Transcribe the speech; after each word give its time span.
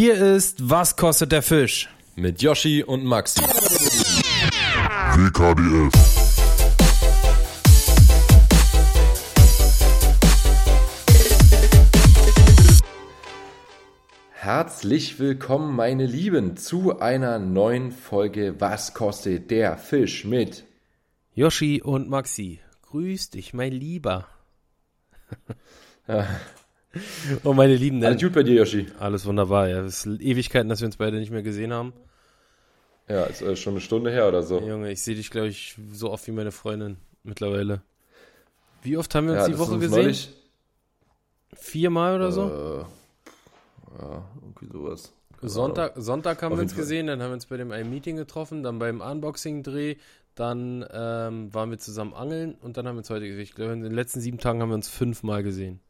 Hier 0.00 0.14
ist 0.36 0.70
Was 0.70 0.94
kostet 0.94 1.32
der 1.32 1.42
Fisch? 1.42 1.88
Mit 2.14 2.40
Yoshi 2.40 2.84
und 2.84 3.04
Maxi. 3.04 3.40
WKDF. 5.16 5.92
Herzlich 14.34 15.18
willkommen, 15.18 15.74
meine 15.74 16.06
Lieben, 16.06 16.56
zu 16.56 17.00
einer 17.00 17.40
neuen 17.40 17.90
Folge 17.90 18.54
Was 18.60 18.94
kostet 18.94 19.50
der 19.50 19.76
Fisch 19.78 20.24
mit 20.24 20.62
Yoshi 21.34 21.82
und 21.82 22.08
Maxi. 22.08 22.60
Grüß 22.82 23.30
dich, 23.30 23.52
mein 23.52 23.72
Lieber. 23.72 24.28
oh, 27.44 27.52
meine 27.52 27.76
Lieben. 27.76 28.02
Alles 28.04 28.22
gut 28.22 28.32
bei 28.32 28.42
dir, 28.42 28.54
Yoshi? 28.54 28.86
Alles 28.98 29.26
wunderbar, 29.26 29.68
ja. 29.68 29.80
Es 29.82 30.06
ist 30.06 30.20
Ewigkeiten, 30.20 30.68
dass 30.68 30.80
wir 30.80 30.86
uns 30.86 30.96
beide 30.96 31.18
nicht 31.18 31.30
mehr 31.30 31.42
gesehen 31.42 31.72
haben. 31.72 31.92
Ja, 33.08 33.24
ist 33.24 33.40
äh, 33.42 33.56
schon 33.56 33.74
eine 33.74 33.80
Stunde 33.80 34.10
her 34.10 34.28
oder 34.28 34.42
so. 34.42 34.60
Junge, 34.60 34.90
ich 34.90 35.02
sehe 35.02 35.14
dich, 35.14 35.30
glaube 35.30 35.48
ich, 35.48 35.76
so 35.92 36.10
oft 36.10 36.26
wie 36.26 36.32
meine 36.32 36.52
Freundin 36.52 36.98
mittlerweile. 37.22 37.82
Wie 38.82 38.96
oft 38.96 39.14
haben 39.14 39.26
wir 39.26 39.34
uns 39.34 39.42
ja, 39.42 39.48
die 39.48 39.58
Woche 39.58 39.78
gesehen? 39.78 40.02
neulich- 40.02 40.30
Viermal 41.54 42.16
oder 42.16 42.30
so? 42.30 42.42
Äh, 42.42 44.00
ja, 44.02 44.24
irgendwie 44.42 44.66
sowas. 44.72 45.12
Keine 45.40 45.50
Sonntag, 45.50 45.92
Sonntag 45.96 46.42
haben 46.42 46.52
Auf 46.52 46.58
wir 46.58 46.62
uns 46.62 46.74
gesehen, 46.76 47.06
dann 47.06 47.22
haben 47.22 47.30
wir 47.30 47.34
uns 47.34 47.46
bei 47.46 47.56
dem 47.56 47.70
einen 47.70 47.90
Meeting 47.90 48.16
getroffen, 48.16 48.62
dann 48.62 48.78
beim 48.78 49.00
Unboxing-Dreh, 49.00 49.96
dann 50.34 50.84
ähm, 50.92 51.52
waren 51.54 51.70
wir 51.70 51.78
zusammen 51.78 52.12
angeln 52.12 52.54
und 52.60 52.76
dann 52.76 52.86
haben 52.86 52.96
wir 52.96 53.00
uns 53.00 53.10
heute 53.10 53.26
gesehen. 53.26 53.42
Ich 53.42 53.54
glaube, 53.54 53.72
in 53.72 53.82
den 53.82 53.92
letzten 53.94 54.20
sieben 54.20 54.38
Tagen 54.38 54.60
haben 54.60 54.68
wir 54.70 54.74
uns 54.74 54.88
fünfmal 54.88 55.42
gesehen. 55.42 55.80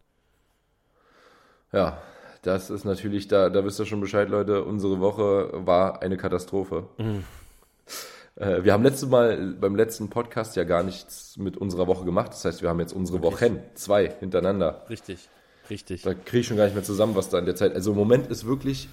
Ja, 1.72 2.00
das 2.42 2.70
ist 2.70 2.84
natürlich, 2.84 3.28
da, 3.28 3.50
da 3.50 3.64
wisst 3.64 3.78
ihr 3.80 3.86
schon 3.86 4.00
Bescheid, 4.00 4.28
Leute. 4.28 4.64
Unsere 4.64 5.00
Woche 5.00 5.50
war 5.52 6.02
eine 6.02 6.16
Katastrophe. 6.16 6.88
Mhm. 6.98 7.24
Äh, 8.36 8.64
wir 8.64 8.72
haben 8.72 8.82
letztes 8.82 9.08
Mal 9.08 9.54
beim 9.60 9.76
letzten 9.76 10.08
Podcast 10.08 10.56
ja 10.56 10.64
gar 10.64 10.82
nichts 10.82 11.36
mit 11.36 11.56
unserer 11.56 11.86
Woche 11.86 12.04
gemacht. 12.04 12.32
Das 12.32 12.44
heißt, 12.44 12.62
wir 12.62 12.68
haben 12.68 12.80
jetzt 12.80 12.92
unsere 12.92 13.22
Wochen, 13.22 13.60
zwei 13.74 14.08
hintereinander. 14.08 14.84
Richtig, 14.88 15.28
richtig. 15.68 16.02
Da 16.02 16.14
kriege 16.14 16.40
ich 16.40 16.46
schon 16.46 16.56
gar 16.56 16.64
nicht 16.64 16.74
mehr 16.74 16.84
zusammen, 16.84 17.16
was 17.16 17.28
da 17.28 17.38
in 17.38 17.46
der 17.46 17.56
Zeit. 17.56 17.74
Also 17.74 17.90
im 17.90 17.96
Moment 17.96 18.28
ist 18.28 18.46
wirklich, 18.46 18.88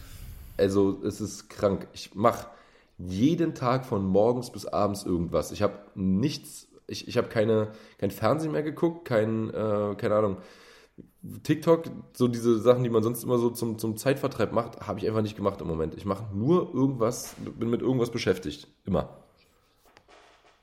also 0.58 1.02
es 1.06 1.22
ist 1.22 1.50
krank. 1.50 1.88
Ich 1.94 2.16
mache 2.16 2.48
jeden 2.98 3.54
Tag 3.54 3.86
von 3.86 4.06
morgens 4.06 4.52
bis 4.52 4.66
abends 4.66 5.04
irgendwas. 5.04 5.52
Ich 5.52 5.62
habe 5.62 5.74
nichts, 5.96 6.68
ich, 6.88 7.08
ich 7.08 7.18
habe 7.18 7.28
keine, 7.28 7.70
kein 8.00 8.12
Fernsehen 8.12 8.52
mehr 8.52 8.64
geguckt, 8.64 9.06
kein, 9.06 9.50
äh, 9.50 9.96
keine 9.98 10.16
Ahnung, 10.16 10.38
TikTok, 11.44 11.90
so 12.14 12.28
diese 12.28 12.60
Sachen, 12.60 12.84
die 12.84 12.90
man 12.90 13.04
sonst 13.04 13.24
immer 13.24 13.38
so 13.38 13.50
zum, 13.50 13.78
zum 13.80 13.98
Zeitvertreib 13.98 14.52
macht, 14.52 14.82
habe 14.82 15.00
ich 15.00 15.08
einfach 15.08 15.22
nicht 15.22 15.36
gemacht 15.36 15.60
im 15.62 15.68
Moment. 15.68 15.96
Ich 15.96 16.06
mache 16.06 16.26
nur 16.34 16.74
irgendwas, 16.74 17.36
bin 17.58 17.70
mit 17.70 17.82
irgendwas 17.82 18.12
beschäftigt. 18.12 18.68
Immer. 18.86 19.10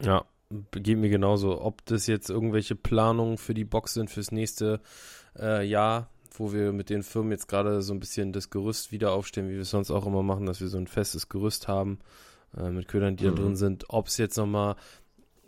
Ja, 0.01 0.25
geht 0.73 0.99
mir 0.99 1.11
genauso. 1.11 1.61
Ob 1.61 1.85
das 1.87 2.07
jetzt 2.07 2.31
irgendwelche 2.31 2.75
Planungen 2.75 3.39
für 3.39 3.55
die 3.55 3.65
Box 3.65 3.95
sind 3.95 4.11
fürs 4.11 4.33
nächste 4.33 4.81
äh, 5.39 5.67
Jahr, 5.67 6.09
wo 6.37 6.53
wir 6.53 6.73
mit 6.73 6.91
den 6.91 7.03
Firmen 7.03 7.33
jetzt 7.33 7.49
gerade 7.49 7.83
so 7.83 7.93
ein 7.93 8.01
bisschen 8.01 8.33
das 8.33 8.51
Gerüst 8.51 8.93
wieder 8.93 9.13
aufstellen, 9.13 9.49
wie 9.49 9.55
wir 9.55 9.63
es 9.63 9.71
sonst 9.71 9.91
auch 9.91 10.07
immer 10.07 10.23
machen, 10.23 10.47
dass 10.47 10.61
wir 10.61 10.69
so 10.69 10.79
ein 10.79 10.87
festes 10.87 11.29
Gerüst 11.29 11.69
haben 11.69 11.99
äh, 12.57 12.71
mit 12.71 12.89
Ködern, 12.89 13.17
die 13.17 13.25
da 13.25 13.33
Mhm. 13.33 13.37
drin 13.37 13.57
sind. 13.57 13.85
Ob 13.89 14.09
es 14.09 14.17
jetzt 14.17 14.37
nochmal 14.37 14.77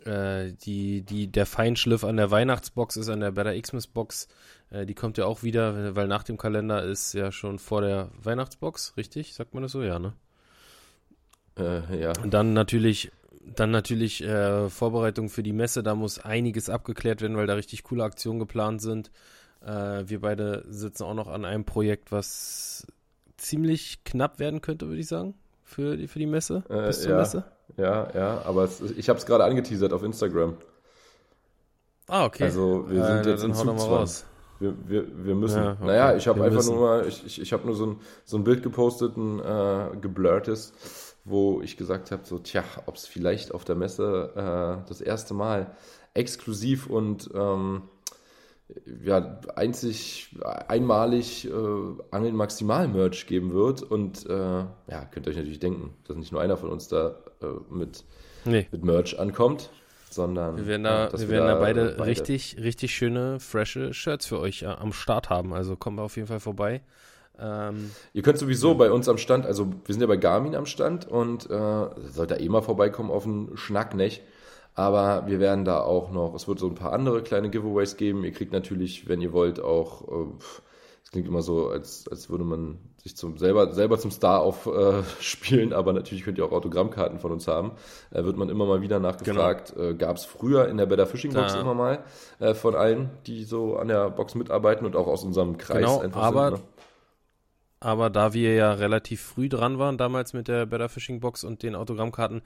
äh, 0.05 0.53
die, 0.53 1.01
die, 1.01 1.27
der 1.27 1.45
Feinschliff 1.45 2.03
an 2.03 2.17
der 2.17 2.31
Weihnachtsbox 2.31 2.97
ist, 2.97 3.09
an 3.09 3.19
der 3.19 3.31
Better 3.31 3.59
Xmas 3.59 3.87
Box, 3.87 4.27
äh, 4.69 4.85
die 4.85 4.93
kommt 4.93 5.17
ja 5.17 5.25
auch 5.25 5.43
wieder, 5.43 5.95
weil 5.95 6.07
nach 6.07 6.23
dem 6.23 6.37
Kalender 6.37 6.83
ist 6.83 7.13
ja 7.13 7.31
schon 7.31 7.59
vor 7.59 7.81
der 7.81 8.09
Weihnachtsbox, 8.21 8.93
richtig? 8.97 9.33
Sagt 9.33 9.53
man 9.53 9.63
das 9.63 9.71
so? 9.71 9.81
Ja, 9.81 9.99
ne? 9.99 10.13
Äh, 11.57 12.01
ja. 12.01 12.13
Und 12.21 12.33
dann 12.33 12.53
natürlich, 12.53 13.11
dann 13.55 13.71
natürlich 13.71 14.23
äh, 14.23 14.69
Vorbereitung 14.69 15.29
für 15.29 15.43
die 15.43 15.53
Messe. 15.53 15.83
Da 15.83 15.95
muss 15.95 16.19
einiges 16.19 16.69
abgeklärt 16.69 17.21
werden, 17.21 17.37
weil 17.37 17.47
da 17.47 17.53
richtig 17.53 17.83
coole 17.83 18.03
Aktionen 18.03 18.39
geplant 18.39 18.81
sind. 18.81 19.11
Äh, 19.65 20.03
wir 20.05 20.21
beide 20.21 20.65
sitzen 20.69 21.03
auch 21.03 21.13
noch 21.13 21.27
an 21.27 21.45
einem 21.45 21.65
Projekt, 21.65 22.11
was 22.11 22.87
ziemlich 23.37 24.03
knapp 24.03 24.39
werden 24.39 24.61
könnte, 24.61 24.87
würde 24.87 25.01
ich 25.01 25.07
sagen, 25.07 25.35
für 25.63 25.97
die, 25.97 26.07
für 26.07 26.19
die 26.19 26.25
Messe. 26.25 26.63
Äh, 26.69 26.87
bis 26.87 27.01
zur 27.01 27.11
ja. 27.11 27.17
Messe. 27.17 27.45
Ja, 27.77 28.07
ja, 28.13 28.41
aber 28.45 28.63
es, 28.63 28.81
ich 28.81 29.09
habe 29.09 29.19
es 29.19 29.25
gerade 29.25 29.43
angeteasert 29.43 29.91
auf 29.93 30.03
Instagram. 30.03 30.57
Ah, 32.07 32.25
okay. 32.25 32.43
Also 32.43 32.85
wir 32.89 33.03
sind 33.03 33.25
Äh, 33.25 33.29
jetzt 33.31 33.43
in 33.43 33.53
Zugzwang. 33.53 34.07
Wir, 34.59 34.73
wir, 34.87 35.25
wir 35.25 35.35
müssen. 35.35 35.61
Ja, 35.63 35.71
okay. 35.73 35.85
Naja, 35.85 36.15
ich 36.15 36.27
habe 36.27 36.41
einfach 36.43 36.57
müssen. 36.57 36.75
nur 36.75 36.87
mal, 36.87 37.07
ich, 37.07 37.25
ich, 37.25 37.41
ich 37.41 37.51
habe 37.53 37.65
nur 37.65 37.75
so 37.75 37.87
ein, 37.87 37.99
so 38.23 38.37
ein 38.37 38.43
Bild 38.43 38.63
gepostet, 38.63 39.17
ein 39.17 39.39
äh, 39.39 39.97
geblurrtes, 39.99 40.73
wo 41.25 41.61
ich 41.61 41.75
gesagt 41.75 42.11
habe, 42.11 42.21
so, 42.25 42.39
tja, 42.39 42.63
ob 42.85 42.95
es 42.95 43.05
vielleicht 43.05 43.53
auf 43.53 43.65
der 43.65 43.75
Messe 43.75 44.31
äh, 44.35 44.87
das 44.87 45.01
erste 45.01 45.33
Mal 45.33 45.75
exklusiv 46.13 46.87
und 46.87 47.29
ähm, 47.33 47.81
ja, 49.03 49.39
einzig, 49.55 50.35
einmalig 50.67 51.45
äh, 51.47 51.51
Angeln 52.11 52.35
Maximal 52.35 52.87
Merch 52.87 53.27
geben 53.27 53.53
wird. 53.53 53.83
Und 53.83 54.25
äh, 54.27 54.33
ja, 54.33 55.05
könnt 55.11 55.27
ihr 55.27 55.31
euch 55.31 55.37
natürlich 55.37 55.59
denken, 55.59 55.93
dass 56.07 56.17
nicht 56.17 56.31
nur 56.31 56.41
einer 56.41 56.57
von 56.57 56.69
uns 56.69 56.87
da 56.87 57.15
äh, 57.41 57.45
mit, 57.69 58.03
Nee. 58.45 58.67
mit 58.71 58.83
Merch 58.83 59.19
ankommt, 59.19 59.69
sondern 60.09 60.57
Wir 60.57 60.67
werden 60.67 60.85
ja, 60.85 61.07
da, 61.09 61.19
wir 61.19 61.29
werden 61.29 61.47
da 61.47 61.55
beide, 61.55 61.95
äh, 61.95 62.01
richtig, 62.01 62.57
richtig 62.59 62.95
schöne, 62.95 63.39
frische 63.39 63.93
Shirts 63.93 64.25
für 64.25 64.39
euch 64.39 64.63
äh, 64.63 64.67
am 64.67 64.93
Start 64.93 65.29
haben. 65.29 65.53
Also 65.53 65.75
kommen 65.75 65.97
wir 65.97 66.03
auf 66.03 66.15
jeden 66.15 66.27
Fall 66.27 66.39
vorbei. 66.39 66.81
Ähm, 67.37 67.91
Ihr 68.13 68.21
könnt 68.21 68.39
sowieso 68.39 68.75
bei 68.75 68.91
uns 68.91 69.09
am 69.09 69.17
Stand, 69.17 69.45
also 69.45 69.67
wir 69.67 69.93
sind 69.93 69.99
ja 70.01 70.07
bei 70.07 70.15
Garmin 70.15 70.55
am 70.55 70.65
Stand 70.65 71.05
und 71.07 71.49
äh, 71.49 71.85
sollt 72.09 72.31
ihr 72.31 72.39
eh 72.39 72.47
mal 72.49 72.61
vorbeikommen 72.61 73.11
auf 73.11 73.25
einen 73.25 73.57
Schnack, 73.57 73.93
nicht? 73.93 74.21
Aber 74.75 75.23
wir 75.25 75.39
werden 75.39 75.63
da 75.63 75.79
auch 75.79 76.11
noch, 76.11 76.35
es 76.35 76.47
wird 76.47 76.59
so 76.59 76.67
ein 76.67 76.75
paar 76.75 76.91
andere 76.91 77.23
kleine 77.23 77.49
Giveaways 77.49 77.95
geben. 77.95 78.23
Ihr 78.25 78.33
kriegt 78.33 78.51
natürlich, 78.51 79.07
wenn 79.07 79.21
ihr 79.21 79.31
wollt, 79.31 79.61
auch, 79.61 80.01
äh, 80.07 80.31
es 81.03 81.11
klingt 81.11 81.27
immer 81.27 81.41
so, 81.41 81.69
als, 81.69 82.07
als 82.09 82.29
würde 82.29 82.43
man 82.43 82.79
sich 83.01 83.15
zum, 83.15 83.37
selber, 83.37 83.71
selber 83.71 83.97
zum 83.97 84.11
Star 84.11 84.41
aufspielen, 84.41 84.99
äh, 84.99 85.03
spielen, 85.21 85.73
aber 85.73 85.93
natürlich 85.93 86.25
könnt 86.25 86.37
ihr 86.37 86.45
auch 86.45 86.51
Autogrammkarten 86.51 87.19
von 87.19 87.31
uns 87.31 87.47
haben. 87.47 87.71
Da 88.11 88.25
wird 88.25 88.35
man 88.35 88.49
immer 88.49 88.65
mal 88.65 88.81
wieder 88.81 88.99
nachgefragt. 88.99 89.73
Äh, 89.77 89.93
Gab 89.93 90.17
es 90.17 90.25
früher 90.25 90.67
in 90.67 90.75
der 90.77 90.87
Better 90.87 91.05
Fishing 91.05 91.31
Box 91.31 91.53
Da- 91.53 91.61
immer 91.61 91.75
mal 91.75 92.03
äh, 92.39 92.53
von 92.53 92.75
allen, 92.75 93.11
die 93.27 93.45
so 93.45 93.77
an 93.77 93.87
der 93.87 94.09
Box 94.09 94.35
mitarbeiten 94.35 94.85
und 94.85 94.95
auch 94.97 95.07
aus 95.07 95.23
unserem 95.23 95.57
Kreis 95.57 95.77
Genau, 95.85 95.99
einfach 95.99 96.21
aber 96.21 96.49
sind. 96.49 96.59
Ne? 96.59 96.69
Aber 97.79 98.09
da 98.09 98.33
wir 98.33 98.55
ja 98.55 98.73
relativ 98.73 99.21
früh 99.21 99.47
dran 99.47 99.77
waren, 99.77 99.97
damals 99.97 100.33
mit 100.33 100.47
der 100.47 100.65
Better 100.65 100.89
Fishing 100.89 101.19
Box 101.19 101.43
und 101.43 101.61
den 101.61 101.75
Autogrammkarten, 101.75 102.41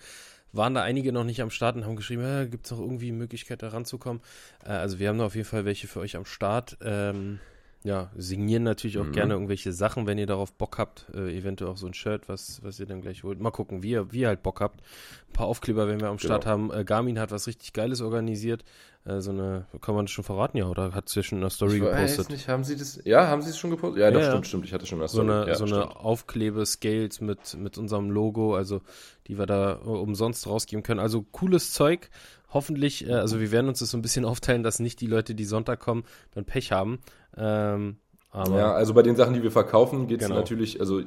waren 0.52 0.74
da 0.74 0.82
einige 0.82 1.12
noch 1.12 1.24
nicht 1.24 1.42
am 1.42 1.50
Start 1.50 1.76
und 1.76 1.86
haben 1.86 1.96
geschrieben, 1.96 2.24
äh, 2.24 2.48
gibt 2.48 2.66
es 2.66 2.72
noch 2.72 2.80
irgendwie 2.80 3.12
Möglichkeit, 3.12 3.62
da 3.62 3.70
ranzukommen. 3.70 4.22
Äh, 4.66 4.70
also 4.70 5.00
wir 5.00 5.10
haben 5.10 5.18
da 5.18 5.26
auf 5.26 5.36
jeden 5.36 5.48
Fall 5.48 5.66
welche 5.66 5.88
für 5.88 6.00
euch 6.00 6.16
am 6.16 6.26
Start. 6.26 6.78
Ähm, 6.82 7.40
ja, 7.84 8.12
signieren 8.18 8.64
natürlich 8.64 8.98
auch 8.98 9.06
Mhm. 9.06 9.12
gerne 9.14 9.34
irgendwelche 9.36 9.72
Sachen, 9.72 10.06
wenn 10.06 10.18
ihr 10.18 10.28
darauf 10.28 10.52
Bock 10.52 10.78
habt. 10.78 11.06
Äh, 11.14 11.38
eventuell 11.38 11.72
auch 11.72 11.78
so 11.78 11.88
ein 11.88 11.94
Shirt, 11.94 12.28
was, 12.28 12.62
was 12.62 12.78
ihr 12.80 12.86
dann 12.86 13.02
gleich 13.02 13.24
holt. 13.24 13.40
Mal 13.40 13.52
gucken, 13.52 13.84
wie 13.84 13.92
ihr, 13.92 14.12
wie 14.12 14.20
ihr 14.22 14.28
halt 14.28 14.44
Bock 14.44 14.60
habt. 14.60 14.82
Ein 15.30 15.34
paar 15.34 15.48
Aufkleber 15.48 15.88
werden 15.88 16.02
wir 16.02 16.10
am 16.10 16.20
Start 16.20 16.44
Genau. 16.44 16.52
haben. 16.52 16.74
Äh, 16.74 16.84
Garmin 16.84 17.20
hat 17.20 17.32
was 17.32 17.48
richtig 17.48 17.72
Geiles 17.72 18.02
organisiert. 18.02 18.66
Äh, 19.06 19.22
so 19.22 19.32
eine, 19.32 19.66
kann 19.80 19.96
man 19.96 20.08
das 20.08 20.12
schon 20.12 20.26
verraten, 20.26 20.58
ja? 20.58 20.66
Oder 20.68 20.94
hat 20.94 21.08
es 21.08 21.16
ja 21.16 21.24
schon 21.24 21.38
in 21.38 21.42
der 21.42 21.52
Story 21.52 21.78
Ich 21.78 21.84
weiß 21.84 22.12
gepostet? 22.12 22.30
nicht, 22.32 22.50
haben 22.50 22.66
Sie 22.66 22.76
das? 22.76 23.00
Ja, 23.06 23.28
haben 23.28 23.42
Sie 23.42 23.50
es 23.52 23.58
schon 23.58 23.70
gepostet? 23.70 24.02
Ja, 24.02 24.12
doch, 24.12 24.20
Ja, 24.20 24.26
ja. 24.26 24.32
stimmt, 24.32 24.48
stimmt. 24.48 24.66
Ich 24.66 24.74
hatte 24.74 24.86
schon 24.86 25.00
das. 25.00 25.14
so 25.14 25.22
eine, 25.22 25.48
ja, 25.48 25.56
so 25.56 25.64
eine 25.64 25.96
Aufklebe-Scales 26.44 27.22
mit, 27.22 27.56
mit 27.58 27.78
unserem 27.78 28.10
Logo, 28.12 28.56
also 28.56 28.82
die 29.28 29.38
wir 29.38 29.46
da 29.46 29.74
äh, 29.74 29.88
umsonst 29.88 30.48
rausgeben 30.48 30.84
können. 30.84 31.00
Also 31.00 31.22
cooles 31.32 31.72
Zeug. 31.74 32.10
Hoffentlich, 32.52 33.08
äh, 33.08 33.14
also 33.14 33.40
wir 33.40 33.52
werden 33.52 33.68
uns 33.68 33.80
das 33.80 33.92
so 33.92 33.98
ein 33.98 34.02
bisschen 34.02 34.26
aufteilen, 34.32 34.64
dass 34.64 34.80
nicht 34.80 35.02
die 35.02 35.08
Leute, 35.08 35.36
die 35.36 35.46
Sonntag 35.46 35.80
kommen, 35.80 36.04
dann 36.34 36.46
Pech 36.46 36.72
haben. 36.72 37.00
Ähm, 37.38 37.98
aber 38.32 38.58
Ja, 38.58 38.74
also 38.74 38.94
bei 38.94 39.02
den 39.02 39.16
Sachen, 39.16 39.34
die 39.34 39.42
wir 39.44 39.52
verkaufen, 39.52 40.08
geht 40.08 40.22
es 40.22 40.28
Genau. 40.28 40.40
natürlich, 40.40 40.80
also 40.80 41.02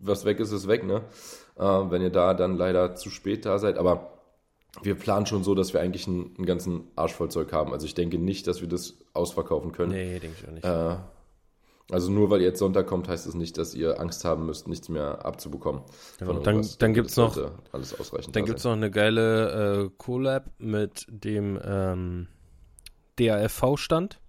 was 0.00 0.24
weg 0.24 0.40
ist, 0.40 0.50
ist 0.52 0.66
weg, 0.66 0.84
ne? 0.84 1.02
Äh, 1.56 1.62
wenn 1.62 2.02
ihr 2.02 2.10
da 2.10 2.34
dann 2.34 2.56
leider 2.56 2.96
zu 2.96 3.10
spät 3.10 3.46
da 3.46 3.58
seid, 3.58 3.78
aber 3.78 4.10
wir 4.82 4.96
planen 4.96 5.24
schon 5.26 5.44
so, 5.44 5.54
dass 5.54 5.72
wir 5.72 5.80
eigentlich 5.80 6.08
einen, 6.08 6.34
einen 6.36 6.46
ganzen 6.46 6.88
Arsch 6.96 7.12
voll 7.12 7.30
Zeug 7.30 7.52
haben. 7.52 7.72
Also 7.72 7.86
ich 7.86 7.94
denke 7.94 8.18
nicht, 8.18 8.48
dass 8.48 8.60
wir 8.60 8.68
das 8.68 8.94
ausverkaufen 9.12 9.70
können. 9.70 9.92
nee, 9.92 10.18
denke 10.18 10.36
ich 10.40 10.48
auch 10.48 10.52
nicht. 10.52 10.64
Äh, 10.64 10.96
also 11.90 12.10
nur 12.10 12.30
weil 12.30 12.40
ihr 12.40 12.48
jetzt 12.48 12.58
Sonntag 12.58 12.86
kommt, 12.86 13.08
heißt 13.08 13.26
es 13.26 13.34
nicht, 13.34 13.58
dass 13.58 13.74
ihr 13.74 14.00
Angst 14.00 14.24
haben 14.24 14.46
müsst, 14.46 14.68
nichts 14.68 14.88
mehr 14.88 15.24
abzubekommen. 15.24 15.82
Genau, 16.18 16.32
dann- 16.34 16.42
dann 16.78 16.94
Das 16.94 16.94
gibt's 16.94 17.16
noch- 17.16 17.36
alles 17.72 17.98
ausreichend. 17.98 18.34
Dann 18.34 18.44
gibt 18.46 18.58
es 18.58 18.64
noch 18.64 18.72
eine 18.72 18.90
geile 18.90 19.84
äh, 19.84 19.90
Collab 19.98 20.50
mit 20.58 21.06
dem 21.08 21.58
ähm, 21.62 22.28
DAFV-Stand. 23.16 24.20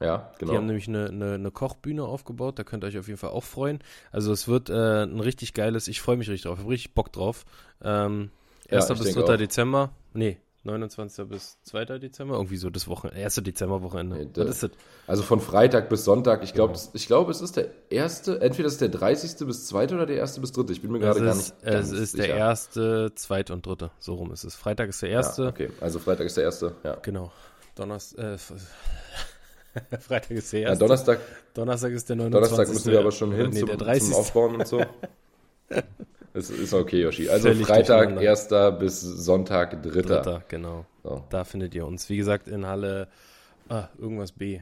Ja, 0.00 0.32
genau. 0.38 0.50
Die 0.52 0.56
haben 0.58 0.66
nämlich 0.66 0.88
eine, 0.88 1.06
eine, 1.08 1.34
eine 1.34 1.50
Kochbühne 1.50 2.04
aufgebaut, 2.04 2.58
da 2.58 2.64
könnt 2.64 2.84
ihr 2.84 2.88
euch 2.88 2.98
auf 2.98 3.06
jeden 3.06 3.18
Fall 3.18 3.30
auch 3.30 3.44
freuen. 3.44 3.78
Also 4.10 4.32
es 4.32 4.48
wird 4.48 4.68
äh, 4.68 5.04
ein 5.04 5.20
richtig 5.20 5.54
geiles, 5.54 5.88
ich 5.88 6.00
freue 6.00 6.16
mich 6.16 6.28
richtig 6.28 6.42
drauf, 6.42 6.58
ich 6.58 6.64
habe 6.64 6.72
richtig 6.72 6.94
Bock 6.94 7.12
drauf. 7.12 7.44
Ähm, 7.82 8.30
Ja, 8.68 8.78
1. 8.78 8.90
ich 8.90 8.96
bis 8.98 9.06
denke 9.14 9.24
3. 9.24 9.34
auch. 9.34 9.38
Dezember, 9.38 9.90
nee, 10.12 10.38
29. 10.64 11.28
bis 11.28 11.58
2. 11.64 11.98
Dezember, 11.98 12.36
irgendwie 12.36 12.56
so 12.56 12.70
das 12.70 12.88
Wochenende, 12.88 13.22
1. 13.22 13.34
Dezemberwochenende. 13.36 14.16
Nee, 14.16 14.30
Was 14.34 14.56
ist 14.56 14.62
das? 14.62 14.70
Also 15.06 15.22
von 15.22 15.40
Freitag 15.40 15.90
bis 15.90 16.04
Sonntag, 16.04 16.42
ich 16.42 16.54
glaube, 16.54 16.72
genau. 16.72 16.90
ich 16.94 17.06
glaube, 17.06 17.30
es 17.30 17.42
ist 17.42 17.56
der 17.56 17.68
erste, 17.90 18.40
entweder 18.40 18.68
ist 18.68 18.80
der 18.80 18.88
30. 18.88 19.46
bis 19.46 19.66
2. 19.66 19.84
oder 19.94 20.06
der 20.06 20.22
1. 20.22 20.40
bis 20.40 20.52
3. 20.52 20.64
Ich 20.70 20.80
bin 20.80 20.90
mir 20.90 21.00
gerade 21.00 21.22
gar 21.22 21.34
nicht 21.34 21.54
Es 21.62 21.92
ist 21.92 22.12
sicher. 22.12 22.26
der 22.26 22.36
erste, 22.36 23.12
2. 23.14 23.44
und 23.50 23.66
3. 23.66 23.90
So 23.98 24.14
rum 24.14 24.32
ist 24.32 24.44
es. 24.44 24.54
Freitag 24.54 24.88
ist 24.88 25.02
der 25.02 25.10
erste. 25.10 25.42
Ja, 25.42 25.48
okay, 25.50 25.70
also 25.80 25.98
Freitag 25.98 26.26
ist 26.26 26.36
der 26.36 26.44
erste, 26.44 26.74
ja. 26.82 26.96
Genau. 26.96 27.30
Donnerstag, 27.74 28.24
äh, 28.24 28.38
Freitag 29.98 30.30
ist 30.30 30.52
der 30.52 30.62
erste. 30.62 30.74
Ja, 30.74 30.78
Donnerstag. 30.78 31.20
Donnerstag 31.52 31.92
ist 31.92 32.08
der 32.08 32.16
29. 32.16 32.50
Donnerstag 32.50 32.74
müssen 32.74 32.92
wir 32.92 33.00
aber 33.00 33.12
schon 33.12 33.32
hin 33.32 33.50
nee, 33.50 33.60
zum, 33.60 33.68
zum 34.00 34.14
Aufbauen 34.14 34.54
und 34.56 34.66
so. 34.66 34.82
Es 36.34 36.50
ist 36.50 36.74
okay, 36.74 37.00
Yoshi. 37.00 37.28
Also 37.28 37.48
Völlig 37.48 37.66
Freitag 37.66 38.18
1. 38.18 38.48
bis 38.80 39.00
Sonntag 39.00 39.82
3. 39.82 40.02
3. 40.02 40.42
genau. 40.48 40.84
So. 41.04 41.22
Da 41.30 41.44
findet 41.44 41.74
ihr 41.74 41.86
uns. 41.86 42.10
Wie 42.10 42.16
gesagt, 42.16 42.48
in 42.48 42.66
Halle 42.66 43.08
ah, 43.68 43.88
irgendwas 43.98 44.32
B. 44.32 44.60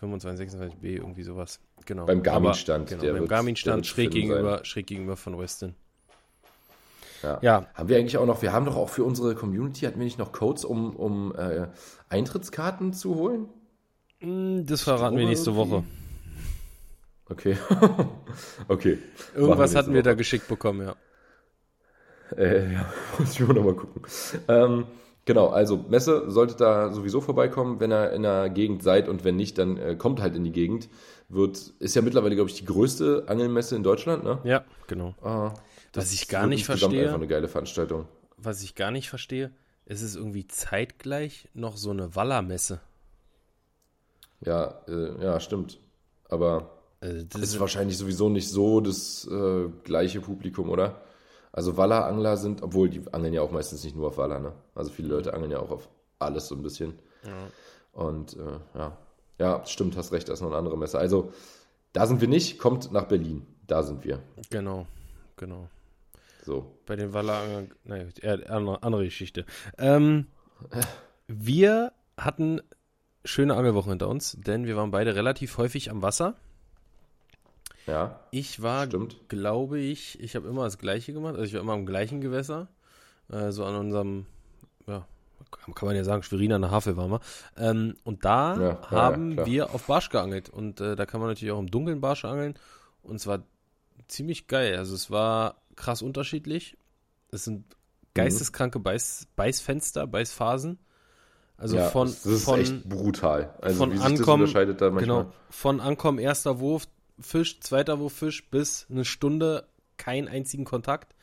25, 0.00 0.38
26 0.38 0.78
B, 0.78 0.96
irgendwie 0.96 1.22
sowas. 1.22 1.60
Genau. 1.86 2.04
Beim 2.04 2.22
Garmin-Stand. 2.22 2.90
Genau, 2.90 3.02
beim 3.02 3.26
Garmin-Stand 3.26 3.86
schräg 3.86 4.10
gegenüber, 4.10 4.64
schräg 4.64 4.86
gegenüber 4.86 5.16
von 5.16 5.38
Weston. 5.38 5.74
Ja. 7.22 7.38
ja. 7.42 7.66
Haben 7.74 7.88
wir 7.88 7.96
eigentlich 7.96 8.18
auch 8.18 8.26
noch, 8.26 8.42
wir 8.42 8.52
haben 8.52 8.66
doch 8.66 8.76
auch 8.76 8.90
für 8.90 9.02
unsere 9.02 9.34
Community, 9.34 9.86
hatten 9.86 9.98
wir 9.98 10.04
nicht 10.04 10.18
noch 10.18 10.30
Codes, 10.30 10.64
um, 10.64 10.94
um 10.94 11.34
äh, 11.34 11.68
Eintrittskarten 12.10 12.92
zu 12.92 13.14
holen? 13.16 13.48
Hm, 14.20 14.66
das 14.66 14.82
verraten 14.82 15.16
wir 15.16 15.26
nächste 15.26 15.56
Woche. 15.56 15.84
Okay. 17.30 17.56
okay. 18.68 18.98
Irgendwas 19.34 19.74
hatten 19.74 19.92
wir 19.92 20.02
da 20.02 20.14
geschickt 20.14 20.48
bekommen, 20.48 20.86
ja. 20.86 20.96
Äh, 22.36 22.72
ja, 22.72 22.92
muss 23.18 23.32
ich 23.32 23.40
mal 23.40 23.54
nochmal 23.54 23.74
gucken. 23.74 24.02
Ähm, 24.48 24.86
genau, 25.24 25.48
also 25.48 25.84
Messe 25.88 26.30
sollte 26.30 26.56
da 26.56 26.92
sowieso 26.92 27.20
vorbeikommen, 27.20 27.80
wenn 27.80 27.92
ihr 27.92 28.12
in 28.12 28.22
der 28.22 28.48
Gegend 28.50 28.82
seid 28.82 29.08
und 29.08 29.24
wenn 29.24 29.36
nicht, 29.36 29.58
dann 29.58 29.76
äh, 29.76 29.96
kommt 29.96 30.20
halt 30.20 30.36
in 30.36 30.44
die 30.44 30.52
Gegend. 30.52 30.88
Wird, 31.28 31.74
ist 31.78 31.94
ja 31.94 32.00
mittlerweile, 32.00 32.34
glaube 32.34 32.48
ich, 32.48 32.56
die 32.56 32.64
größte 32.64 33.24
Angelmesse 33.26 33.76
in 33.76 33.82
Deutschland, 33.82 34.24
ne? 34.24 34.38
Ja, 34.44 34.64
genau. 34.86 35.14
Ah, 35.22 35.52
was 35.92 36.12
ich 36.12 36.28
gar 36.28 36.46
nicht 36.46 36.64
verstehe. 36.64 37.02
einfach 37.02 37.16
eine 37.16 37.26
geile 37.26 37.48
Veranstaltung. 37.48 38.06
Was 38.38 38.62
ich 38.62 38.74
gar 38.74 38.90
nicht 38.90 39.10
verstehe, 39.10 39.50
ist 39.84 40.00
es 40.00 40.16
irgendwie 40.16 40.46
zeitgleich 40.46 41.48
noch 41.52 41.76
so 41.76 41.90
eine 41.90 42.14
Wallermesse. 42.14 42.80
Ja, 44.40 44.80
äh, 44.86 45.22
ja, 45.22 45.40
stimmt. 45.40 45.80
Aber 46.30 46.77
also 47.00 47.24
das 47.24 47.42
ist 47.42 47.60
wahrscheinlich 47.60 47.96
sowieso 47.96 48.28
nicht 48.28 48.48
so 48.48 48.80
das 48.80 49.28
äh, 49.30 49.68
gleiche 49.84 50.20
Publikum, 50.20 50.68
oder? 50.68 51.02
Also 51.52 51.76
Wallerangler 51.76 52.36
sind, 52.36 52.62
obwohl 52.62 52.88
die 52.88 53.02
angeln 53.12 53.32
ja 53.32 53.42
auch 53.42 53.50
meistens 53.50 53.84
nicht 53.84 53.96
nur 53.96 54.08
auf 54.08 54.18
Waller, 54.18 54.38
ne? 54.38 54.52
Also 54.74 54.90
viele 54.90 55.08
Leute 55.08 55.34
angeln 55.34 55.50
ja 55.50 55.60
auch 55.60 55.70
auf 55.70 55.88
alles 56.18 56.48
so 56.48 56.54
ein 56.54 56.62
bisschen. 56.62 56.98
Ja. 57.24 57.48
Und 57.92 58.36
äh, 58.36 58.78
ja, 58.78 58.98
ja, 59.38 59.66
stimmt, 59.66 59.96
hast 59.96 60.12
recht, 60.12 60.28
das 60.28 60.38
ist 60.38 60.42
noch 60.42 60.50
eine 60.50 60.58
andere 60.58 60.76
Messe. 60.76 60.98
Also 60.98 61.32
da 61.92 62.06
sind 62.06 62.20
wir 62.20 62.28
nicht, 62.28 62.58
kommt 62.58 62.92
nach 62.92 63.04
Berlin. 63.04 63.46
Da 63.66 63.82
sind 63.82 64.04
wir. 64.04 64.20
Genau, 64.50 64.86
genau. 65.36 65.68
So. 66.44 66.78
Bei 66.86 66.96
den 66.96 67.12
Wallerangeln, 67.12 67.72
nein, 67.84 68.12
andere, 68.48 68.82
andere 68.82 69.04
Geschichte. 69.04 69.44
Ähm, 69.76 70.26
wir 71.26 71.92
hatten 72.16 72.60
schöne 73.24 73.54
Angelwochen 73.54 73.90
hinter 73.90 74.08
uns, 74.08 74.36
denn 74.40 74.66
wir 74.66 74.76
waren 74.76 74.90
beide 74.90 75.14
relativ 75.14 75.58
häufig 75.58 75.90
am 75.90 76.02
Wasser. 76.02 76.36
Ja. 77.88 78.20
Ich 78.30 78.62
war, 78.62 78.86
stimmt. 78.86 79.16
glaube 79.28 79.78
ich, 79.78 80.20
ich 80.20 80.36
habe 80.36 80.46
immer 80.48 80.64
das 80.64 80.78
Gleiche 80.78 81.12
gemacht. 81.12 81.34
Also 81.34 81.44
ich 81.44 81.54
war 81.54 81.60
immer 81.60 81.72
am 81.72 81.86
gleichen 81.86 82.20
Gewässer. 82.20 82.68
Äh, 83.30 83.50
so 83.50 83.64
an 83.64 83.74
unserem, 83.74 84.26
ja, 84.86 85.06
kann 85.74 85.86
man 85.86 85.96
ja 85.96 86.04
sagen, 86.04 86.22
Schweriner 86.22 86.56
an 86.56 86.62
der 86.62 86.70
Havel 86.70 86.96
waren 86.96 87.10
wir. 87.10 87.20
Ähm, 87.56 87.94
und 88.04 88.24
da 88.24 88.60
ja, 88.60 88.90
haben 88.90 89.38
ja, 89.38 89.46
wir 89.46 89.74
auf 89.74 89.86
Barsch 89.86 90.10
geangelt. 90.10 90.50
Und 90.50 90.80
äh, 90.80 90.96
da 90.96 91.06
kann 91.06 91.20
man 91.20 91.30
natürlich 91.30 91.52
auch 91.52 91.58
im 91.58 91.70
dunklen 91.70 92.00
Barsch 92.00 92.24
angeln. 92.24 92.54
Und 93.02 93.16
es 93.16 93.26
war 93.26 93.42
ziemlich 94.06 94.46
geil. 94.48 94.76
Also 94.76 94.94
es 94.94 95.10
war 95.10 95.56
krass 95.74 96.02
unterschiedlich. 96.02 96.76
Es 97.30 97.44
sind 97.44 97.64
geisteskranke 98.14 98.80
Beiß, 98.80 99.28
Beißfenster, 99.36 100.06
Beißphasen. 100.06 100.78
Also 101.56 101.76
ja, 101.76 101.88
von, 101.88 102.06
das 102.06 102.24
ist 102.24 102.44
von, 102.44 102.60
echt 102.60 102.88
brutal. 102.88 103.54
Also 103.60 103.78
von 103.78 103.98
Ankommen, 104.00 104.52
genau, 104.98 105.32
von 105.50 105.80
Ankommen, 105.80 106.18
erster 106.18 106.60
Wurf, 106.60 106.86
Fisch, 107.20 107.60
zweiter 107.60 107.98
Wurf 107.98 108.14
Fisch 108.14 108.48
bis 108.50 108.86
eine 108.90 109.04
Stunde 109.04 109.66
keinen 109.96 110.28
einzigen 110.28 110.64
Kontakt. 110.64 111.14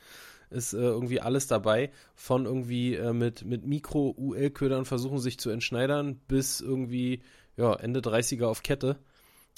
Ist 0.50 0.74
äh, 0.74 0.78
irgendwie 0.78 1.20
alles 1.20 1.48
dabei. 1.48 1.90
Von 2.14 2.46
irgendwie 2.46 2.94
äh, 2.94 3.12
mit, 3.12 3.44
mit 3.44 3.66
Mikro-UL-Ködern 3.66 4.84
versuchen 4.84 5.18
sich 5.18 5.38
zu 5.38 5.50
entschneidern 5.50 6.20
bis 6.28 6.60
irgendwie 6.60 7.22
ja, 7.56 7.74
Ende 7.74 8.00
30er 8.00 8.46
auf 8.46 8.62
Kette. 8.62 8.96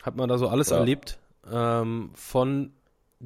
Hat 0.02 0.16
man 0.16 0.28
da 0.28 0.38
so 0.38 0.48
alles 0.48 0.70
ja. 0.70 0.78
erlebt. 0.78 1.18
Ähm, 1.50 2.10
von 2.14 2.72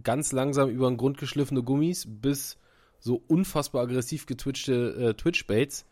ganz 0.03 0.33
langsam 0.33 0.71
über 0.71 0.89
den 0.89 0.97
Grund 0.97 1.19
geschliffene 1.19 1.63
Gummis 1.63 2.07
bis 2.09 2.57
so 2.99 3.23
unfassbar 3.29 3.83
aggressiv 3.83 4.27
getwitchte 4.27 4.95
äh, 4.95 5.15
Twitch-Baits. 5.15 5.85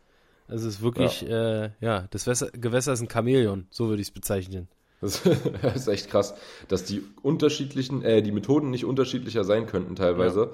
Also 0.48 0.68
es 0.68 0.76
ist 0.76 0.82
wirklich, 0.82 1.22
ja, 1.22 1.64
äh, 1.64 1.70
ja 1.80 2.06
das 2.10 2.26
Wässer, 2.26 2.50
Gewässer 2.50 2.92
ist 2.92 3.00
ein 3.00 3.10
Chamäleon, 3.10 3.66
so 3.70 3.88
würde 3.88 4.02
ich 4.02 4.08
es 4.08 4.14
bezeichnen. 4.14 4.68
Das 5.62 5.76
ist 5.76 5.88
echt 5.88 6.10
krass, 6.10 6.34
dass 6.68 6.84
die 6.84 7.02
unterschiedlichen, 7.22 8.02
äh, 8.02 8.22
die 8.22 8.32
Methoden 8.32 8.70
nicht 8.70 8.84
unterschiedlicher 8.84 9.44
sein 9.44 9.66
könnten 9.66 9.96
teilweise. 9.96 10.40
Ja. 10.40 10.48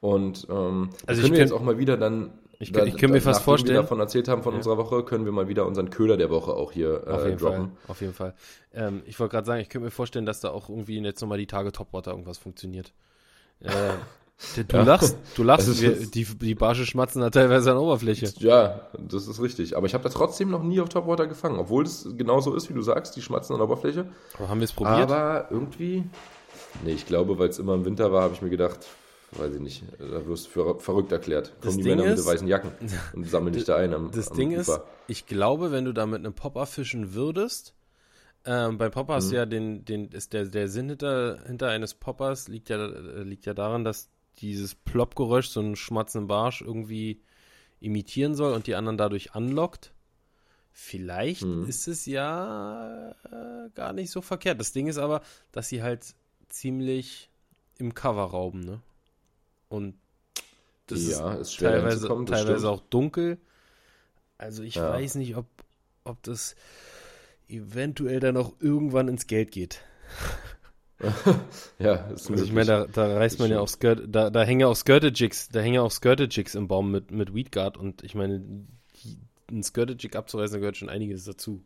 Und 0.00 0.46
ähm, 0.50 0.90
also 1.06 1.22
können 1.22 1.32
wir 1.32 1.40
jetzt 1.40 1.52
auch 1.52 1.62
mal 1.62 1.78
wieder 1.78 1.96
dann, 1.96 2.32
ich, 2.58 2.72
da, 2.72 2.84
ich 2.84 2.96
kann 2.96 3.10
mir 3.10 3.20
fast 3.20 3.42
vorstellen, 3.42 3.76
wir 3.76 3.82
davon 3.82 4.00
erzählt 4.00 4.28
haben 4.28 4.42
von 4.42 4.52
ja. 4.52 4.58
unserer 4.58 4.76
Woche, 4.76 5.02
können 5.04 5.24
wir 5.24 5.32
mal 5.32 5.48
wieder 5.48 5.66
unseren 5.66 5.90
Köder 5.90 6.16
der 6.16 6.30
Woche 6.30 6.52
auch 6.52 6.72
hier 6.72 7.04
auf 7.06 7.24
äh, 7.24 7.36
droppen. 7.36 7.68
Fall, 7.68 7.70
auf 7.88 8.00
jeden 8.00 8.12
Fall. 8.12 8.34
Ähm, 8.72 9.02
ich 9.06 9.18
wollte 9.18 9.32
gerade 9.32 9.46
sagen, 9.46 9.60
ich 9.60 9.68
könnte 9.68 9.86
mir 9.86 9.90
vorstellen, 9.90 10.26
dass 10.26 10.40
da 10.40 10.50
auch 10.50 10.68
irgendwie 10.68 11.00
jetzt 11.00 11.20
nochmal 11.20 11.38
die 11.38 11.46
Tage 11.46 11.72
Topwater 11.72 12.10
irgendwas 12.10 12.38
funktioniert. 12.38 12.92
Äh, 13.60 13.70
Du 14.56 14.76
ja. 14.76 14.82
lachst, 14.82 15.16
du 15.36 15.42
lachst, 15.42 15.68
also 15.68 15.80
wir, 15.80 16.06
die, 16.06 16.24
die 16.24 16.54
Barsche 16.54 16.84
schmatzen 16.84 17.20
da 17.20 17.30
teilweise 17.30 17.70
an 17.70 17.78
Oberfläche. 17.78 18.32
Ja, 18.38 18.88
das 18.98 19.28
ist 19.28 19.40
richtig. 19.40 19.76
Aber 19.76 19.86
ich 19.86 19.94
habe 19.94 20.04
da 20.04 20.10
trotzdem 20.10 20.50
noch 20.50 20.62
nie 20.62 20.80
auf 20.80 20.88
Topwater 20.88 21.26
gefangen, 21.26 21.58
obwohl 21.58 21.84
es 21.84 22.08
genauso 22.16 22.54
ist, 22.54 22.68
wie 22.68 22.74
du 22.74 22.82
sagst, 22.82 23.16
die 23.16 23.22
schmatzen 23.22 23.54
an 23.54 23.62
Oberfläche. 23.62 24.06
Aber 24.36 24.48
haben 24.48 24.60
wir 24.60 24.64
es 24.64 24.72
probiert? 24.72 25.10
Aber 25.10 25.46
irgendwie, 25.50 26.04
nee, 26.84 26.92
ich 26.92 27.06
glaube, 27.06 27.38
weil 27.38 27.48
es 27.48 27.58
immer 27.58 27.74
im 27.74 27.84
Winter 27.84 28.12
war, 28.12 28.22
habe 28.22 28.34
ich 28.34 28.42
mir 28.42 28.50
gedacht, 28.50 28.80
weiß 29.32 29.54
ich 29.54 29.60
nicht, 29.60 29.84
da 29.98 30.26
wirst 30.26 30.46
du 30.46 30.50
für 30.50 30.80
verrückt 30.80 31.12
erklärt. 31.12 31.52
Kommen 31.60 31.78
die 31.78 31.84
Männer 31.84 32.04
ist, 32.04 32.24
mit 32.24 32.34
weißen 32.34 32.48
Jacken 32.48 32.72
und 33.14 33.28
sammeln 33.28 33.54
dich 33.54 33.64
da 33.64 33.76
ein 33.76 33.94
am 33.94 34.10
Das 34.10 34.30
am 34.30 34.36
Ding 34.36 34.58
Ufer. 34.58 34.76
ist, 34.76 34.80
ich 35.06 35.26
glaube, 35.26 35.70
wenn 35.70 35.84
du 35.84 35.92
da 35.92 36.06
mit 36.06 36.18
einem 36.18 36.34
Popper 36.34 36.66
fischen 36.66 37.14
würdest, 37.14 37.74
ähm, 38.44 38.78
bei 38.78 38.90
Popper 38.90 39.20
mhm. 39.22 39.32
ja 39.32 39.46
den, 39.46 39.84
den, 39.84 40.08
ist 40.08 40.32
der, 40.32 40.44
der 40.46 40.68
Sinn 40.68 40.88
hinter, 40.88 41.38
hinter 41.46 41.68
eines 41.68 41.94
Poppers 41.94 42.48
liegt 42.48 42.68
ja, 42.68 42.84
liegt 42.84 43.46
ja 43.46 43.54
daran, 43.54 43.84
dass 43.84 44.10
dieses 44.38 44.74
Plopp-Geräusch, 44.74 45.48
so 45.48 45.60
ein 45.60 45.76
schmatzenden 45.76 46.28
Barsch 46.28 46.60
irgendwie 46.60 47.20
imitieren 47.80 48.34
soll 48.34 48.52
und 48.52 48.66
die 48.66 48.74
anderen 48.74 48.96
dadurch 48.96 49.34
anlockt. 49.34 49.92
Vielleicht 50.72 51.42
hm. 51.42 51.68
ist 51.68 51.86
es 51.86 52.06
ja 52.06 53.10
äh, 53.10 53.70
gar 53.74 53.92
nicht 53.92 54.10
so 54.10 54.20
verkehrt. 54.20 54.58
Das 54.58 54.72
Ding 54.72 54.88
ist 54.88 54.98
aber, 54.98 55.22
dass 55.52 55.68
sie 55.68 55.82
halt 55.82 56.14
ziemlich 56.48 57.30
im 57.78 57.94
Cover 57.94 58.24
rauben, 58.24 58.60
ne? 58.60 58.80
Und 59.68 59.94
das 60.86 61.06
ja, 61.06 61.34
ist, 61.34 61.52
ist 61.52 61.60
teilweise, 61.60 62.08
teilweise 62.26 62.68
auch 62.68 62.80
dunkel. 62.90 63.38
Also 64.36 64.62
ich 64.62 64.74
ja. 64.74 64.90
weiß 64.90 65.14
nicht, 65.14 65.36
ob, 65.36 65.46
ob 66.04 66.22
das 66.22 66.56
eventuell 67.48 68.20
dann 68.20 68.36
auch 68.36 68.52
irgendwann 68.60 69.08
ins 69.08 69.26
Geld 69.26 69.50
geht. 69.52 69.80
ja, 71.78 71.94
ist 72.10 72.30
also 72.30 72.44
ich 72.44 72.52
meine, 72.52 72.66
da, 72.66 72.86
da 72.86 73.16
reißt 73.16 73.38
man 73.38 73.50
ja 73.50 73.60
auch 73.60 73.68
Skirt, 73.68 74.02
da, 74.08 74.30
da 74.30 74.42
hängen 74.42 74.60
ja 74.60 74.68
auch 74.68 74.76
Skirte-Jigs, 74.76 75.48
da 75.48 75.60
hängen 75.60 75.74
ja 75.74 75.82
auch 75.82 75.90
Skirte-Jigs 75.90 76.54
im 76.54 76.68
Baum 76.68 76.90
mit, 76.90 77.10
mit 77.10 77.34
Weedguard 77.34 77.76
und 77.76 78.02
ich 78.02 78.14
meine, 78.14 78.42
ein 79.50 79.62
Skirte-Jig 79.62 80.16
abzureißen, 80.16 80.54
da 80.54 80.58
gehört 80.60 80.76
schon 80.76 80.88
einiges 80.88 81.24
dazu. 81.24 81.62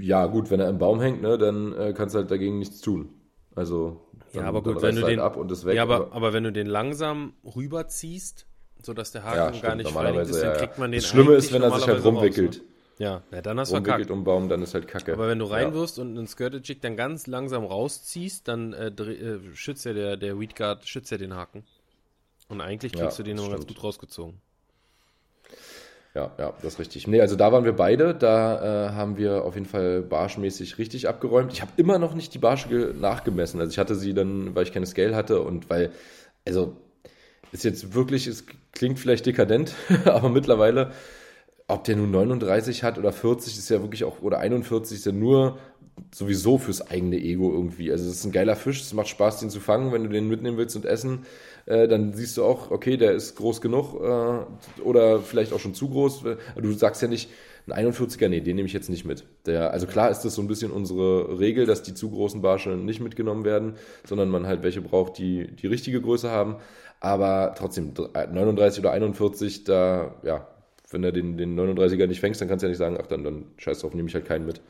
Ja, 0.00 0.26
gut, 0.26 0.50
wenn 0.50 0.60
er 0.60 0.68
im 0.68 0.78
Baum 0.78 1.00
hängt, 1.00 1.22
ne, 1.22 1.38
dann 1.38 1.72
äh, 1.72 1.92
kannst 1.92 2.14
du 2.14 2.20
halt 2.20 2.30
dagegen 2.30 2.58
nichts 2.58 2.80
tun. 2.80 3.10
Also, 3.54 4.00
ja, 4.32 4.42
aber 4.42 4.62
gut, 4.62 4.80
wenn 4.80 4.94
du 4.94 5.02
halt 5.02 5.12
den 5.12 5.20
ab 5.20 5.36
und 5.36 5.50
ist 5.50 5.64
weg. 5.64 5.74
Ja, 5.74 5.82
aber, 5.82 5.96
aber, 5.96 6.12
aber 6.12 6.32
wenn 6.32 6.44
du 6.44 6.52
den 6.52 6.66
langsam 6.66 7.34
rüberziehst, 7.44 8.46
sodass 8.82 9.10
der 9.12 9.24
Haken 9.24 9.36
ja, 9.36 9.48
stimmt, 9.48 9.62
gar 9.62 9.74
nicht 9.74 9.90
verlinkt 9.90 10.30
ist, 10.30 10.42
dann 10.42 10.56
kriegt 10.56 10.78
man 10.78 10.92
den 10.92 11.00
Das 11.00 11.08
Schlimme 11.08 11.34
ist, 11.34 11.52
wenn 11.52 11.62
er 11.62 11.72
sich 11.72 11.86
halt 11.86 12.04
rumwickelt. 12.04 12.56
Raus, 12.56 12.60
ne? 12.60 12.69
Ja, 13.00 13.22
ja 13.32 13.40
dann 13.40 13.58
hast 13.58 13.72
du 13.72 13.76
verkackt. 13.76 14.10
um 14.10 14.24
Baum, 14.24 14.50
dann 14.50 14.60
ist 14.62 14.74
halt 14.74 14.86
Kacke. 14.86 15.14
Aber 15.14 15.26
wenn 15.26 15.38
du 15.38 15.46
reinwirfst 15.46 15.96
ja. 15.96 16.02
und 16.02 16.18
einen 16.18 16.26
Skirted 16.26 16.84
dann 16.84 16.96
ganz 16.96 17.26
langsam 17.26 17.64
rausziehst, 17.64 18.46
dann 18.46 18.74
äh, 18.74 18.88
äh, 18.88 19.40
schützt 19.54 19.86
ja 19.86 19.94
der, 19.94 20.18
der 20.18 20.38
Weedguard, 20.38 20.86
schützt 20.86 21.10
ja 21.10 21.16
den 21.16 21.34
Haken. 21.34 21.64
Und 22.48 22.60
eigentlich 22.60 22.92
kriegst 22.92 23.18
ja, 23.18 23.24
du 23.24 23.30
den 23.30 23.38
immer 23.38 23.48
ganz 23.48 23.66
gut 23.66 23.82
rausgezogen. 23.82 24.34
Ja, 26.14 26.32
ja, 26.38 26.52
das 26.60 26.74
ist 26.74 26.78
richtig. 26.78 27.06
Nee, 27.06 27.22
also 27.22 27.36
da 27.36 27.52
waren 27.52 27.64
wir 27.64 27.72
beide. 27.72 28.14
Da 28.14 28.88
äh, 28.88 28.92
haben 28.92 29.16
wir 29.16 29.44
auf 29.44 29.54
jeden 29.54 29.66
Fall 29.66 30.02
barschmäßig 30.02 30.76
richtig 30.76 31.08
abgeräumt. 31.08 31.54
Ich 31.54 31.62
habe 31.62 31.72
immer 31.78 31.98
noch 31.98 32.14
nicht 32.14 32.34
die 32.34 32.38
Barsche 32.38 32.94
nachgemessen. 32.98 33.60
Also 33.60 33.70
ich 33.70 33.78
hatte 33.78 33.94
sie 33.94 34.12
dann, 34.12 34.54
weil 34.54 34.64
ich 34.64 34.72
keine 34.72 34.86
Scale 34.86 35.16
hatte 35.16 35.40
und 35.40 35.70
weil, 35.70 35.90
also 36.44 36.76
ist 37.52 37.64
jetzt 37.64 37.94
wirklich, 37.94 38.26
es 38.26 38.44
klingt 38.72 38.98
vielleicht 38.98 39.24
dekadent, 39.24 39.74
aber 40.04 40.28
mittlerweile, 40.28 40.92
ob 41.70 41.84
der 41.84 41.96
nun 41.96 42.10
39 42.10 42.82
hat 42.82 42.98
oder 42.98 43.12
40, 43.12 43.56
ist 43.56 43.70
ja 43.70 43.80
wirklich 43.80 44.04
auch, 44.04 44.22
oder 44.22 44.38
41 44.38 44.98
ist 44.98 45.06
ja 45.06 45.12
nur 45.12 45.58
sowieso 46.12 46.58
fürs 46.58 46.90
eigene 46.90 47.16
Ego 47.16 47.52
irgendwie. 47.52 47.92
Also 47.92 48.08
es 48.08 48.16
ist 48.16 48.24
ein 48.24 48.32
geiler 48.32 48.56
Fisch, 48.56 48.80
es 48.80 48.92
macht 48.94 49.08
Spaß, 49.08 49.40
den 49.40 49.50
zu 49.50 49.60
fangen, 49.60 49.92
wenn 49.92 50.02
du 50.02 50.08
den 50.08 50.28
mitnehmen 50.28 50.56
willst 50.56 50.76
und 50.76 50.86
essen. 50.86 51.26
Äh, 51.66 51.88
dann 51.88 52.14
siehst 52.14 52.36
du 52.36 52.44
auch, 52.44 52.70
okay, 52.70 52.96
der 52.96 53.12
ist 53.12 53.36
groß 53.36 53.60
genug 53.60 53.94
äh, 54.00 54.82
oder 54.82 55.20
vielleicht 55.20 55.52
auch 55.52 55.60
schon 55.60 55.74
zu 55.74 55.88
groß. 55.90 56.24
Du 56.56 56.72
sagst 56.72 57.02
ja 57.02 57.08
nicht, 57.08 57.30
ein 57.68 57.92
41er, 57.92 58.28
nee, 58.28 58.40
den 58.40 58.56
nehme 58.56 58.66
ich 58.66 58.72
jetzt 58.72 58.88
nicht 58.88 59.04
mit. 59.04 59.24
Der, 59.46 59.70
also 59.72 59.86
klar 59.86 60.10
ist 60.10 60.22
das 60.22 60.34
so 60.34 60.42
ein 60.42 60.48
bisschen 60.48 60.70
unsere 60.72 61.38
Regel, 61.38 61.66
dass 61.66 61.82
die 61.82 61.94
zu 61.94 62.10
großen 62.10 62.40
Barsche 62.40 62.70
nicht 62.70 63.00
mitgenommen 63.00 63.44
werden, 63.44 63.74
sondern 64.04 64.30
man 64.30 64.46
halt 64.46 64.62
welche 64.62 64.80
braucht, 64.80 65.18
die 65.18 65.54
die 65.54 65.66
richtige 65.66 66.00
Größe 66.00 66.30
haben. 66.30 66.56
Aber 67.00 67.54
trotzdem, 67.56 67.92
39 67.94 68.80
oder 68.80 68.92
41, 68.92 69.64
da, 69.64 70.14
ja, 70.22 70.46
wenn 70.90 71.02
du 71.02 71.12
den, 71.12 71.36
den 71.36 71.58
39er 71.58 72.06
nicht 72.06 72.20
fängst, 72.20 72.40
dann 72.40 72.48
kannst 72.48 72.62
du 72.62 72.66
ja 72.66 72.70
nicht 72.70 72.78
sagen, 72.78 72.98
ach, 73.00 73.06
dann, 73.06 73.24
dann 73.24 73.46
scheiß 73.56 73.80
drauf, 73.80 73.94
nehme 73.94 74.08
ich 74.08 74.14
halt 74.14 74.26
keinen 74.26 74.44
mit, 74.44 74.60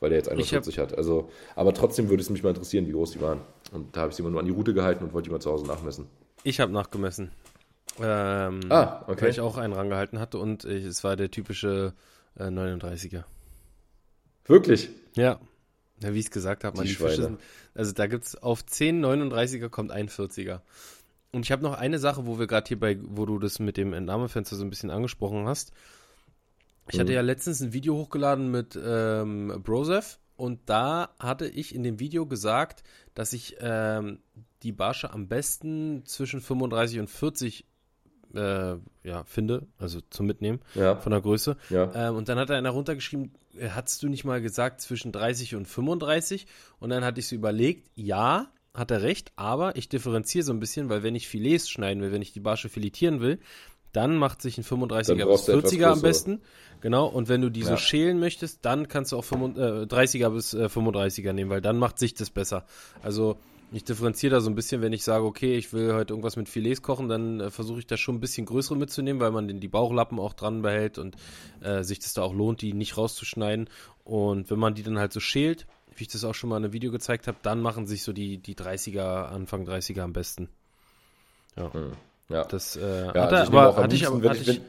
weil 0.00 0.10
der 0.10 0.18
jetzt 0.18 0.28
41 0.28 0.78
hab, 0.78 0.90
hat. 0.90 0.98
Also, 0.98 1.30
aber 1.54 1.74
trotzdem 1.74 2.08
würde 2.08 2.22
es 2.22 2.30
mich 2.30 2.42
mal 2.42 2.50
interessieren, 2.50 2.86
wie 2.86 2.92
groß 2.92 3.12
die 3.12 3.20
waren. 3.20 3.40
Und 3.72 3.94
da 3.96 4.02
habe 4.02 4.10
ich 4.10 4.16
sie 4.16 4.22
immer 4.22 4.30
nur 4.30 4.40
an 4.40 4.46
die 4.46 4.52
Route 4.52 4.74
gehalten 4.74 5.04
und 5.04 5.12
wollte 5.12 5.28
die 5.28 5.32
mal 5.32 5.40
zu 5.40 5.50
Hause 5.50 5.66
nachmessen. 5.66 6.06
Ich 6.44 6.60
habe 6.60 6.72
nachgemessen. 6.72 7.30
Ähm, 8.00 8.60
ah, 8.68 9.04
okay. 9.06 9.22
Weil 9.22 9.30
ich 9.30 9.40
auch 9.40 9.56
einen 9.56 9.72
rangehalten 9.72 10.18
hatte 10.18 10.38
und 10.38 10.64
ich, 10.64 10.84
es 10.84 11.04
war 11.04 11.16
der 11.16 11.30
typische 11.30 11.94
äh, 12.38 12.44
39er. 12.44 13.24
Wirklich? 14.46 14.90
Ja. 15.14 15.40
ja 16.00 16.14
wie 16.14 16.18
ich 16.18 16.26
es 16.26 16.30
gesagt 16.30 16.64
habe, 16.64 16.76
man 16.76 16.86
die, 16.86 16.92
die 16.92 16.96
Fische 16.96 17.22
sind, 17.22 17.40
also 17.74 17.92
da 17.92 18.06
gibt 18.06 18.24
es 18.24 18.36
auf 18.36 18.64
10 18.64 19.04
39er 19.04 19.68
kommt 19.68 19.92
ein 19.92 20.08
40er. 20.08 20.60
Und 21.36 21.44
ich 21.44 21.52
habe 21.52 21.62
noch 21.62 21.74
eine 21.74 21.98
Sache, 21.98 22.26
wo 22.26 22.38
wir 22.38 22.46
gerade 22.46 22.66
hier 22.66 22.80
bei, 22.80 22.96
wo 22.98 23.26
du 23.26 23.38
das 23.38 23.58
mit 23.58 23.76
dem 23.76 23.92
Entnahmefenster 23.92 24.56
so 24.56 24.64
ein 24.64 24.70
bisschen 24.70 24.90
angesprochen 24.90 25.46
hast. 25.46 25.70
Ich 26.88 26.96
mhm. 26.96 27.00
hatte 27.00 27.12
ja 27.12 27.20
letztens 27.20 27.60
ein 27.60 27.74
Video 27.74 27.94
hochgeladen 27.94 28.50
mit 28.50 28.78
ähm, 28.82 29.60
Brosef 29.62 30.18
und 30.36 30.60
da 30.64 31.10
hatte 31.18 31.46
ich 31.46 31.74
in 31.74 31.82
dem 31.82 32.00
Video 32.00 32.24
gesagt, 32.24 32.84
dass 33.12 33.34
ich 33.34 33.58
ähm, 33.60 34.20
die 34.62 34.72
Barsche 34.72 35.12
am 35.12 35.28
besten 35.28 36.06
zwischen 36.06 36.40
35 36.40 37.00
und 37.00 37.10
40 37.10 37.66
äh, 38.34 38.76
ja, 39.04 39.24
finde, 39.24 39.66
also 39.76 40.00
zum 40.08 40.24
Mitnehmen 40.24 40.60
ja. 40.74 40.96
von 40.96 41.12
der 41.12 41.20
Größe. 41.20 41.58
Ja. 41.68 42.08
Ähm, 42.08 42.16
und 42.16 42.30
dann 42.30 42.38
hat 42.38 42.48
er 42.48 42.56
einer 42.56 42.70
runtergeschrieben, 42.70 43.32
äh, 43.58 43.68
hattest 43.68 44.02
du 44.02 44.08
nicht 44.08 44.24
mal 44.24 44.40
gesagt 44.40 44.80
zwischen 44.80 45.12
30 45.12 45.54
und 45.54 45.66
35? 45.66 46.46
Und 46.78 46.88
dann 46.88 47.04
hatte 47.04 47.20
ich 47.20 47.28
so 47.28 47.36
überlegt, 47.36 47.90
ja, 47.94 48.48
hat 48.76 48.90
er 48.90 49.02
recht, 49.02 49.32
aber 49.36 49.76
ich 49.76 49.88
differenziere 49.88 50.44
so 50.44 50.52
ein 50.52 50.60
bisschen, 50.60 50.88
weil 50.88 51.02
wenn 51.02 51.14
ich 51.14 51.28
Filets 51.28 51.68
schneiden 51.68 52.02
will, 52.02 52.12
wenn 52.12 52.22
ich 52.22 52.32
die 52.32 52.40
Barsche 52.40 52.68
filetieren 52.68 53.20
will, 53.20 53.40
dann 53.92 54.16
macht 54.18 54.42
sich 54.42 54.58
ein 54.58 54.64
35er 54.64 55.26
bis 55.26 55.48
40er 55.48 55.86
am 55.86 56.02
besten. 56.02 56.42
Genau, 56.82 57.06
und 57.06 57.28
wenn 57.28 57.40
du 57.40 57.50
die 57.50 57.60
ja. 57.60 57.68
so 57.68 57.76
schälen 57.78 58.20
möchtest, 58.20 58.64
dann 58.64 58.88
kannst 58.88 59.12
du 59.12 59.16
auch 59.16 59.24
35, 59.24 60.20
äh, 60.20 60.26
30er 60.26 60.30
bis 60.30 60.54
äh, 60.54 60.66
35er 60.66 61.32
nehmen, 61.32 61.50
weil 61.50 61.62
dann 61.62 61.78
macht 61.78 61.98
sich 61.98 62.12
das 62.12 62.28
besser. 62.28 62.66
Also 63.02 63.38
ich 63.72 63.84
differenziere 63.84 64.36
da 64.36 64.40
so 64.40 64.50
ein 64.50 64.54
bisschen, 64.54 64.82
wenn 64.82 64.92
ich 64.92 65.02
sage, 65.02 65.24
okay, 65.24 65.56
ich 65.56 65.72
will 65.72 65.94
heute 65.94 66.12
irgendwas 66.12 66.36
mit 66.36 66.48
Filets 66.48 66.82
kochen, 66.82 67.08
dann 67.08 67.40
äh, 67.40 67.50
versuche 67.50 67.78
ich 67.78 67.86
da 67.86 67.96
schon 67.96 68.16
ein 68.16 68.20
bisschen 68.20 68.46
größere 68.46 68.76
mitzunehmen, 68.76 69.20
weil 69.20 69.32
man 69.32 69.48
den, 69.48 69.60
die 69.60 69.68
Bauchlappen 69.68 70.20
auch 70.20 70.34
dran 70.34 70.62
behält 70.62 70.98
und 70.98 71.16
äh, 71.62 71.82
sich 71.82 71.98
das 71.98 72.12
da 72.12 72.22
auch 72.22 72.34
lohnt, 72.34 72.60
die 72.60 72.74
nicht 72.74 72.96
rauszuschneiden. 72.96 73.68
Und 74.04 74.50
wenn 74.50 74.58
man 74.58 74.74
die 74.74 74.82
dann 74.82 74.98
halt 74.98 75.12
so 75.12 75.20
schält, 75.20 75.66
wie 75.98 76.04
ich 76.04 76.08
das 76.08 76.24
auch 76.24 76.34
schon 76.34 76.50
mal 76.50 76.58
in 76.58 76.64
einem 76.64 76.72
Video 76.72 76.90
gezeigt 76.90 77.26
habe, 77.26 77.38
dann 77.42 77.60
machen 77.60 77.86
sich 77.86 78.02
so 78.02 78.12
die, 78.12 78.38
die 78.38 78.54
30er, 78.54 79.26
Anfang 79.26 79.66
30er 79.66 80.02
am 80.02 80.12
besten. 80.12 80.48
Ja. 81.56 81.72
Hm. 81.72 81.92
Ja. 82.28 82.44
Das 82.44 82.76
äh, 82.76 82.80
ja, 82.80 83.08
hatte, 83.08 83.36
also 83.36 83.58
aber, 83.58 83.76
hatte, 83.76 83.94
ich, 83.94 84.06
aber, 84.06 84.28
hatte, 84.28 84.50
ich, 84.50 84.60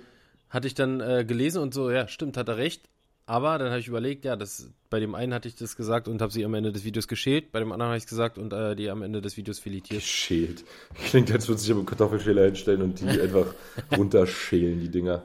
hatte 0.49 0.67
ich 0.67 0.75
dann 0.75 1.01
äh, 1.01 1.25
gelesen 1.25 1.61
und 1.61 1.73
so, 1.73 1.89
ja, 1.89 2.07
stimmt, 2.07 2.37
hat 2.37 2.47
er 2.47 2.57
recht. 2.57 2.87
Aber 3.29 3.57
dann 3.57 3.71
habe 3.71 3.79
ich 3.79 3.89
überlegt, 3.89 4.23
ja, 4.23 4.37
das, 4.37 4.69
bei 4.89 5.01
dem 5.01 5.13
einen 5.13 5.33
hatte 5.33 5.49
ich 5.49 5.55
das 5.55 5.75
gesagt 5.75 6.07
und 6.07 6.21
habe 6.21 6.31
sie 6.31 6.45
am 6.45 6.53
Ende 6.53 6.71
des 6.71 6.85
Videos 6.85 7.09
geschält, 7.09 7.51
bei 7.51 7.59
dem 7.59 7.73
anderen 7.73 7.89
habe 7.89 7.97
ich 7.97 8.05
es 8.05 8.09
gesagt 8.09 8.37
und 8.37 8.53
äh, 8.53 8.73
die 8.73 8.89
am 8.89 9.01
Ende 9.01 9.21
des 9.21 9.35
Videos 9.35 9.59
filetiert. 9.59 9.99
Geschält. 9.99 10.63
Klingt, 11.09 11.29
als 11.33 11.49
würde 11.49 11.59
sich 11.59 11.69
aber 11.71 11.83
Kartoffelschäler 11.83 12.45
hinstellen 12.45 12.81
und 12.81 13.01
die 13.01 13.09
einfach 13.21 13.53
runterschälen, 13.97 14.79
die 14.79 14.89
Dinger. 14.89 15.23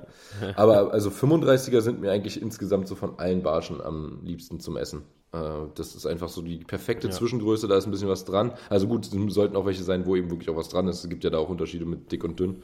Aber 0.56 0.92
also 0.92 1.10
35er 1.10 1.80
sind 1.80 2.00
mir 2.00 2.10
eigentlich 2.10 2.42
insgesamt 2.42 2.88
so 2.88 2.96
von 2.96 3.20
allen 3.20 3.44
Barschen 3.44 3.80
am 3.80 4.18
liebsten 4.24 4.58
zum 4.58 4.76
Essen. 4.76 5.02
Äh, 5.32 5.38
das 5.74 5.94
ist 5.94 6.06
einfach 6.06 6.28
so 6.28 6.42
die 6.42 6.58
perfekte 6.58 7.08
ja. 7.08 7.12
Zwischengröße, 7.12 7.68
da 7.68 7.76
ist 7.76 7.86
ein 7.86 7.90
bisschen 7.90 8.08
was 8.08 8.24
dran. 8.24 8.52
Also 8.68 8.86
gut, 8.86 9.06
es 9.06 9.34
sollten 9.34 9.56
auch 9.56 9.66
welche 9.66 9.82
sein, 9.82 10.06
wo 10.06 10.16
eben 10.16 10.30
wirklich 10.30 10.50
auch 10.50 10.56
was 10.56 10.68
dran 10.68 10.88
ist. 10.88 11.02
Es 11.02 11.08
gibt 11.08 11.24
ja 11.24 11.30
da 11.30 11.38
auch 11.38 11.48
Unterschiede 11.48 11.84
mit 11.84 12.12
dick 12.12 12.24
und 12.24 12.38
dünn. 12.38 12.62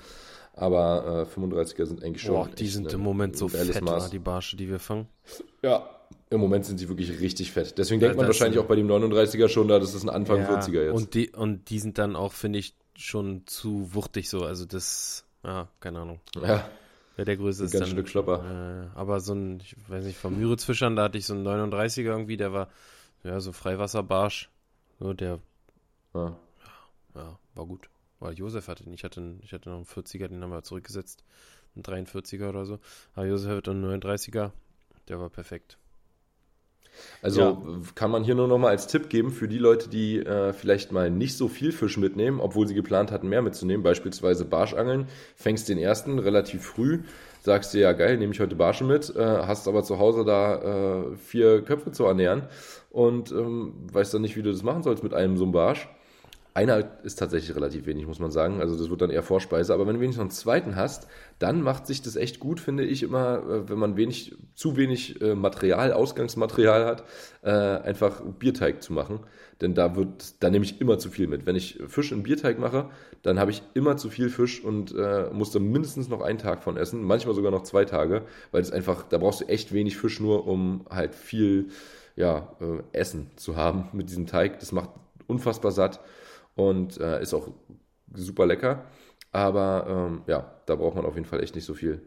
Aber 0.55 1.27
äh, 1.31 1.41
35er 1.41 1.87
sind 1.87 2.03
eigentlich 2.03 2.23
schon. 2.23 2.35
Boah, 2.35 2.49
die 2.49 2.67
sind 2.67 2.93
im 2.93 3.01
Moment 3.01 3.37
so 3.37 3.49
fett, 3.49 3.81
Maß. 3.81 4.11
die 4.11 4.19
Barsche, 4.19 4.57
die 4.57 4.69
wir 4.69 4.81
fangen. 4.81 5.07
Ja, 5.63 5.89
im 6.31 6.41
Moment 6.41 6.67
sind 6.67 6.79
sie 6.79 6.89
wirklich 6.89 7.21
richtig 7.21 7.53
fett. 7.53 7.79
Deswegen 7.79 8.01
denkt 8.01 8.17
ja, 8.17 8.21
man 8.21 8.27
wahrscheinlich 8.27 8.59
auch 8.59 8.67
bei 8.67 8.75
dem 8.75 8.89
39er 8.89 9.49
schon, 9.49 9.69
da 9.69 9.79
das 9.79 9.95
ist 9.95 10.03
ein 10.03 10.11
Anfang 10.11 10.39
ja, 10.41 10.61
40er 10.61 10.83
jetzt. 10.83 10.95
Und 10.95 11.15
die, 11.15 11.31
und 11.31 11.71
die 11.71 11.79
sind 11.79 11.97
dann 11.97 12.17
auch, 12.17 12.33
finde 12.33 12.59
ich, 12.59 12.75
schon 12.97 13.43
zu 13.47 13.95
wuchtig 13.95 14.29
so. 14.29 14.43
Also 14.43 14.67
das, 14.67 15.25
ja, 15.45 15.69
keine 15.81 16.01
Ahnung. 16.01 16.21
Ja. 16.43 16.69
Wer 17.19 17.25
der 17.25 17.37
Größe 17.37 17.65
ist. 17.65 17.73
Ganz 17.73 17.87
dann, 17.87 17.91
Stück 17.91 18.09
Schlopper. 18.09 18.93
Äh, 18.95 18.97
aber 18.97 19.19
so 19.19 19.35
ein, 19.35 19.59
ich 19.59 19.75
weiß 19.89 20.05
nicht, 20.05 20.17
vom 20.17 20.39
Müritzfischern, 20.39 20.95
da 20.95 21.03
hatte 21.03 21.19
ich 21.19 21.27
so 21.27 21.35
einen 21.35 21.45
39er 21.45 22.03
irgendwie, 22.03 22.37
der 22.37 22.53
war, 22.53 22.69
ja, 23.25 23.41
so 23.41 23.51
Freiwasserbarsch. 23.51 24.49
So, 25.01 25.13
der, 25.15 25.41
ja. 26.15 26.37
ja, 27.17 27.39
war 27.57 27.67
gut. 27.67 27.91
Weil 28.21 28.35
Josef 28.35 28.69
hatte 28.69 28.85
ihn. 28.85 28.93
Ich 28.93 29.03
hatte, 29.03 29.35
ich 29.43 29.53
hatte 29.53 29.69
noch 29.69 29.79
einen 29.79 29.85
40er, 29.85 30.29
den 30.29 30.41
haben 30.45 30.51
wir 30.51 30.63
zurückgesetzt. 30.63 31.25
Einen 31.75 31.83
43er 31.83 32.51
oder 32.51 32.65
so. 32.65 32.79
Aber 33.15 33.27
Josef 33.27 33.51
hatte 33.51 33.73
einen 33.73 34.01
39er. 34.01 34.53
Der 35.09 35.19
war 35.19 35.29
perfekt. 35.29 35.77
Also 37.23 37.41
ja. 37.41 37.59
kann 37.95 38.11
man 38.11 38.25
hier 38.25 38.35
nur 38.35 38.49
noch 38.49 38.59
mal 38.59 38.69
als 38.69 38.87
Tipp 38.87 39.09
geben 39.09 39.31
für 39.31 39.49
die 39.49 39.59
Leute, 39.59 39.89
die 39.89 40.19
äh, 40.19 40.53
vielleicht 40.53 40.93
mal 40.93 41.11
nicht 41.11 41.37
so 41.37 41.49
viel 41.49 41.73
Fisch 41.73 41.97
mitnehmen, 41.97 42.41
obwohl 42.41 42.67
sie 42.67 42.75
geplant 42.75 43.11
hatten, 43.11 43.29
mehr 43.29 43.43
mitzunehmen, 43.43 43.83
beispielsweise 43.83 44.45
Barschangeln, 44.45 45.09
fängst 45.37 45.69
den 45.69 45.79
ersten 45.79 46.19
relativ 46.19 46.63
früh, 46.63 47.01
sagst 47.43 47.75
dir, 47.75 47.81
ja 47.81 47.93
geil, 47.93 48.17
nehme 48.19 48.33
ich 48.33 48.41
heute 48.41 48.57
Barschen 48.57 48.87
mit, 48.87 49.15
äh, 49.15 49.23
hast 49.23 49.69
aber 49.69 49.83
zu 49.83 49.99
Hause 49.99 50.25
da 50.25 50.57
äh, 51.11 51.17
vier 51.17 51.63
Köpfe 51.63 51.93
zu 51.93 52.05
ernähren. 52.05 52.43
Und 52.91 53.33
ähm, 53.33 53.75
weißt 53.93 54.15
dann 54.15 54.23
nicht, 54.23 54.37
wie 54.37 54.43
du 54.43 54.51
das 54.51 54.63
machen 54.63 54.83
sollst 54.83 55.03
mit 55.03 55.15
einem 55.15 55.37
so 55.37 55.45
einem 55.45 55.53
Barsch 55.53 55.89
einer 56.59 56.85
ist 57.05 57.21
tatsächlich 57.21 57.55
relativ 57.55 57.87
wenig, 57.87 58.05
muss 58.07 58.19
man 58.19 58.33
sagen. 58.33 58.61
Also 58.61 58.77
das 58.77 58.91
wird 58.91 59.01
dann 59.01 59.11
eher 59.11 59.23
Vorspeise. 59.23 59.73
Aber 59.73 59.87
wenn 59.87 59.95
du 59.95 60.01
wenigstens 60.01 60.19
noch 60.19 60.25
einen 60.25 60.31
zweiten 60.33 60.77
hast, 60.77 61.07
dann 61.39 61.63
macht 61.63 61.87
sich 61.87 62.03
das 62.03 62.17
echt 62.17 62.41
gut, 62.41 62.59
finde 62.59 62.85
ich 62.85 63.05
immer, 63.05 63.39
äh, 63.49 63.69
wenn 63.69 63.79
man 63.79 63.97
wenig, 63.97 64.35
zu 64.55 64.77
wenig 64.77 65.21
äh, 65.23 65.37
Material, 65.37 65.93
Ausgangsmaterial 65.93 66.85
hat, 66.85 67.05
äh, 67.43 67.51
einfach 67.51 68.23
Bierteig 68.41 68.83
zu 68.83 68.93
machen. 68.93 69.21
Denn 69.61 69.75
da 69.75 69.95
wird, 69.95 70.43
da 70.43 70.51
nehme 70.51 70.65
ich 70.65 70.81
immer 70.81 70.99
zu 70.99 71.11
viel 71.11 71.29
mit. 71.29 71.47
Wenn 71.47 71.55
ich 71.55 71.79
Fisch 71.87 72.11
in 72.11 72.25
Bierteig 72.25 72.59
mache, 72.59 72.91
dann 73.23 73.39
habe 73.39 73.53
ich 73.53 73.63
immer 73.75 73.97
zu 73.97 74.11
viel 74.11 74.29
Fisch 74.29 74.63
und 74.63 74.93
äh, 74.97 75.31
muss 75.33 75.57
mindestens 75.57 76.09
noch 76.09 76.23
einen 76.23 76.39
Tag 76.39 76.65
von 76.65 76.77
essen, 76.77 77.05
manchmal 77.05 77.37
sogar 77.37 77.53
noch 77.53 77.63
zwei 77.63 77.85
Tage, 77.85 78.23
weil 78.51 78.63
es 78.63 78.73
einfach, 78.73 79.05
da 79.05 79.19
brauchst 79.19 79.43
du 79.43 79.45
echt 79.45 79.73
wenig 79.73 79.97
Fisch 79.97 80.19
nur, 80.19 80.47
um 80.49 80.87
halt 80.91 81.15
viel 81.15 81.69
ja, 82.17 82.53
äh, 82.61 82.83
Essen 82.99 83.31
zu 83.37 83.57
haben 83.57 83.89
mit 83.93 84.11
diesem 84.11 84.27
Teig. 84.27 84.59
Das 84.59 84.73
macht 84.73 84.91
unfassbar 85.29 85.71
satt 85.71 86.01
und 86.59 86.99
äh, 86.99 87.23
ist 87.23 87.35
auch 87.35 87.49
super 88.13 88.45
lecker. 88.45 88.85
Aber 89.31 89.87
ähm, 89.89 90.23
ja, 90.27 90.61
da 90.67 90.75
braucht 90.75 90.97
man 90.97 91.07
auf 91.07 91.15
jeden 91.15 91.27
Fall 91.27 91.43
echt 91.43 91.55
nicht 91.55 91.65
so 91.65 91.75
viel. 91.75 92.03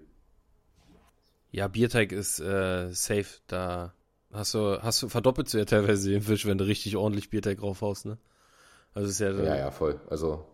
Ja, 1.51 1.67
Bierteig 1.69 2.11
ist 2.11 2.39
äh, 2.39 2.89
safe. 2.91 3.39
Da 3.47 3.93
hast 4.31 4.53
du, 4.53 4.81
hast 4.81 5.01
du 5.01 5.07
verdoppelt 5.07 5.51
ja 5.53 5.63
teilweise 5.63 6.09
den 6.09 6.21
Fisch, 6.21 6.45
wenn 6.45 6.57
du 6.57 6.65
richtig 6.65 6.97
ordentlich 6.97 7.29
Bierteig 7.29 7.59
draufhaust, 7.59 8.05
ne? 8.05 8.17
Also 8.93 9.09
ist 9.09 9.19
ja, 9.19 9.31
ja, 9.31 9.55
ja, 9.55 9.71
voll. 9.71 10.01
Also. 10.09 10.45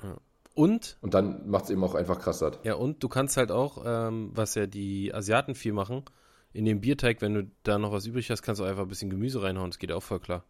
Ja. 0.00 0.16
Und? 0.54 0.96
Und 1.00 1.14
dann 1.14 1.48
macht 1.48 1.64
es 1.64 1.70
eben 1.70 1.82
auch 1.82 1.96
einfach 1.96 2.20
krass 2.20 2.38
satt. 2.38 2.60
Ja, 2.64 2.74
und 2.74 3.02
du 3.02 3.08
kannst 3.08 3.36
halt 3.36 3.50
auch, 3.50 3.82
ähm, 3.84 4.30
was 4.32 4.54
ja 4.54 4.66
die 4.66 5.12
Asiaten 5.12 5.56
viel 5.56 5.72
machen, 5.72 6.04
in 6.52 6.64
den 6.64 6.80
Bierteig, 6.80 7.20
wenn 7.20 7.34
du 7.34 7.50
da 7.64 7.78
noch 7.78 7.90
was 7.90 8.06
übrig 8.06 8.30
hast, 8.30 8.42
kannst 8.42 8.60
du 8.60 8.64
einfach 8.64 8.82
ein 8.82 8.88
bisschen 8.88 9.10
Gemüse 9.10 9.42
reinhauen. 9.42 9.70
Das 9.70 9.78
geht 9.78 9.90
auch 9.90 10.02
voll 10.02 10.20
klar. 10.20 10.44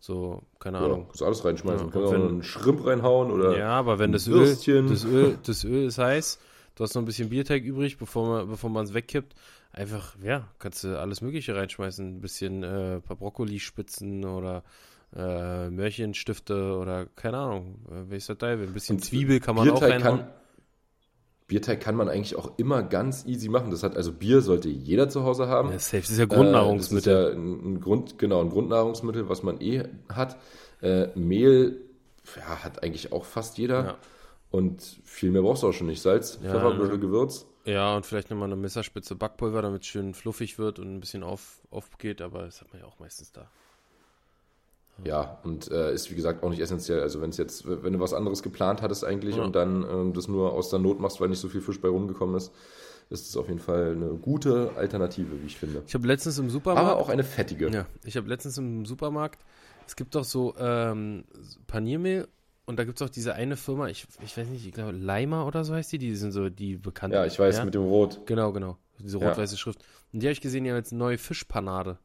So, 0.00 0.42
keine 0.60 0.78
Ahnung. 0.78 1.00
Ja, 1.00 1.04
kannst 1.06 1.22
alles 1.22 1.44
reinschmeißen. 1.44 1.86
Ja, 1.86 1.92
kannst 1.92 2.08
auch 2.08 2.14
einen 2.14 2.42
Schrimp 2.42 2.86
reinhauen 2.86 3.30
oder. 3.30 3.58
Ja, 3.58 3.70
aber 3.70 3.98
wenn 3.98 4.12
das 4.12 4.28
Öl, 4.28 4.46
das 4.46 5.04
Öl, 5.04 5.38
das 5.44 5.64
Öl 5.64 5.86
ist 5.86 5.98
heiß, 5.98 6.38
du 6.76 6.84
hast 6.84 6.94
noch 6.94 7.02
ein 7.02 7.06
bisschen 7.06 7.30
Bierteig 7.30 7.64
übrig, 7.64 7.98
bevor 7.98 8.28
man, 8.28 8.48
bevor 8.48 8.70
man 8.70 8.84
es 8.84 8.94
wegkippt, 8.94 9.34
einfach, 9.72 10.16
ja, 10.22 10.48
kannst 10.58 10.84
du 10.84 10.98
alles 10.98 11.20
Mögliche 11.20 11.56
reinschmeißen. 11.56 12.16
Ein 12.16 12.20
bisschen, 12.20 12.62
äh, 12.62 13.00
paar 13.00 13.16
Brokkolispitzen 13.16 14.24
oder 14.24 14.62
äh, 15.16 15.70
Mörchenstifte 15.70 16.76
oder 16.76 17.06
keine 17.16 17.38
Ahnung, 17.38 17.78
äh, 17.90 18.10
welches 18.10 18.36
Teil, 18.38 18.60
ein 18.60 18.72
bisschen 18.72 19.00
Zwiebel 19.00 19.40
kann 19.40 19.56
man 19.56 19.64
Bierteig 19.64 19.82
auch 19.82 19.92
reinhauen. 19.94 20.18
Kann, 20.20 20.28
Bierteig 21.48 21.80
kann 21.80 21.96
man 21.96 22.08
eigentlich 22.08 22.36
auch 22.36 22.52
immer 22.58 22.82
ganz 22.82 23.24
easy 23.26 23.48
machen. 23.48 23.70
Das 23.70 23.82
hat 23.82 23.96
also 23.96 24.12
Bier 24.12 24.42
sollte 24.42 24.68
jeder 24.68 25.08
zu 25.08 25.24
Hause 25.24 25.48
haben. 25.48 25.72
Ja, 25.72 25.78
safe. 25.78 26.02
Das 26.02 26.10
ist 26.10 26.18
ja 26.18 26.26
Grundnahrungsmittel. 26.26 27.12
Äh, 27.12 27.16
das 27.16 27.30
ist 27.30 27.36
ja 27.36 27.42
ein, 27.42 27.80
Grund, 27.80 28.18
genau, 28.18 28.42
ein 28.42 28.50
Grundnahrungsmittel, 28.50 29.28
was 29.30 29.42
man 29.42 29.60
eh 29.60 29.84
hat. 30.10 30.36
Äh, 30.82 31.08
Mehl 31.18 31.80
ja, 32.36 32.62
hat 32.62 32.82
eigentlich 32.82 33.12
auch 33.12 33.24
fast 33.24 33.56
jeder. 33.56 33.84
Ja. 33.84 33.98
Und 34.50 34.82
viel 35.04 35.30
mehr 35.30 35.42
brauchst 35.42 35.62
du 35.62 35.68
auch 35.68 35.72
schon 35.72 35.86
nicht. 35.86 36.02
Salz, 36.02 36.38
Ja, 36.42 36.52
Pfeffer. 36.52 36.74
Büschel 36.74 36.98
Gewürz. 36.98 37.46
Ja, 37.64 37.96
und 37.96 38.06
vielleicht 38.06 38.30
nochmal 38.30 38.48
eine 38.48 38.56
Messerspitze 38.56 39.14
Backpulver, 39.14 39.62
damit 39.62 39.82
es 39.82 39.88
schön 39.88 40.14
fluffig 40.14 40.58
wird 40.58 40.78
und 40.78 40.96
ein 40.96 41.00
bisschen 41.00 41.22
auf, 41.22 41.60
aufgeht, 41.70 42.22
aber 42.22 42.44
das 42.44 42.60
hat 42.60 42.72
man 42.72 42.80
ja 42.80 42.88
auch 42.88 42.98
meistens 42.98 43.32
da. 43.32 43.50
Ja, 45.04 45.38
und 45.44 45.70
äh, 45.70 45.92
ist 45.94 46.10
wie 46.10 46.14
gesagt 46.16 46.42
auch 46.42 46.50
nicht 46.50 46.60
essentiell. 46.60 47.00
Also 47.00 47.20
wenn 47.20 47.30
es 47.30 47.36
jetzt, 47.36 47.64
wenn 47.66 47.92
du 47.92 48.00
was 48.00 48.12
anderes 48.12 48.42
geplant 48.42 48.82
hattest 48.82 49.04
eigentlich 49.04 49.36
Ja. 49.36 49.44
und 49.44 49.54
dann 49.54 49.84
ähm, 49.88 50.12
das 50.12 50.26
nur 50.28 50.52
aus 50.52 50.70
der 50.70 50.78
Not 50.80 50.98
machst, 51.00 51.20
weil 51.20 51.28
nicht 51.28 51.38
so 51.40 51.48
viel 51.48 51.60
Fisch 51.60 51.80
bei 51.80 51.88
rumgekommen 51.88 52.34
ist, 52.36 52.52
ist 53.10 53.28
es 53.28 53.36
auf 53.36 53.48
jeden 53.48 53.60
Fall 53.60 53.92
eine 53.92 54.14
gute 54.14 54.72
Alternative, 54.76 55.40
wie 55.42 55.46
ich 55.46 55.56
finde. 55.56 55.82
Ich 55.86 55.94
habe 55.94 56.06
letztens 56.06 56.38
im 56.38 56.50
Supermarkt. 56.50 56.90
Aber 56.90 57.00
auch 57.00 57.08
eine 57.08 57.24
fettige. 57.24 57.70
Ja, 57.70 57.86
ich 58.04 58.16
habe 58.16 58.28
letztens 58.28 58.58
im 58.58 58.84
Supermarkt, 58.86 59.40
es 59.86 59.96
gibt 59.96 60.14
doch 60.14 60.24
so 60.24 60.54
ähm, 60.58 61.24
Paniermehl 61.66 62.28
und 62.66 62.78
da 62.78 62.84
gibt 62.84 63.00
es 63.00 63.06
auch 63.06 63.10
diese 63.10 63.34
eine 63.34 63.56
Firma, 63.56 63.88
ich, 63.88 64.06
ich 64.22 64.36
weiß 64.36 64.48
nicht, 64.48 64.66
ich 64.66 64.72
glaube 64.72 64.92
Leimer 64.92 65.46
oder 65.46 65.64
so 65.64 65.74
heißt 65.74 65.90
die, 65.92 65.98
die 65.98 66.14
sind 66.16 66.32
so 66.32 66.50
die 66.50 66.76
bekannten. 66.76 67.14
Ja, 67.14 67.24
ich 67.24 67.38
weiß, 67.38 67.58
ja? 67.58 67.64
mit 67.64 67.74
dem 67.74 67.82
Rot. 67.84 68.20
Genau, 68.26 68.52
genau. 68.52 68.76
Diese 68.98 69.18
Ja. 69.18 69.28
rot-weiße 69.28 69.56
Schrift. 69.56 69.78
Und 70.12 70.20
die 70.22 70.26
habe 70.26 70.32
ich 70.32 70.40
gesehen, 70.40 70.64
die 70.64 70.70
haben 70.70 70.76
jetzt 70.76 70.92
eine 70.92 70.98
neue 70.98 71.18
Fischpanade. 71.18 71.98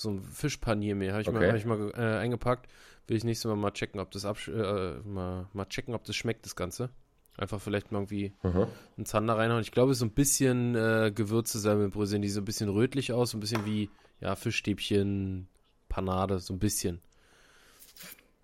So 0.00 0.10
ein 0.10 0.22
Fischpaniermehl. 0.22 1.12
Habe 1.12 1.20
ich, 1.22 1.30
mal, 1.30 1.36
Okay. 1.36 1.48
hab 1.50 1.56
ich 1.56 1.66
mal 1.66 1.90
äh, 1.94 2.18
eingepackt. 2.18 2.70
Will 3.06 3.16
ich 3.18 3.24
nächstes 3.24 3.48
Mal 3.48 3.56
mal 3.56 3.70
checken, 3.72 4.00
ob 4.00 4.10
das 4.12 4.24
absch 4.24 4.48
äh, 4.48 4.98
mal, 5.00 5.46
mal 5.52 5.66
checken, 5.66 5.94
ob 5.94 6.04
das 6.04 6.16
schmeckt, 6.16 6.46
das 6.46 6.56
Ganze. 6.56 6.88
Einfach 7.36 7.60
vielleicht 7.60 7.92
mal 7.92 7.98
irgendwie 7.98 8.32
Mhm. 8.42 8.66
einen 8.96 9.06
Zander 9.06 9.36
reinhauen. 9.36 9.60
Ich 9.60 9.72
glaube, 9.72 9.92
es 9.92 9.96
ist 9.96 10.00
so 10.00 10.06
ein 10.06 10.12
bisschen 10.12 10.74
äh, 10.74 11.12
Gewürze 11.14 11.58
Semmelbröseln, 11.58 12.22
die 12.22 12.28
so 12.30 12.40
ein 12.40 12.44
bisschen 12.46 12.70
rötlich 12.70 13.12
aus, 13.12 13.30
so 13.30 13.36
ein 13.36 13.40
bisschen 13.40 13.66
wie 13.66 13.90
ja, 14.20 14.36
Fischstäbchen, 14.36 15.48
Panade, 15.88 16.38
so 16.38 16.54
ein 16.54 16.58
bisschen. 16.58 17.00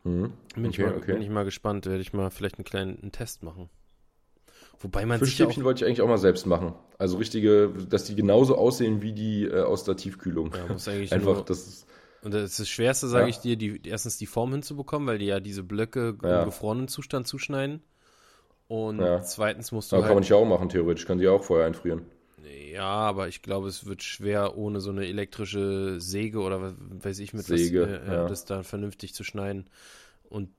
Mhm. 0.04 0.32
Bin, 0.54 0.66
ich 0.66 0.78
Okay, 0.78 0.82
mal, 0.84 0.96
okay. 0.96 1.12
bin 1.14 1.22
ich 1.22 1.28
mal 1.30 1.44
gespannt. 1.44 1.86
Werde 1.86 2.00
ich 2.00 2.12
mal 2.12 2.30
vielleicht 2.30 2.56
einen 2.58 2.64
kleinen 2.64 3.00
einen 3.00 3.12
Test 3.12 3.42
machen. 3.42 3.70
Wobei 4.80 5.06
man 5.06 5.18
Fischstäbchen 5.18 5.64
wollte 5.64 5.84
ich 5.84 5.86
eigentlich 5.88 6.02
auch 6.02 6.08
mal 6.08 6.18
selbst 6.18 6.46
machen. 6.46 6.74
Also 6.98 7.16
richtige, 7.16 7.72
dass 7.88 8.04
die 8.04 8.14
genauso 8.14 8.56
aussehen 8.56 9.02
wie 9.02 9.12
die 9.12 9.44
äh, 9.44 9.62
aus 9.62 9.84
der 9.84 9.96
Tiefkühlung. 9.96 10.52
ja, 10.54 10.72
muss 10.72 10.86
eigentlich 10.88 11.12
Einfach, 11.14 11.44
das 11.44 11.66
ist, 11.66 11.86
Und 12.22 12.34
das 12.34 12.42
ist 12.50 12.60
das 12.60 12.68
Schwerste, 12.68 13.08
sage 13.08 13.24
Ja. 13.24 13.28
ich 13.30 13.38
dir, 13.38 13.56
die, 13.56 13.80
erstens 13.86 14.18
die 14.18 14.26
Form 14.26 14.52
hinzubekommen, 14.52 15.08
weil 15.08 15.18
die 15.18 15.26
ja 15.26 15.40
diese 15.40 15.62
Blöcke 15.62 16.16
Ja. 16.22 16.40
im 16.40 16.44
gefrorenen 16.46 16.88
Zustand 16.88 17.26
zuschneiden. 17.26 17.82
Und 18.68 18.98
Ja. 19.00 19.22
zweitens 19.22 19.72
musst 19.72 19.92
du 19.92 19.96
aber 19.96 20.02
kann 20.06 20.14
man 20.16 20.22
halt, 20.24 20.30
nicht 20.30 20.32
auch 20.34 20.44
machen, 20.44 20.68
theoretisch. 20.68 21.06
Kann 21.06 21.18
die 21.18 21.28
auch 21.28 21.44
vorher 21.44 21.66
einfrieren. 21.66 22.02
ja, 22.72 22.84
aber 22.84 23.28
ich 23.28 23.42
glaube, 23.42 23.68
es 23.68 23.86
wird 23.86 24.02
schwer, 24.02 24.56
ohne 24.58 24.80
so 24.80 24.90
eine 24.90 25.06
elektrische 25.06 26.00
Säge 26.00 26.40
oder 26.40 26.60
was 26.60 26.74
weiß 27.04 27.18
ich 27.20 27.32
mit 27.32 27.44
Säge, 27.46 27.82
was, 28.04 28.08
äh, 28.08 28.14
ja. 28.14 28.28
das 28.28 28.44
da 28.44 28.62
vernünftig 28.62 29.14
zu 29.14 29.24
schneiden. 29.24 29.70
Und 30.28 30.50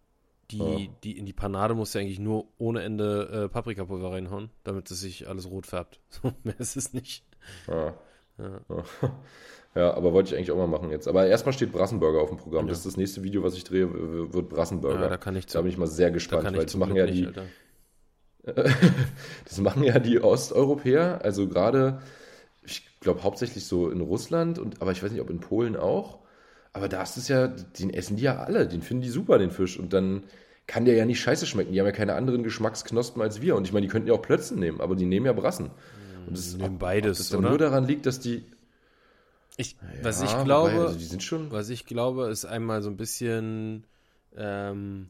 die, 0.51 0.57
Ja. 0.57 0.87
die 1.03 1.17
in 1.17 1.25
die 1.25 1.33
Panade 1.33 1.73
musst 1.75 1.93
du 1.95 1.99
eigentlich 1.99 2.19
nur 2.19 2.47
ohne 2.57 2.81
Ende 2.83 3.45
äh, 3.45 3.49
Paprikapulver 3.49 4.11
reinhauen, 4.11 4.49
damit 4.63 4.89
es 4.91 4.99
sich 4.99 5.27
alles 5.27 5.49
rot 5.49 5.65
färbt. 5.65 5.99
So, 6.09 6.33
mehr 6.43 6.59
ist 6.59 6.75
es 6.77 6.93
nicht. 6.93 7.23
Ja. 7.67 7.93
Ja. 8.37 8.61
Ja, 9.75 9.93
aber 9.93 10.11
wollte 10.11 10.29
ich 10.29 10.35
eigentlich 10.35 10.49
auch 10.49 10.57
mal 10.57 10.65
machen 10.65 10.89
jetzt. 10.89 11.07
Aber 11.07 11.27
erstmal 11.27 11.53
steht 11.53 11.71
Brassenburger 11.71 12.19
auf 12.19 12.29
dem 12.29 12.39
Programm. 12.39 12.65
Ja. 12.65 12.69
Das 12.69 12.79
ist 12.79 12.87
das 12.87 12.97
nächste 12.97 13.21
Video, 13.21 13.43
was 13.43 13.53
ich 13.55 13.63
drehe, 13.63 14.33
wird 14.33 14.49
Brassenburger. 14.49 15.01
Ja, 15.01 15.09
da 15.09 15.17
kann 15.17 15.35
ich 15.35 15.45
da 15.45 15.61
bin 15.61 15.69
ich 15.69 15.77
mal 15.77 15.85
sehr 15.85 16.09
gespannt, 16.09 16.45
weil 16.45 16.65
das 16.65 16.75
machen 16.75 16.95
Glück 16.95 17.07
ja 17.07 17.13
nicht, 17.13 17.19
die, 17.19 17.27
Alter. 17.27 17.45
das 19.45 19.59
machen 19.59 19.83
ja 19.83 19.99
die 19.99 20.19
Osteuropäer, 20.19 21.19
also 21.23 21.47
gerade, 21.47 22.01
ich 22.63 22.87
glaube 23.01 23.21
hauptsächlich 23.21 23.65
so 23.65 23.91
in 23.91 24.01
Russland 24.01 24.57
und 24.57 24.81
aber 24.81 24.93
ich 24.93 25.03
weiß 25.03 25.11
nicht, 25.11 25.21
ob 25.21 25.29
in 25.29 25.39
Polen 25.41 25.75
auch. 25.75 26.19
Aber 26.73 26.87
da 26.89 27.01
ist 27.03 27.17
es 27.17 27.27
ja, 27.27 27.47
den 27.47 27.89
essen 27.91 28.17
die 28.17 28.23
ja 28.23 28.37
alle, 28.37 28.67
den 28.67 28.81
finden 28.81 29.03
die 29.03 29.09
super, 29.09 29.37
den 29.39 29.51
Fisch. 29.51 29.79
Und 29.79 29.93
dann 29.93 30.23
kann 30.67 30.85
der 30.85 30.95
ja 30.95 31.05
nicht 31.05 31.19
scheiße 31.21 31.45
schmecken. 31.45 31.71
Die 31.73 31.79
haben 31.79 31.87
ja 31.87 31.91
keine 31.93 32.13
anderen 32.15 32.43
Geschmacksknospen 32.43 33.21
als 33.21 33.41
wir. 33.41 33.55
Und 33.55 33.65
ich 33.65 33.73
meine, 33.73 33.85
die 33.85 33.91
könnten 33.91 34.07
ja 34.07 34.13
auch 34.13 34.21
Plötzen 34.21 34.59
nehmen, 34.59 34.81
aber 34.81 34.95
die 34.95 35.05
nehmen 35.05 35.25
ja 35.25 35.33
Brassen. 35.33 35.71
Und 36.27 36.37
das 36.37 36.47
ist 36.47 36.57
nehmen 36.57 36.75
ob- 36.75 36.79
beides, 36.79 37.11
ob 37.11 37.17
das 37.17 37.29
dann 37.29 37.39
oder? 37.39 37.49
nur 37.49 37.57
daran 37.57 37.85
liegt, 37.85 38.05
dass 38.05 38.19
die. 38.19 38.43
Ich, 39.55 39.75
was 40.03 40.19
Ja, 40.19 40.25
ich 40.25 40.31
wobei, 40.33 40.43
glaube, 40.43 40.69
also 40.71 40.99
die 40.99 41.05
sind 41.05 41.23
schon. 41.23 41.51
Was 41.51 41.69
ich 41.69 41.85
glaube, 41.85 42.27
ist 42.27 42.45
einmal 42.45 42.81
so 42.83 42.89
ein 42.89 42.97
bisschen 42.97 43.85
ähm, 44.35 45.09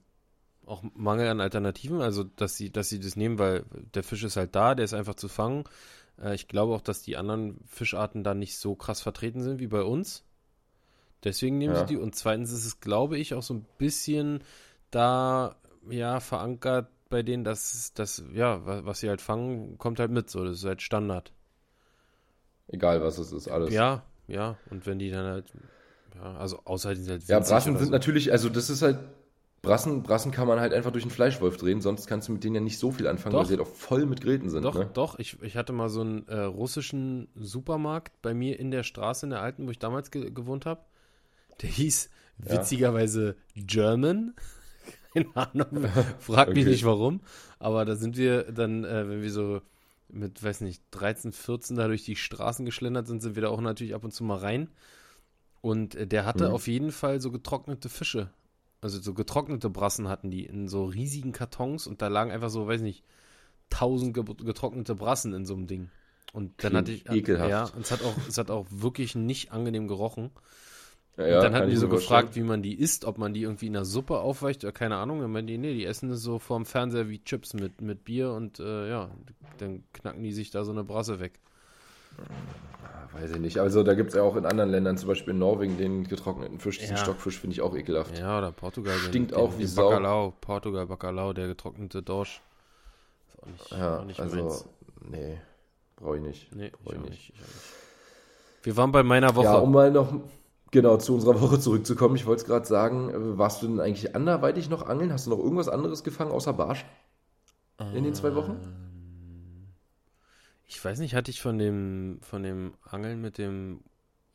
auch 0.66 0.84
Mangel 0.96 1.28
an 1.28 1.42
Alternativen, 1.42 2.02
also 2.02 2.24
dass 2.24 2.56
sie, 2.56 2.72
dass 2.72 2.88
sie 2.90 3.00
das 3.00 3.16
nehmen, 3.16 3.40
weil 3.40 3.66
der 3.94 4.04
Fisch 4.04 4.24
ist 4.24 4.38
halt 4.38 4.56
da, 4.56 4.76
der 4.76 4.86
ist 4.86 4.94
einfach 4.94 5.16
zu 5.16 5.28
fangen. 5.28 5.64
Äh, 6.22 6.36
ich 6.36 6.48
glaube 6.48 6.74
auch, 6.76 6.82
dass 6.82 7.02
die 7.02 7.18
anderen 7.18 7.60
Fischarten 7.68 8.24
da 8.24 8.34
nicht 8.34 8.58
so 8.58 8.76
krass 8.76 9.02
vertreten 9.02 9.42
sind 9.42 9.60
wie 9.60 9.68
bei 9.68 9.82
uns. 9.82 10.24
Deswegen 11.24 11.58
nehmen 11.58 11.74
Ja. 11.74 11.80
sie 11.82 11.86
die. 11.86 11.98
Und 11.98 12.16
zweitens 12.16 12.52
ist 12.52 12.66
es, 12.66 12.80
glaube 12.80 13.18
ich, 13.18 13.34
auch 13.34 13.44
so 13.44 13.54
ein 13.56 13.66
bisschen 13.78 14.44
da 14.92 15.56
ja 15.90 16.20
verankert 16.20 16.90
bei 17.10 17.24
denen, 17.24 17.44
dass 17.44 17.94
das, 17.94 18.24
ja, 18.34 18.66
wa- 18.66 18.82
was 18.86 19.00
sie 19.00 19.10
halt 19.10 19.22
fangen, 19.22 19.78
kommt 19.78 20.00
halt 20.00 20.12
mit 20.12 20.30
so. 20.30 20.44
Das 20.44 20.58
ist 20.58 20.66
halt 20.66 20.82
Standard. 20.82 21.32
Egal 22.70 23.02
was 23.02 23.18
es 23.18 23.32
ist, 23.32 23.48
alles. 23.48 23.74
Ja, 23.74 24.04
ja. 24.28 24.58
Und 24.70 24.86
wenn 24.86 25.00
die 25.00 25.10
dann 25.10 25.26
halt, 25.26 25.46
ja, 26.16 26.36
also 26.38 26.60
außer 26.66 26.94
die 26.94 27.02
sind 27.02 27.12
halt 27.12 27.28
Ja, 27.28 27.40
Brassen 27.40 27.78
sind 27.78 27.88
so. 27.88 27.92
natürlich, 27.92 28.32
also 28.32 28.50
das 28.50 28.70
ist 28.70 28.82
halt, 28.82 29.00
Brassen, 29.62 30.04
Brassen 30.04 30.32
kann 30.32 30.48
man 30.48 30.60
halt 30.60 30.74
einfach 30.74 30.92
durch 30.92 31.04
einen 31.04 31.12
Fleischwolf 31.12 31.58
drehen, 31.58 31.82
sonst 31.82 32.08
kannst 32.08 32.28
du 32.28 32.34
mit 32.34 32.44
denen 32.44 32.56
ja 32.56 32.62
nicht 32.62 32.78
so 32.78 32.92
viel 32.92 33.08
anfangen, 33.08 33.34
Doch. 33.34 33.40
weil 33.40 33.46
sie 33.48 33.58
halt 33.58 33.62
auch 33.62 33.74
voll 33.74 34.06
mit 34.06 34.22
Gräten 34.22 34.50
sind. 34.50 34.64
Doch, 34.64 34.76
ne? 34.76 34.90
doch. 34.94 35.18
Ich, 35.20 35.42
ich 35.42 35.56
hatte 35.56 35.74
mal 35.74 35.90
so 35.90 36.02
einen 36.02 36.28
äh, 36.28 36.40
russischen 36.42 37.30
Supermarkt 37.36 38.22
bei 38.22 38.34
mir 38.34 38.60
in 38.60 38.70
der 38.72 38.84
Straße, 38.84 39.26
in 39.26 39.30
der 39.32 39.42
alten, 39.42 39.66
wo 39.66 39.72
ich 39.72 39.80
damals 39.80 40.12
ge 40.12 40.30
gewohnt 40.30 40.66
habe. 40.66 40.82
Der 41.62 41.70
hieß 41.70 42.10
Ja. 42.46 42.52
witzigerweise 42.54 43.36
German. 43.56 44.34
Keine 45.14 45.36
Ahnung. 45.36 45.86
Frag 46.20 46.50
mich 46.50 46.66
Okay. 46.66 46.72
nicht 46.72 46.86
warum. 46.86 47.22
Aber 47.60 47.86
da 47.86 47.96
sind 47.96 48.18
wir 48.18 48.52
dann, 48.52 48.84
äh, 48.84 49.08
wenn 49.10 49.22
wir 49.22 49.32
so 49.32 49.62
mit, 50.10 50.42
weiß 50.42 50.62
nicht, 50.62 50.82
13, 50.92 51.32
14 51.34 51.76
da 51.76 51.88
durch 51.88 52.06
die 52.06 52.16
Straßen 52.16 52.66
geschlendert 52.66 53.08
sind, 53.08 53.22
sind 53.22 53.36
wir 53.36 53.42
da 53.44 53.50
auch 53.50 53.62
natürlich 53.62 53.94
ab 53.96 54.04
und 54.04 54.12
zu 54.12 54.24
mal 54.24 54.38
rein. 54.38 54.70
Und 55.62 55.96
äh, 55.96 56.08
der 56.08 56.26
hatte 56.26 56.50
Mhm. 56.50 56.54
auf 56.54 56.68
jeden 56.68 56.92
Fall 56.92 57.20
so 57.22 57.32
getrocknete 57.32 57.90
Fische. 57.90 58.30
Also 58.82 59.00
so 59.02 59.14
getrocknete 59.14 59.70
Brassen 59.70 60.08
hatten 60.08 60.30
die 60.30 60.46
in 60.46 60.68
so 60.68 60.86
riesigen 60.86 61.32
Kartons 61.32 61.88
und 61.88 62.02
da 62.02 62.08
lagen 62.10 62.32
einfach 62.32 62.50
so, 62.52 62.68
weiß 62.68 62.82
nicht, 62.82 63.04
tausend 63.70 64.14
ge 64.14 64.24
getrocknete 64.24 64.96
Brassen 64.96 65.34
in 65.34 65.46
so 65.46 65.56
einem 65.56 65.68
Ding. 65.68 65.90
Und 66.34 66.64
dann 66.64 66.72
Klingt 66.72 66.76
hatte 66.76 66.92
ich, 66.92 67.10
ekelhaft. 67.10 67.50
ja, 67.50 67.64
und 67.66 67.82
es 67.82 67.92
hat 67.92 68.04
auch, 68.04 68.16
es 68.28 68.38
hat 68.38 68.52
auch 68.52 68.68
wirklich 68.70 69.16
nicht 69.16 69.52
angenehm 69.52 69.88
gerochen. 69.88 70.32
Ja, 71.18 71.28
ja, 71.28 71.42
dann 71.42 71.54
hatten 71.56 71.68
ich 71.70 71.74
die 71.74 71.80
so 71.80 71.90
gefragt, 71.90 72.36
wie 72.36 72.44
man 72.44 72.62
die 72.62 72.76
isst, 72.80 73.04
ob 73.06 73.18
man 73.18 73.34
die 73.34 73.42
irgendwie 73.42 73.66
in 73.68 73.74
der 73.74 73.86
Suppe 73.86 74.20
aufweicht 74.20 74.64
oder 74.64 74.72
keine 74.72 74.98
Ahnung. 74.98 75.20
Dann 75.22 75.32
meinen 75.32 75.48
die, 75.48 75.58
nee, 75.58 75.74
die 75.74 75.86
essen 75.86 76.10
das 76.10 76.22
so 76.22 76.38
vorm 76.38 76.66
Fernseher 76.66 77.10
wie 77.10 77.24
Chips 77.24 77.54
mit, 77.56 77.82
mit 77.82 78.04
Bier 78.06 78.32
und 78.34 78.60
äh, 78.60 78.88
ja, 78.90 79.10
dann 79.58 79.84
knacken 79.94 80.22
die 80.22 80.32
sich 80.32 80.52
da 80.52 80.64
so 80.64 80.72
eine 80.72 80.84
Brasse 80.84 81.20
weg. 81.20 81.40
Ah, 82.84 83.20
Weiß 83.20 83.32
ich 83.32 83.40
nicht. 83.40 83.58
Also 83.60 83.82
da 83.84 83.94
gibt 83.96 84.10
es 84.10 84.16
ja 84.16 84.22
auch 84.22 84.36
in 84.36 84.46
anderen 84.46 84.70
Ländern, 84.70 84.98
zum 84.98 85.08
Beispiel 85.08 85.34
in 85.34 85.40
Norwegen, 85.40 85.78
den 85.78 86.04
getrockneten 86.08 86.60
Fisch, 86.60 86.78
diesen 86.80 86.98
Ja. 86.98 87.02
Stockfisch 87.04 87.40
finde 87.40 87.54
ich 87.56 87.62
auch 87.62 87.76
ekelhaft. 87.76 88.18
Ja, 88.20 88.38
oder 88.38 88.52
Portugal. 88.52 88.94
den- 89.00 89.08
Stinkt 89.10 89.32
den, 89.32 89.38
auch 89.40 89.54
wie 89.56 89.64
den 89.64 89.68
Sau. 89.68 89.90
Bacalao, 89.90 90.34
Portugal, 90.40 90.86
Bacalao, 90.86 91.34
der 91.34 91.48
getrocknete 91.48 92.04
Dorsch. 92.04 92.42
Ist 93.28 93.42
auch 93.42 93.48
nicht, 93.48 93.72
Ja, 93.72 94.00
auch 94.00 94.06
nicht 94.06 94.20
also, 94.20 94.36
meins. 94.38 94.66
nee, 95.10 95.38
brauche 95.96 96.18
ich 96.18 96.22
nicht. 96.24 96.56
Nee, 96.56 96.72
Brauch 96.84 96.94
ich 96.94 97.00
ich 97.00 97.10
nicht. 97.10 97.30
Ich 97.34 97.42
auch 97.42 97.48
nicht. 97.48 97.64
Wir 98.64 98.78
waren 98.78 98.92
bei 98.92 99.02
meiner 99.04 99.36
Woche. 99.36 99.46
Ja, 99.46 99.56
um 99.56 99.72
mal 99.72 99.90
noch 99.92 100.14
genau 100.72 100.98
zu 100.98 101.14
unserer 101.16 101.42
Woche 101.42 101.60
zurückzukommen, 101.60 102.16
ich 102.16 102.26
wollte 102.26 102.42
es 102.42 102.48
gerade 102.48 102.66
sagen, 102.68 103.10
äh, 103.10 103.38
warst 103.38 103.62
du 103.62 103.68
denn 103.68 103.80
eigentlich 103.80 104.16
anderweitig 104.16 104.70
noch 104.70 104.86
angeln? 104.88 105.12
Hast 105.14 105.26
du 105.28 105.32
noch 105.32 105.40
irgendwas 105.40 105.70
anderes 105.70 106.04
gefangen 106.04 106.32
außer 106.32 106.54
Barsch 106.54 106.86
in 107.92 108.04
den 108.04 108.14
zwei 108.14 108.36
Wochen? 108.36 108.58
Ähm, 108.62 109.74
Ich 110.68 110.84
weiß 110.84 111.00
nicht, 111.00 111.16
hatte 111.16 111.32
ich 111.32 111.42
von 111.42 111.58
dem, 111.58 112.20
von 112.22 112.44
dem 112.44 112.74
Angeln 112.84 113.22
mit 113.22 113.38
dem 113.38 113.82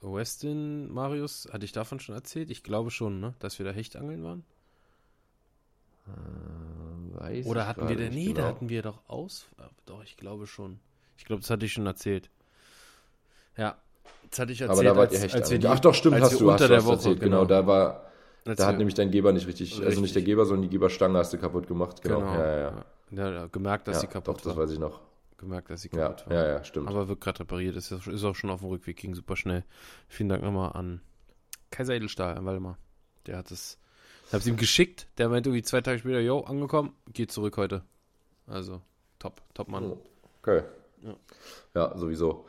Westin 0.00 0.90
Marius, 0.92 1.48
hatte 1.52 1.64
ich 1.64 1.72
davon 1.72 2.00
schon 2.00 2.14
erzählt? 2.14 2.50
Ich 2.50 2.62
glaube 2.64 2.90
schon, 2.90 3.20
ne? 3.20 3.34
Dass 3.38 3.58
wir 3.58 3.66
da 3.66 3.72
Hechtangeln 3.72 4.24
waren? 4.24 4.44
Weiß 7.12 7.46
Oder 7.46 7.66
hatten 7.66 7.88
wir 7.88 7.96
da, 7.96 8.02
nicht 8.04 8.14
nee, 8.14 8.24
genau. 8.28 8.40
da 8.40 8.46
hatten 8.46 8.68
wir 8.68 8.82
doch 8.82 9.08
aus, 9.08 9.46
äh, 9.58 9.62
doch, 9.86 10.02
ich 10.02 10.16
glaube 10.16 10.46
schon. 10.46 10.80
Ich 11.16 11.24
glaube, 11.24 11.40
das 11.42 11.50
hatte 11.50 11.64
ich 11.66 11.72
schon 11.72 11.86
erzählt. 11.86 12.30
Ja, 13.56 13.76
das 14.32 14.38
hatte 14.40 14.52
ich 14.52 14.60
erzählt, 14.62 14.78
Aber 14.78 14.82
da 14.88 14.96
wart 14.96 15.10
als, 15.10 15.14
ihr 15.14 15.20
Hecht 15.20 15.34
als 15.34 15.64
Ach 15.66 15.80
doch, 15.80 15.94
stimmt, 15.94 16.20
hast 16.20 16.40
du, 16.40 16.50
hast 16.50 16.62
unter 16.62 16.64
du 16.64 16.68
der 16.68 16.76
hast 16.78 16.86
Woche, 16.86 16.94
erzählt. 16.94 17.20
Genau, 17.20 17.44
da 17.44 17.66
war, 17.66 18.06
als 18.46 18.58
da 18.58 18.66
hat 18.66 18.78
nämlich 18.78 18.94
dein 18.94 19.10
Geber 19.10 19.32
nicht 19.32 19.46
richtig, 19.46 19.72
also 19.74 19.84
nicht 19.84 19.96
Richtig. 19.98 20.12
der 20.14 20.22
Geber, 20.22 20.46
sondern 20.46 20.62
die 20.62 20.70
Geberstange 20.70 21.18
hast 21.18 21.32
du 21.34 21.38
kaputt 21.38 21.66
gemacht. 21.68 22.00
Genau, 22.02 22.20
genau, 22.20 22.32
ja, 22.34 22.46
ja, 22.46 22.58
ja. 22.58 22.84
ja, 23.10 23.30
ja, 23.32 23.46
gemerkt, 23.48 23.88
dass 23.88 23.96
ja 23.96 24.00
sie 24.00 24.06
kaputt 24.08 24.36
doch, 24.36 24.40
das 24.40 24.56
war. 24.56 24.64
weiß 24.64 24.72
ich 24.72 24.78
noch. 24.78 25.00
Gemerkt, 25.36 25.68
dass 25.70 25.82
sie 25.82 25.90
Ja, 25.92 26.08
kaputt 26.08 26.30
war. 26.30 26.34
ja, 26.34 26.48
ja, 26.48 26.64
stimmt. 26.64 26.88
Aber 26.88 27.08
wird 27.08 27.20
gerade 27.20 27.40
repariert, 27.40 27.76
ist, 27.76 27.92
ist 27.92 28.24
auch 28.24 28.34
schon 28.34 28.48
auf 28.50 28.60
dem 28.60 28.70
Rückweg, 28.70 28.96
ging 28.96 29.14
super 29.14 29.36
schnell. 29.36 29.64
Vielen 30.08 30.30
Dank 30.30 30.42
nochmal 30.42 30.72
an 30.72 31.02
Kaiser 31.70 31.94
Edelstahl, 31.94 32.36
an 32.38 32.46
Waldemar. 32.46 32.78
Der 33.26 33.36
hat 33.36 33.50
es, 33.50 33.78
ich 34.28 34.32
hab's 34.32 34.46
ihm 34.46 34.56
geschickt, 34.56 35.08
der 35.18 35.28
meinte 35.28 35.50
irgendwie 35.50 35.62
zwei 35.62 35.82
Tage 35.82 35.98
später, 35.98 36.20
yo, 36.20 36.40
angekommen, 36.40 36.94
geht 37.12 37.30
zurück 37.32 37.56
heute. 37.58 37.82
Also, 38.46 38.80
top, 39.18 39.42
top 39.54 39.68
Mann. 39.68 39.92
Okay. 40.42 40.62
Ja. 41.02 41.16
Ja. 41.74 41.96
sowieso. 41.98 42.46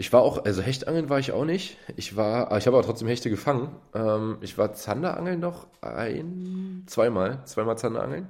Ich 0.00 0.12
war 0.12 0.22
auch, 0.22 0.44
also 0.44 0.62
Hechtangeln 0.62 1.10
war 1.10 1.18
ich 1.18 1.32
auch 1.32 1.44
nicht. 1.44 1.76
Ich 1.96 2.16
war, 2.16 2.46
aber 2.46 2.58
ich 2.58 2.68
habe 2.68 2.76
aber 2.76 2.86
trotzdem 2.86 3.08
Hechte 3.08 3.30
gefangen. 3.30 3.74
Ähm, 3.94 4.38
ich 4.42 4.56
war 4.56 4.72
Zanderangeln 4.72 5.40
noch 5.40 5.66
ein, 5.80 6.84
zweimal, 6.86 7.44
zweimal 7.46 7.76
Zanderangeln. 7.76 8.28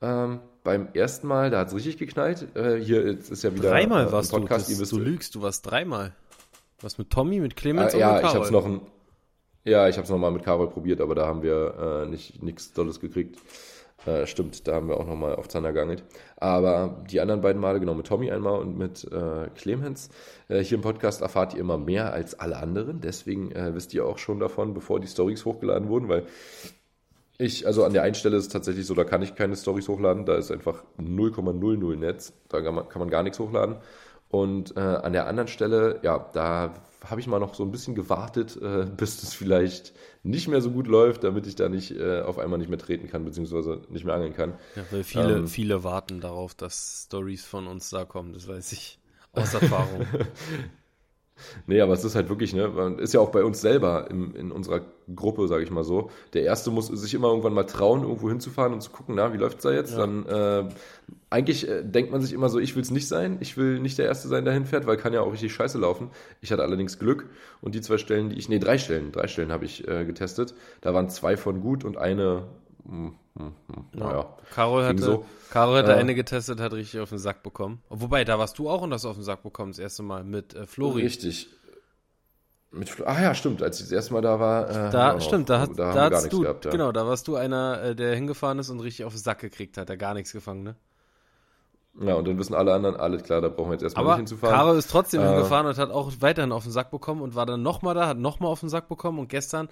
Ähm, 0.00 0.38
beim 0.62 0.90
ersten 0.94 1.26
Mal, 1.26 1.50
da 1.50 1.58
hat 1.58 1.68
es 1.68 1.74
richtig 1.74 1.98
geknallt. 1.98 2.54
Äh, 2.54 2.76
hier 2.76 3.04
ist 3.04 3.42
ja 3.42 3.52
wieder 3.52 3.70
dreimal 3.70 4.06
äh, 4.06 4.12
warst 4.12 4.30
Podcast. 4.30 4.70
du. 4.70 4.78
Das, 4.78 4.90
du 4.90 5.00
lügst, 5.00 5.34
du 5.34 5.42
warst 5.42 5.68
dreimal. 5.68 6.14
Was 6.82 6.98
mit 6.98 7.10
Tommy, 7.10 7.40
mit 7.40 7.56
Clemens 7.56 7.94
äh, 7.94 7.96
und 7.96 8.00
ja, 8.00 8.12
mit 8.12 8.16
ich 8.18 8.22
Carol? 8.22 8.38
hab's 8.38 8.50
noch 8.52 8.64
ein, 8.64 8.80
ja, 9.64 9.88
ich 9.88 9.96
habe 9.96 10.04
es 10.04 10.10
nochmal 10.10 10.30
mit 10.30 10.44
Carol 10.44 10.70
probiert, 10.70 11.00
aber 11.00 11.16
da 11.16 11.26
haben 11.26 11.42
wir 11.42 12.04
äh, 12.04 12.08
nicht 12.08 12.44
nichts 12.44 12.72
Tolles 12.74 13.00
gekriegt. 13.00 13.40
Äh, 14.06 14.26
stimmt, 14.26 14.66
da 14.66 14.74
haben 14.74 14.88
wir 14.88 14.98
auch 14.98 15.06
nochmal 15.06 15.34
auf 15.36 15.48
Zander 15.48 15.72
geangelt. 15.72 16.02
Aber 16.36 17.02
die 17.10 17.20
anderen 17.20 17.40
beiden 17.40 17.60
Male, 17.60 17.78
genau 17.80 17.94
mit 17.94 18.06
Tommy 18.06 18.30
einmal 18.30 18.60
und 18.60 18.76
mit 18.76 19.04
äh, 19.12 19.48
Clemens, 19.54 20.10
äh, 20.48 20.58
hier 20.58 20.76
im 20.76 20.82
Podcast 20.82 21.22
erfahrt 21.22 21.54
ihr 21.54 21.60
immer 21.60 21.78
mehr 21.78 22.12
als 22.12 22.38
alle 22.38 22.56
anderen. 22.56 23.00
Deswegen 23.00 23.52
äh, 23.52 23.74
wisst 23.74 23.94
ihr 23.94 24.04
auch 24.06 24.18
schon 24.18 24.40
davon, 24.40 24.74
bevor 24.74 24.98
die 25.00 25.06
Stories 25.06 25.44
hochgeladen 25.44 25.88
wurden, 25.88 26.08
weil 26.08 26.26
ich, 27.38 27.66
also 27.66 27.84
an 27.84 27.92
der 27.92 28.02
einen 28.02 28.14
Stelle 28.14 28.36
ist 28.36 28.44
es 28.44 28.52
tatsächlich 28.52 28.86
so, 28.86 28.94
da 28.94 29.04
kann 29.04 29.22
ich 29.22 29.34
keine 29.34 29.56
Stories 29.56 29.88
hochladen, 29.88 30.26
da 30.26 30.36
ist 30.36 30.50
einfach 30.50 30.84
0,00 30.98 31.96
Netz, 31.96 32.32
da 32.48 32.60
kann 32.60 32.74
man, 32.74 32.88
kann 32.88 33.00
man 33.00 33.10
gar 33.10 33.22
nichts 33.22 33.38
hochladen. 33.38 33.76
Und 34.32 34.78
äh, 34.78 34.80
an 34.80 35.12
der 35.12 35.26
anderen 35.26 35.46
Stelle, 35.46 36.00
ja, 36.02 36.30
da 36.32 36.72
habe 37.04 37.20
ich 37.20 37.26
mal 37.26 37.38
noch 37.38 37.54
so 37.54 37.64
ein 37.64 37.70
bisschen 37.70 37.94
gewartet, 37.94 38.56
äh, 38.56 38.86
bis 38.96 39.20
das 39.20 39.34
vielleicht 39.34 39.92
nicht 40.22 40.48
mehr 40.48 40.62
so 40.62 40.70
gut 40.70 40.86
läuft, 40.86 41.22
damit 41.22 41.46
ich 41.46 41.54
da 41.54 41.68
nicht 41.68 41.90
äh, 41.90 42.22
auf 42.22 42.38
einmal 42.38 42.58
nicht 42.58 42.70
mehr 42.70 42.78
treten 42.78 43.08
kann, 43.08 43.26
beziehungsweise 43.26 43.82
nicht 43.90 44.06
mehr 44.06 44.14
angeln 44.14 44.32
kann. 44.32 44.54
Ja, 44.74 44.84
weil 44.90 45.04
viele, 45.04 45.36
Ähm. 45.36 45.48
viele 45.48 45.84
warten 45.84 46.22
darauf, 46.22 46.54
dass 46.54 47.04
Stories 47.04 47.44
von 47.44 47.66
uns 47.66 47.90
da 47.90 48.06
kommen, 48.06 48.32
das 48.32 48.48
weiß 48.48 48.72
ich. 48.72 48.98
Aus 49.34 49.52
Erfahrung. 49.52 50.06
Nee, 51.66 51.80
aber 51.80 51.92
es 51.92 52.04
ist 52.04 52.14
halt 52.14 52.28
wirklich, 52.28 52.54
ne, 52.54 52.96
ist 52.98 53.14
ja 53.14 53.20
auch 53.20 53.30
bei 53.30 53.44
uns 53.44 53.60
selber 53.60 54.10
im, 54.10 54.34
in 54.34 54.52
unserer 54.52 54.82
Gruppe, 55.14 55.48
sage 55.48 55.62
ich 55.62 55.70
mal 55.70 55.84
so. 55.84 56.10
Der 56.32 56.42
Erste 56.42 56.70
muss 56.70 56.86
sich 56.86 57.14
immer 57.14 57.28
irgendwann 57.28 57.54
mal 57.54 57.64
trauen, 57.64 58.02
irgendwo 58.02 58.28
hinzufahren 58.28 58.72
und 58.72 58.82
zu 58.82 58.90
gucken, 58.90 59.14
na, 59.16 59.32
wie 59.32 59.38
läuft's 59.38 59.62
da 59.62 59.72
jetzt? 59.72 59.92
Ja. 59.92 59.98
Dann, 59.98 60.26
äh, 60.26 60.68
eigentlich 61.30 61.68
äh, 61.68 61.82
denkt 61.82 62.12
man 62.12 62.20
sich 62.20 62.32
immer 62.32 62.48
so, 62.48 62.58
ich 62.58 62.76
will's 62.76 62.90
nicht 62.90 63.08
sein, 63.08 63.38
ich 63.40 63.56
will 63.56 63.80
nicht 63.80 63.98
der 63.98 64.06
Erste 64.06 64.28
sein, 64.28 64.44
der 64.44 64.52
hinfährt, 64.54 64.86
weil 64.86 64.96
kann 64.96 65.12
ja 65.12 65.22
auch 65.22 65.32
richtig 65.32 65.52
scheiße 65.52 65.78
laufen. 65.78 66.10
Ich 66.40 66.52
hatte 66.52 66.62
allerdings 66.62 66.98
Glück 66.98 67.28
und 67.60 67.74
die 67.74 67.80
zwei 67.80 67.98
Stellen, 67.98 68.28
die 68.28 68.38
ich, 68.38 68.48
nee, 68.48 68.58
drei 68.58 68.78
Stellen, 68.78 69.12
drei 69.12 69.28
Stellen 69.28 69.50
habe 69.50 69.64
ich 69.64 69.88
äh, 69.88 70.04
getestet. 70.04 70.54
Da 70.82 70.92
waren 70.94 71.08
zwei 71.08 71.36
von 71.36 71.60
gut 71.60 71.84
und 71.84 71.96
eine, 71.96 72.44
hm, 72.86 73.14
hm, 73.36 73.52
hm, 73.68 73.84
naja. 73.92 74.36
Carol 74.54 74.84
hatte, 74.84 75.02
so. 75.02 75.24
Carol 75.50 75.78
hatte 75.78 75.92
Äh. 75.92 75.96
eine 75.96 76.14
getestet, 76.14 76.60
hat 76.60 76.72
richtig 76.72 77.00
auf 77.00 77.08
den 77.10 77.18
Sack 77.18 77.42
bekommen. 77.42 77.82
Wobei, 77.88 78.24
da 78.24 78.38
warst 78.38 78.58
du 78.58 78.68
auch 78.68 78.82
und 78.82 78.92
hast 78.92 79.04
auf 79.04 79.16
den 79.16 79.24
Sack 79.24 79.42
bekommen, 79.42 79.72
das 79.72 79.78
erste 79.78 80.02
Mal 80.02 80.24
mit 80.24 80.54
äh, 80.54 80.66
Flori. 80.66 81.02
Richtig. 81.02 81.48
Mit, 82.70 82.88
Flo- 82.88 83.04
ah 83.06 83.20
ja, 83.20 83.34
stimmt, 83.34 83.62
als 83.62 83.78
ich 83.80 83.84
das 83.86 83.92
erste 83.92 84.14
Mal 84.14 84.22
da 84.22 84.40
war. 84.40 84.68
Äh, 84.70 84.90
Da, 84.90 85.20
stimmt, 85.20 85.44
auch- 85.50 85.54
da, 85.56 85.60
hat, 85.60 85.70
da, 85.78 85.92
gar 85.92 86.10
hast 86.10 86.22
nichts 86.22 86.28
du, 86.36 86.40
gehabt, 86.42 86.64
ja. 86.64 86.70
genau, 86.70 86.90
da 86.90 87.06
warst 87.06 87.28
du 87.28 87.36
einer, 87.36 87.82
äh, 87.82 87.94
der 87.94 88.14
hingefahren 88.14 88.58
ist 88.58 88.70
und 88.70 88.80
richtig 88.80 89.04
auf 89.04 89.12
den 89.12 89.18
Sack 89.20 89.40
gekriegt 89.40 89.76
hat, 89.76 89.88
der 89.90 89.96
gar 89.98 90.14
nichts 90.14 90.32
gefangen, 90.32 90.62
ne? 90.62 90.76
Ja, 92.00 92.14
und 92.14 92.26
dann 92.26 92.38
wissen 92.38 92.54
alle 92.54 92.72
anderen, 92.72 92.96
alles 92.96 93.22
klar, 93.22 93.42
da 93.42 93.50
brauchen 93.50 93.66
wir 93.68 93.72
jetzt 93.74 93.82
erstmal 93.82 94.04
Aber 94.06 94.12
nicht 94.14 94.30
hinzufahren. 94.30 94.56
Caro 94.56 94.72
ist 94.72 94.90
trotzdem 94.90 95.20
Äh. 95.20 95.28
hingefahren 95.28 95.66
und 95.66 95.76
hat 95.76 95.90
auch 95.90 96.10
weiterhin 96.20 96.50
auf 96.50 96.62
den 96.62 96.72
Sack 96.72 96.90
bekommen 96.90 97.20
und 97.20 97.34
war 97.34 97.44
dann 97.44 97.62
nochmal 97.62 97.94
da, 97.94 98.06
hat 98.08 98.16
nochmal 98.16 98.50
auf 98.50 98.60
den 98.60 98.70
Sack 98.70 98.88
bekommen 98.88 99.18
und 99.18 99.28
gestern 99.28 99.68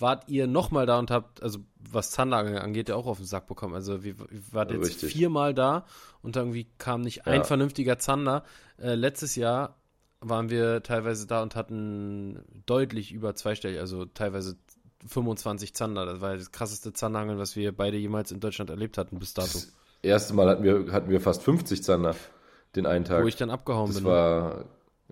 wart 0.00 0.28
ihr 0.28 0.46
nochmal 0.46 0.86
da 0.86 0.98
und 0.98 1.10
habt, 1.10 1.42
also 1.42 1.60
was 1.78 2.10
Zanderangeln 2.10 2.58
angeht, 2.58 2.88
ja 2.88 2.96
auch 2.96 3.06
auf 3.06 3.18
den 3.18 3.26
Sack 3.26 3.46
bekommen. 3.46 3.74
Also 3.74 4.02
wir, 4.04 4.18
wir 4.18 4.26
wart 4.52 4.70
jetzt 4.72 4.86
Richtig. 4.88 5.12
viermal 5.12 5.54
da 5.54 5.84
und 6.22 6.36
irgendwie 6.36 6.66
kam 6.78 7.02
nicht 7.02 7.26
ein 7.26 7.40
Ja. 7.40 7.44
vernünftiger 7.44 7.98
Zander. 7.98 8.44
Äh, 8.78 8.94
letztes 8.94 9.36
Jahr 9.36 9.76
waren 10.20 10.50
wir 10.50 10.82
teilweise 10.82 11.26
da 11.26 11.42
und 11.42 11.56
hatten 11.56 12.42
deutlich 12.66 13.12
über 13.12 13.34
zweistellig, 13.34 13.78
also 13.80 14.04
teilweise 14.06 14.56
25 15.06 15.74
Zander. 15.74 16.04
Das 16.06 16.20
war 16.20 16.36
das 16.36 16.52
krasseste 16.52 16.92
Zanderangeln, 16.92 17.38
was 17.38 17.56
wir 17.56 17.74
beide 17.74 17.96
jemals 17.96 18.30
in 18.32 18.40
Deutschland 18.40 18.70
erlebt 18.70 18.98
hatten 18.98 19.18
bis 19.18 19.32
dato. 19.34 19.48
Das 19.54 19.72
erste 20.02 20.34
Mal 20.34 20.48
hatten 20.48 20.62
wir, 20.62 20.92
hatten 20.92 21.10
wir 21.10 21.20
fast 21.20 21.42
50 21.42 21.82
Zander 21.82 22.14
den 22.76 22.86
einen 22.86 23.04
Tag. 23.04 23.22
Wo 23.24 23.26
ich 23.28 23.36
dann 23.36 23.50
abgehauen 23.50 23.86
das 23.88 23.96
bin. 23.96 24.04
war, 24.04 24.64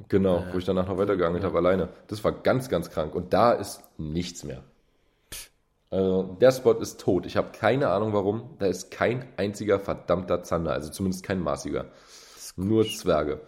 genau, 0.08 0.40
Ja. 0.40 0.52
wo 0.52 0.58
ich 0.58 0.64
danach 0.64 0.86
noch 0.86 0.98
weitergeangelt 0.98 1.42
habe 1.42 1.58
alleine. 1.58 1.88
Das 2.08 2.22
war 2.22 2.32
ganz, 2.32 2.68
ganz 2.68 2.90
krank. 2.90 3.14
Und 3.14 3.32
da 3.32 3.52
ist 3.52 3.82
nichts 3.96 4.44
mehr. 4.44 4.62
Also, 5.90 6.36
der 6.40 6.52
Spot 6.52 6.74
ist 6.74 7.00
tot. 7.00 7.26
Ich 7.26 7.36
habe 7.36 7.48
keine 7.52 7.88
Ahnung 7.88 8.12
warum. 8.12 8.56
Da 8.58 8.66
ist 8.66 8.90
kein 8.90 9.26
einziger 9.36 9.78
verdammter 9.78 10.42
Zander. 10.42 10.72
Also 10.72 10.90
zumindest 10.90 11.24
kein 11.24 11.40
maßiger. 11.40 11.86
Nur 12.56 12.84
Zwerge. 12.86 13.40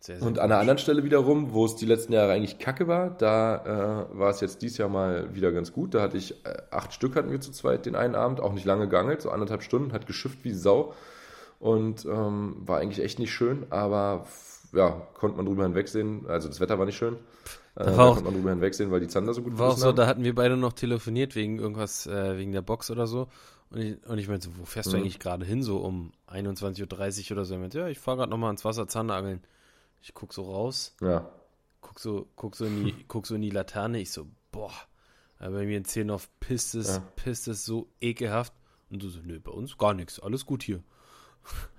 Sehr, 0.00 0.18
sehr 0.18 0.26
Und 0.26 0.38
an 0.38 0.52
einer 0.52 0.60
anderen 0.60 0.78
Stelle 0.78 1.02
wiederum, 1.02 1.54
wo 1.54 1.64
es 1.64 1.76
die 1.76 1.86
letzten 1.86 2.12
Jahre 2.12 2.32
eigentlich 2.32 2.58
kacke 2.58 2.88
war, 2.88 3.08
da 3.08 4.08
äh, 4.12 4.18
war 4.18 4.28
es 4.28 4.42
jetzt 4.42 4.60
dieses 4.60 4.76
Jahr 4.76 4.90
mal 4.90 5.34
wieder 5.34 5.50
ganz 5.50 5.72
gut. 5.72 5.94
Da 5.94 6.02
hatte 6.02 6.18
ich 6.18 6.44
äh, 6.44 6.58
acht 6.70 6.92
Stück 6.92 7.16
hatten 7.16 7.30
wir 7.30 7.40
zu 7.40 7.52
zweit 7.52 7.86
den 7.86 7.94
einen 7.94 8.14
Abend, 8.14 8.40
auch 8.40 8.52
nicht 8.52 8.66
lange 8.66 8.86
geangelt, 8.86 9.22
so 9.22 9.30
anderthalb 9.30 9.62
Stunden, 9.62 9.94
hat 9.94 10.06
geschifft 10.06 10.40
wie 10.42 10.52
Sau 10.52 10.92
und 11.58 12.04
ähm, 12.04 12.56
war 12.66 12.80
eigentlich 12.80 13.02
echt 13.02 13.18
nicht 13.18 13.32
schön, 13.32 13.64
aber 13.70 14.26
ja, 14.74 14.90
konnte 15.14 15.38
man 15.38 15.46
drüber 15.46 15.62
hinwegsehen. 15.62 16.26
Also 16.28 16.48
das 16.48 16.60
Wetter 16.60 16.78
war 16.78 16.84
nicht 16.84 16.98
schön. 16.98 17.14
Äh, 17.14 17.18
da 17.74 17.96
war 17.96 18.06
auch- 18.06 18.14
konnte 18.14 18.24
man 18.24 18.34
drüber 18.34 18.50
hinwegsehen, 18.50 18.90
weil 18.90 19.00
die 19.00 19.08
Zander 19.08 19.34
so 19.34 19.42
gut 19.42 19.58
War 19.58 19.70
auch 19.72 19.76
so, 19.76 19.88
haben. 19.88 19.96
da 19.96 20.06
hatten 20.06 20.24
wir 20.24 20.34
beide 20.34 20.56
noch 20.56 20.72
telefoniert 20.72 21.34
wegen 21.34 21.58
irgendwas, 21.58 22.06
äh, 22.06 22.36
wegen 22.38 22.52
der 22.52 22.62
Box 22.62 22.90
oder 22.90 23.06
so. 23.06 23.28
Und 23.70 23.80
ich, 23.80 24.06
und 24.06 24.18
ich 24.18 24.28
meinte 24.28 24.46
so, 24.46 24.58
wo 24.58 24.64
fährst 24.64 24.92
du 24.92 24.96
Mhm. 24.96 25.02
eigentlich 25.02 25.18
gerade 25.18 25.44
hin, 25.44 25.62
so 25.62 25.78
um 25.78 26.12
21.30 26.28 27.30
Uhr 27.30 27.36
oder 27.36 27.44
so? 27.44 27.54
Er 27.54 27.60
meinte, 27.60 27.78
ja, 27.80 27.88
ich 27.88 27.98
fahre 27.98 28.18
gerade 28.18 28.30
nochmal 28.30 28.48
ans 28.48 28.64
Wasser 28.64 28.86
Zanderangeln. 28.86 29.40
Ich 30.02 30.14
guck 30.14 30.32
so 30.32 30.42
raus, 30.44 30.94
Ja, 31.00 31.28
guck 31.80 31.98
so, 31.98 32.28
guck 32.36 32.54
so 32.56 32.66
in 32.66 32.84
die, 32.84 32.94
guck 33.08 33.26
so 33.26 33.34
in 33.34 33.42
die 33.42 33.50
Laterne. 33.50 34.00
Ich 34.00 34.10
so, 34.12 34.26
boah, 34.52 34.72
aber 35.38 35.56
bei 35.56 35.66
mir 35.66 35.76
in 35.78 35.84
Zehnhoff 35.84 36.28
pisst 36.40 36.74
es, 36.74 36.96
Ja. 36.96 37.02
pisst 37.16 37.48
es 37.48 37.64
so 37.64 37.88
ekelhaft. 38.00 38.52
Und 38.90 39.02
du 39.02 39.08
so, 39.08 39.18
nö, 39.24 39.40
bei 39.40 39.50
uns 39.50 39.76
gar 39.78 39.94
nichts, 39.94 40.20
alles 40.20 40.46
gut 40.46 40.62
hier. 40.62 40.82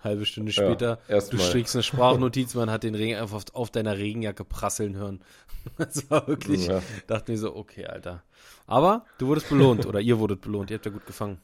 Halbe 0.03 0.25
Stunde 0.25 0.51
Ja, 0.51 0.63
später, 0.65 0.99
du 1.07 1.13
erstmal. 1.13 1.41
strickst 1.41 1.75
eine 1.75 1.83
Sprachnotiz, 1.83 2.53
man 2.55 2.69
hat 2.69 2.83
den 2.83 2.95
Regen 2.95 3.15
einfach 3.15 3.43
auf, 3.53 3.71
deiner 3.71 3.97
Regenjacke 3.97 4.43
prasseln 4.45 4.95
hören. 4.95 5.21
Das 5.79 6.09
war 6.11 6.27
wirklich, 6.27 6.67
Ja. 6.67 6.81
dachte 7.07 7.31
mir 7.31 7.39
so, 7.39 7.55
okay, 7.55 7.85
Alter. 7.87 8.21
Aber 8.67 9.05
du 9.17 9.25
wurdest 9.27 9.49
belohnt 9.49 9.85
oder 9.87 9.99
ihr 9.99 10.19
wurdet 10.19 10.41
belohnt, 10.41 10.69
ihr 10.69 10.75
habt 10.75 10.85
ja 10.85 10.91
gut 10.91 11.07
gefangen. 11.07 11.39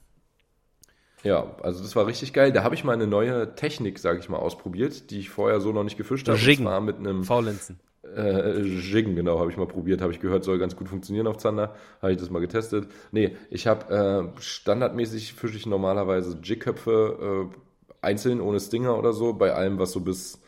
ja, 1.24 1.56
also 1.64 1.82
das 1.84 1.96
war 1.96 2.06
richtig 2.08 2.32
geil. 2.34 2.52
Da 2.52 2.64
habe 2.64 2.76
ich 2.76 2.84
mal 2.84 2.94
eine 2.94 3.08
neue 3.08 3.56
Technik, 3.56 3.98
sage 4.00 4.20
ich 4.20 4.30
mal, 4.30 4.38
ausprobiert, 4.38 5.10
die 5.12 5.20
ich 5.20 5.30
vorher 5.30 5.60
so 5.60 5.72
noch 5.72 5.84
nicht 5.84 5.98
gefischt 5.98 6.28
habe. 6.28 6.38
Und 6.38 6.46
Jiggen. 6.46 6.66
zwar 6.66 6.82
mit 6.82 6.98
einem 6.98 7.24
Faulenzen. 7.24 7.80
Äh, 8.16 8.62
Jiggen, 8.62 9.16
genau, 9.16 9.40
habe 9.40 9.52
ich 9.52 9.58
mal 9.58 9.68
probiert, 9.68 10.02
habe 10.02 10.12
ich 10.12 10.20
gehört, 10.20 10.44
soll 10.44 10.58
ganz 10.60 10.76
gut 10.76 10.90
funktionieren 10.90 11.28
auf 11.28 11.38
Zander. 11.38 11.76
Habe 12.02 12.12
ich 12.14 12.18
das 12.20 12.30
mal 12.32 12.40
getestet. 12.40 12.90
Nee, 13.12 13.36
ich 13.50 13.68
habe 13.68 14.32
äh, 14.36 14.42
standardmäßig 14.42 15.34
fische 15.34 15.58
ich 15.58 15.66
normalerweise 15.66 16.38
Jigköpfe 16.44 17.50
äh, 17.52 17.56
einzeln 18.02 18.42
ohne 18.42 18.60
Stinger 18.60 18.98
oder 18.98 19.14
so, 19.14 19.34
bei 19.34 19.54
allem, 19.54 19.80
was 19.80 19.92
so 19.92 20.02
bis, 20.02 20.40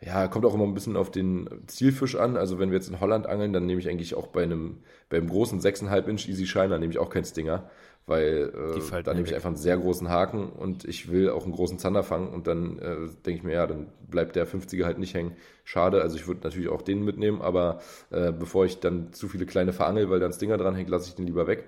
ja, 0.00 0.28
kommt 0.28 0.44
auch 0.44 0.54
immer 0.54 0.64
ein 0.64 0.74
bisschen 0.74 0.96
auf 0.96 1.10
den 1.10 1.48
Zielfisch 1.66 2.16
an. 2.16 2.36
Also 2.36 2.58
wenn 2.58 2.70
wir 2.70 2.76
jetzt 2.76 2.88
in 2.88 3.00
Holland 3.00 3.26
angeln, 3.26 3.52
dann 3.52 3.66
nehme 3.66 3.80
ich 3.80 3.88
eigentlich 3.88 4.14
auch 4.14 4.28
bei 4.28 4.42
einem, 4.42 4.78
beim 5.08 5.28
großen 5.28 5.60
6,5 5.60 6.06
Inch 6.08 6.28
Easy 6.28 6.46
Shiner 6.46 6.78
nehme 6.78 6.92
ich 6.92 6.98
auch 6.98 7.10
keinen 7.10 7.24
Stinger. 7.24 7.70
Weil 8.06 8.50
äh, 8.54 9.02
da 9.02 9.14
nehme 9.14 9.26
ich 9.26 9.34
einfach 9.34 9.50
einen 9.50 9.56
sehr 9.56 9.76
großen 9.76 10.08
Haken 10.08 10.48
und 10.48 10.84
ich 10.84 11.12
will 11.12 11.30
auch 11.30 11.44
einen 11.44 11.52
großen 11.52 11.78
Zander 11.78 12.02
fangen 12.02 12.28
und 12.28 12.46
dann 12.46 12.78
äh, 12.78 12.96
denke 13.24 13.38
ich 13.38 13.42
mir, 13.44 13.52
ja, 13.52 13.66
dann 13.66 13.92
bleibt 14.08 14.34
der 14.36 14.48
50er 14.48 14.84
halt 14.84 14.98
nicht 14.98 15.14
hängen. 15.14 15.36
Schade, 15.64 16.02
also 16.02 16.16
ich 16.16 16.26
würde 16.26 16.40
natürlich 16.42 16.70
auch 16.70 16.82
den 16.82 17.04
mitnehmen, 17.04 17.40
aber 17.40 17.80
äh, 18.10 18.32
bevor 18.32 18.64
ich 18.64 18.80
dann 18.80 19.12
zu 19.12 19.28
viele 19.28 19.46
kleine 19.46 19.72
verangel, 19.72 20.10
weil 20.10 20.18
da 20.18 20.26
ein 20.26 20.32
Stinger 20.32 20.56
dran 20.56 20.74
hängt, 20.74 20.88
lasse 20.88 21.08
ich 21.08 21.14
den 21.14 21.26
lieber 21.26 21.46
weg. 21.46 21.66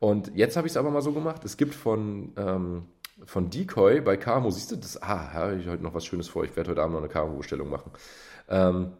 Und 0.00 0.32
jetzt 0.34 0.56
habe 0.56 0.66
ich 0.66 0.72
es 0.72 0.76
aber 0.76 0.90
mal 0.90 1.02
so 1.02 1.12
gemacht, 1.12 1.44
es 1.44 1.56
gibt 1.56 1.74
von, 1.74 2.32
ähm, 2.36 2.82
von 3.24 3.50
Decoy 3.50 4.00
bei 4.00 4.16
Camo, 4.16 4.50
siehst 4.50 4.72
du 4.72 4.76
das? 4.76 5.02
Ah, 5.02 5.32
habe 5.32 5.56
ich 5.56 5.68
heute 5.68 5.82
noch 5.82 5.94
was 5.94 6.04
Schönes 6.04 6.28
vor, 6.28 6.44
ich 6.44 6.56
werde 6.56 6.70
heute 6.70 6.82
Abend 6.82 6.94
noch 6.94 7.02
eine 7.02 7.12
Camo-Bestellung 7.12 7.68
machen. 7.68 7.92
Ähm, 8.48 8.92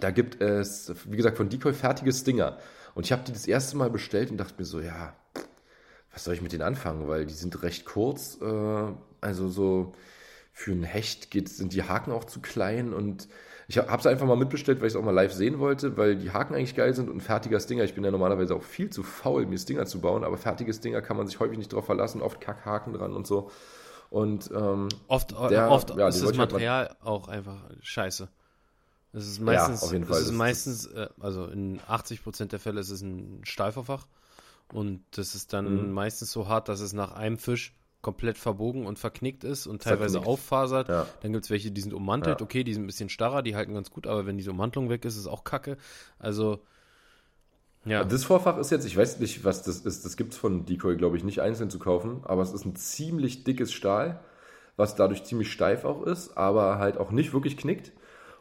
da 0.00 0.10
gibt 0.10 0.40
es, 0.40 0.92
wie 1.06 1.16
gesagt, 1.16 1.36
von 1.36 1.48
Decoy 1.48 1.72
fertige 1.72 2.12
Stinger. 2.12 2.58
Und 2.94 3.04
ich 3.04 3.12
habe 3.12 3.22
die 3.24 3.32
das 3.32 3.46
erste 3.46 3.76
Mal 3.76 3.90
bestellt 3.90 4.30
und 4.30 4.38
dachte 4.38 4.54
mir 4.58 4.64
so, 4.64 4.80
ja, 4.80 5.14
was 6.12 6.24
soll 6.24 6.34
ich 6.34 6.42
mit 6.42 6.52
denen 6.52 6.62
anfangen? 6.62 7.08
Weil 7.08 7.26
die 7.26 7.34
sind 7.34 7.62
recht 7.62 7.84
kurz. 7.84 8.38
Äh, 8.40 8.92
also 9.20 9.48
so 9.48 9.92
für 10.58 10.72
ein 10.72 10.84
Hecht 10.84 11.30
geht, 11.30 11.50
sind 11.50 11.74
die 11.74 11.82
Haken 11.82 12.12
auch 12.12 12.24
zu 12.24 12.40
klein. 12.40 12.94
Und 12.94 13.28
ich 13.68 13.76
habe 13.76 13.98
es 13.98 14.06
einfach 14.06 14.26
mal 14.26 14.36
mitbestellt, 14.36 14.80
weil 14.80 14.86
ich 14.86 14.94
es 14.94 14.96
auch 14.98 15.04
mal 15.04 15.10
live 15.10 15.34
sehen 15.34 15.58
wollte, 15.58 15.98
weil 15.98 16.16
die 16.16 16.30
Haken 16.30 16.54
eigentlich 16.54 16.74
geil 16.74 16.94
sind 16.94 17.10
und 17.10 17.16
ein 17.18 17.20
fertiger 17.20 17.60
Stinger. 17.60 17.84
Ich 17.84 17.94
bin 17.94 18.02
ja 18.04 18.10
normalerweise 18.10 18.54
auch 18.56 18.62
viel 18.62 18.88
zu 18.88 19.02
faul, 19.02 19.44
mir 19.44 19.58
Stinger 19.58 19.84
zu 19.84 20.00
bauen, 20.00 20.24
aber 20.24 20.38
fertige 20.38 20.72
Stinger 20.72 21.02
kann 21.02 21.18
man 21.18 21.26
sich 21.26 21.38
häufig 21.40 21.58
nicht 21.58 21.74
drauf 21.74 21.84
verlassen. 21.84 22.22
Oft 22.22 22.40
Kackhaken 22.40 22.94
dran 22.94 23.12
und 23.12 23.26
so. 23.26 23.50
Und 24.08 24.50
ähm, 24.56 24.88
Oft, 25.08 25.32
Der- 25.50 25.70
oft 25.70 25.90
ja, 25.94 26.08
ist 26.08 26.22
das 26.22 26.30
ich 26.30 26.38
halt 26.38 26.52
Material 26.52 26.96
auch 27.02 27.28
einfach 27.28 27.58
scheiße. 27.82 28.26
Es 29.12 29.26
ist 29.28 29.40
meistens, 29.40 29.82
auf 29.82 29.92
jeden 29.92 30.04
es 30.04 30.08
Fall. 30.08 30.20
ist 30.20 30.28
Das- 30.28 30.36
meistens, 30.36 30.86
äh, 30.86 31.08
also 31.20 31.44
in 31.48 31.80
80% 31.86 32.52
der 32.52 32.60
Fälle 32.60 32.80
ist 32.80 32.88
es 32.90 33.02
ein 33.02 33.40
Stahlverfach 33.44 34.06
und 34.72 35.04
das 35.10 35.34
ist 35.34 35.52
dann 35.52 35.88
Mhm. 35.88 35.92
meistens 35.92 36.32
so 36.32 36.48
hart, 36.48 36.68
dass 36.70 36.80
es 36.80 36.94
nach 36.94 37.12
einem 37.12 37.36
Fisch 37.36 37.74
komplett 38.02 38.38
verbogen 38.38 38.86
und 38.86 38.98
verknickt 38.98 39.42
ist 39.44 39.66
und 39.66 39.82
teilweise 39.82 40.14
Verknickt. 40.14 40.28
auffasert. 40.28 40.88
Ja. 40.88 41.06
Dann 41.22 41.32
gibt 41.32 41.44
es 41.44 41.50
welche, 41.50 41.70
die 41.72 41.80
sind 41.80 41.92
ummantelt. 41.92 42.40
Ja. 42.40 42.44
Okay, 42.44 42.62
die 42.62 42.72
sind 42.72 42.84
ein 42.84 42.86
bisschen 42.86 43.08
starrer, 43.08 43.42
die 43.42 43.56
halten 43.56 43.74
ganz 43.74 43.90
gut, 43.90 44.06
aber 44.06 44.26
wenn 44.26 44.36
diese 44.36 44.50
Ummantelung 44.52 44.88
weg 44.90 45.04
ist, 45.04 45.14
ist 45.14 45.20
es 45.20 45.26
auch 45.26 45.44
kacke. 45.44 45.76
Also, 46.18 46.60
Ja. 47.84 48.04
Das 48.04 48.24
Vorfach 48.24 48.58
ist 48.58 48.70
jetzt, 48.70 48.84
ich 48.84 48.96
weiß 48.96 49.20
nicht, 49.20 49.44
was 49.44 49.62
das 49.62 49.80
ist, 49.80 50.04
das 50.04 50.16
gibt 50.16 50.32
es 50.32 50.38
von 50.38 50.64
Decoy, 50.66 50.96
glaube 50.96 51.16
ich, 51.16 51.24
nicht 51.24 51.40
einzeln 51.40 51.70
zu 51.70 51.78
kaufen, 51.78 52.20
aber 52.24 52.42
es 52.42 52.52
ist 52.52 52.64
ein 52.64 52.74
ziemlich 52.76 53.44
dickes 53.44 53.72
Stahl, 53.72 54.20
was 54.76 54.96
dadurch 54.96 55.24
ziemlich 55.24 55.52
steif 55.52 55.84
auch 55.84 56.02
ist, 56.02 56.36
aber 56.36 56.78
halt 56.78 56.98
auch 56.98 57.10
nicht 57.12 57.32
wirklich 57.32 57.56
knickt. 57.56 57.92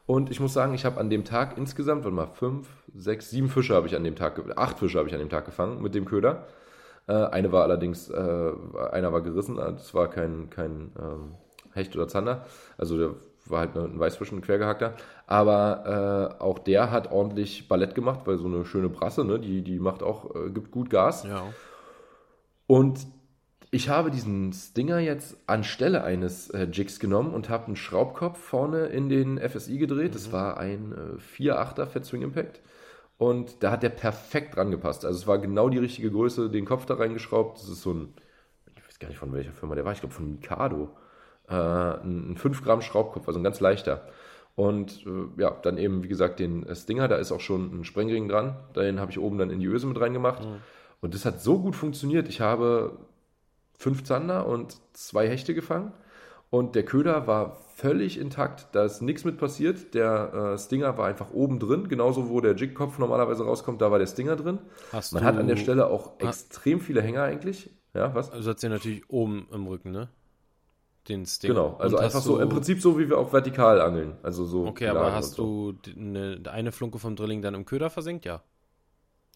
Und 0.08 0.30
ich 0.30 0.40
muss 0.40 0.54
sagen, 0.54 0.74
ich 0.74 0.86
habe 0.86 1.00
an 1.00 1.10
dem 1.10 1.26
Tag 1.26 1.58
insgesamt, 1.58 2.04
warte 2.04 2.16
mal, 2.16 2.28
fünf, 2.28 2.68
sechs, 2.94 3.30
sieben 3.30 3.50
Fische 3.50 3.74
habe 3.74 3.88
ich 3.88 3.96
an 3.96 4.04
dem 4.04 4.16
Tag, 4.16 4.40
acht 4.58 4.78
Fische 4.80 4.98
habe 5.00 5.08
ich 5.08 5.14
an 5.14 5.20
dem 5.20 5.30
Tag 5.30 5.46
gefangen 5.46 5.82
mit 5.82 5.96
dem 5.96 6.06
Köder. 6.06 6.48
Äh, 7.08 7.14
eine 7.14 7.52
war 7.52 7.64
allerdings, 7.64 8.10
äh, 8.10 8.52
einer 8.92 9.14
war 9.14 9.22
gerissen, 9.22 9.56
das 9.58 9.94
war 9.94 10.10
kein, 10.10 10.50
kein 10.50 10.92
ähm, 11.00 11.36
Hecht 11.74 11.96
oder 11.96 12.08
Zander. 12.08 12.46
Also 12.78 12.98
der 12.98 13.16
war 13.46 13.60
halt 13.60 13.76
ein 13.76 14.00
Weißfisch, 14.00 14.32
ein 14.32 14.42
quergehackter. 14.42 14.96
Aber 15.28 16.32
äh, 16.40 16.44
auch 16.44 16.60
der 16.60 16.92
hat 16.92 17.12
ordentlich 17.12 17.68
Ballett 17.68 17.96
gemacht, 17.96 18.22
weil 18.26 18.38
so 18.38 18.48
eine 18.48 18.66
schöne 18.66 18.90
Brasse, 18.90 19.24
ne, 19.24 19.40
die, 19.40 19.62
die 19.62 19.80
macht 19.80 20.04
auch, 20.04 20.36
äh, 20.36 20.50
gibt 20.50 20.72
gut 20.72 20.90
Gas. 20.90 21.24
Ja. 21.24 21.44
Und 22.68 23.06
ich 23.72 23.90
habe 23.90 24.10
diesen 24.10 24.54
Stinger 24.54 25.00
jetzt 25.00 25.38
anstelle 25.48 26.04
eines 26.04 26.50
äh, 26.50 26.64
Jigs 26.72 27.00
genommen 27.00 27.34
und 27.34 27.50
habe 27.50 27.68
einen 27.68 27.76
Schraubkopf 27.76 28.40
vorne 28.40 28.86
in 28.88 29.10
den 29.10 29.38
FSI 29.38 29.78
gedreht. 29.78 30.12
Mhm. 30.12 30.14
Das 30.14 30.32
war 30.32 30.58
ein 30.58 30.94
äh, 30.94 31.44
4-8er 31.44 31.86
Fat 31.86 32.06
Swing 32.06 32.22
Impact. 32.22 32.62
Und 33.18 33.64
da 33.64 33.72
hat 33.72 33.84
der 33.84 33.90
perfekt 33.90 34.56
dran 34.56 34.72
gepasst. 34.72 35.06
Also 35.06 35.18
es 35.20 35.28
war 35.28 35.38
genau 35.38 35.70
die 35.70 35.78
richtige 35.78 36.12
Größe, 36.12 36.50
den 36.50 36.66
Kopf 36.66 36.86
da 36.86 36.96
reingeschraubt. 36.96 37.58
Das 37.60 37.70
ist 37.70 37.82
so 37.82 37.94
ein, 37.94 38.14
ich 38.76 38.86
weiß 38.86 39.00
gar 39.00 39.08
nicht 39.08 39.18
von 39.18 39.34
welcher 39.34 39.54
Firma 39.54 39.76
der 39.76 39.86
war, 39.86 39.94
ich 39.94 40.02
glaube 40.02 40.14
von 40.14 40.30
Mikado 40.30 40.90
äh, 41.50 41.54
ein 41.54 42.36
5 42.38 42.64
Gramm 42.64 42.82
Schraubkopf, 42.82 43.28
also 43.28 43.40
ein 43.40 43.44
ganz 43.44 43.60
leichter. 43.60 44.08
Und 44.56 45.06
äh, 45.06 45.42
ja, 45.42 45.52
dann 45.52 45.78
eben, 45.78 46.04
wie 46.04 46.08
gesagt, 46.08 46.40
den 46.40 46.66
Stinger, 46.76 47.08
da 47.08 47.18
ist 47.18 47.32
auch 47.32 47.42
schon 47.42 47.80
ein 47.80 47.84
Sprengring 47.84 48.30
dran. 48.30 48.56
Den 48.76 49.00
habe 49.00 49.12
ich 49.12 49.20
oben 49.20 49.38
dann 49.38 49.50
in 49.50 49.60
die 49.60 49.68
Öse 49.68 49.88
mit 49.88 50.00
reingemacht. 50.00 50.44
Mhm. 50.44 50.58
Und 51.02 51.14
das 51.14 51.26
hat 51.26 51.42
so 51.42 51.60
gut 51.60 51.76
funktioniert. 51.76 52.30
Ich 52.30 52.42
habe 52.42 52.98
fünf 53.78 54.04
Zander 54.04 54.48
und 54.48 54.78
zwei 54.94 55.28
Hechte 55.28 55.54
gefangen. 55.54 55.92
Und 56.50 56.76
der 56.76 56.84
Köder 56.84 57.28
war 57.28 57.58
völlig 57.76 58.18
intakt, 58.18 58.68
da 58.72 58.86
ist 58.86 59.02
nichts 59.02 59.26
mit 59.26 59.38
passiert. 59.38 59.94
Der 59.94 60.54
äh, 60.54 60.58
Stinger 60.58 60.98
war 60.98 61.08
einfach 61.08 61.32
oben 61.32 61.60
drin, 61.60 61.90
genauso 61.90 62.30
wo 62.30 62.40
der 62.40 62.56
Jigkopf 62.56 62.98
normalerweise 62.98 63.44
rauskommt, 63.44 63.82
da 63.82 63.92
war 63.92 64.00
der 64.00 64.08
Stinger 64.08 64.36
drin. 64.36 64.60
Hast 64.94 65.14
Man 65.14 65.24
hat 65.24 65.38
an 65.38 65.48
der 65.48 65.58
Stelle 65.58 65.88
auch 65.88 66.20
extrem 66.20 66.80
viele 66.80 67.02
Hänger 67.02 67.24
eigentlich. 67.24 67.70
Ja, 67.94 68.14
was? 68.16 68.32
Also 68.32 68.52
hat 68.52 68.60
sie 68.60 68.70
natürlich 68.70 69.10
oben 69.10 69.48
im 69.52 69.68
Rücken, 69.68 69.92
ne? 69.92 70.10
den 71.08 71.26
Stick. 71.26 71.50
Genau, 71.50 71.76
also 71.78 71.98
einfach 71.98 72.22
so 72.22 72.40
im 72.40 72.50
Prinzip 72.50 72.82
so, 72.82 72.98
wie 72.98 73.10
wir 73.10 73.18
auch 73.18 73.32
vertikal 73.32 73.82
angeln. 73.82 74.18
Also 74.24 74.46
so. 74.46 74.66
Okay, 74.66 74.88
aber 74.88 75.14
hast 75.14 75.34
so. 75.34 75.74
du 75.74 75.92
eine, 75.96 76.42
eine 76.52 76.72
Flunke 76.72 77.00
vom 77.00 77.16
Drilling 77.16 77.42
dann 77.42 77.54
im 77.54 77.66
Köder 77.66 77.90
versenkt? 77.90 78.26
Ja. 78.26 78.42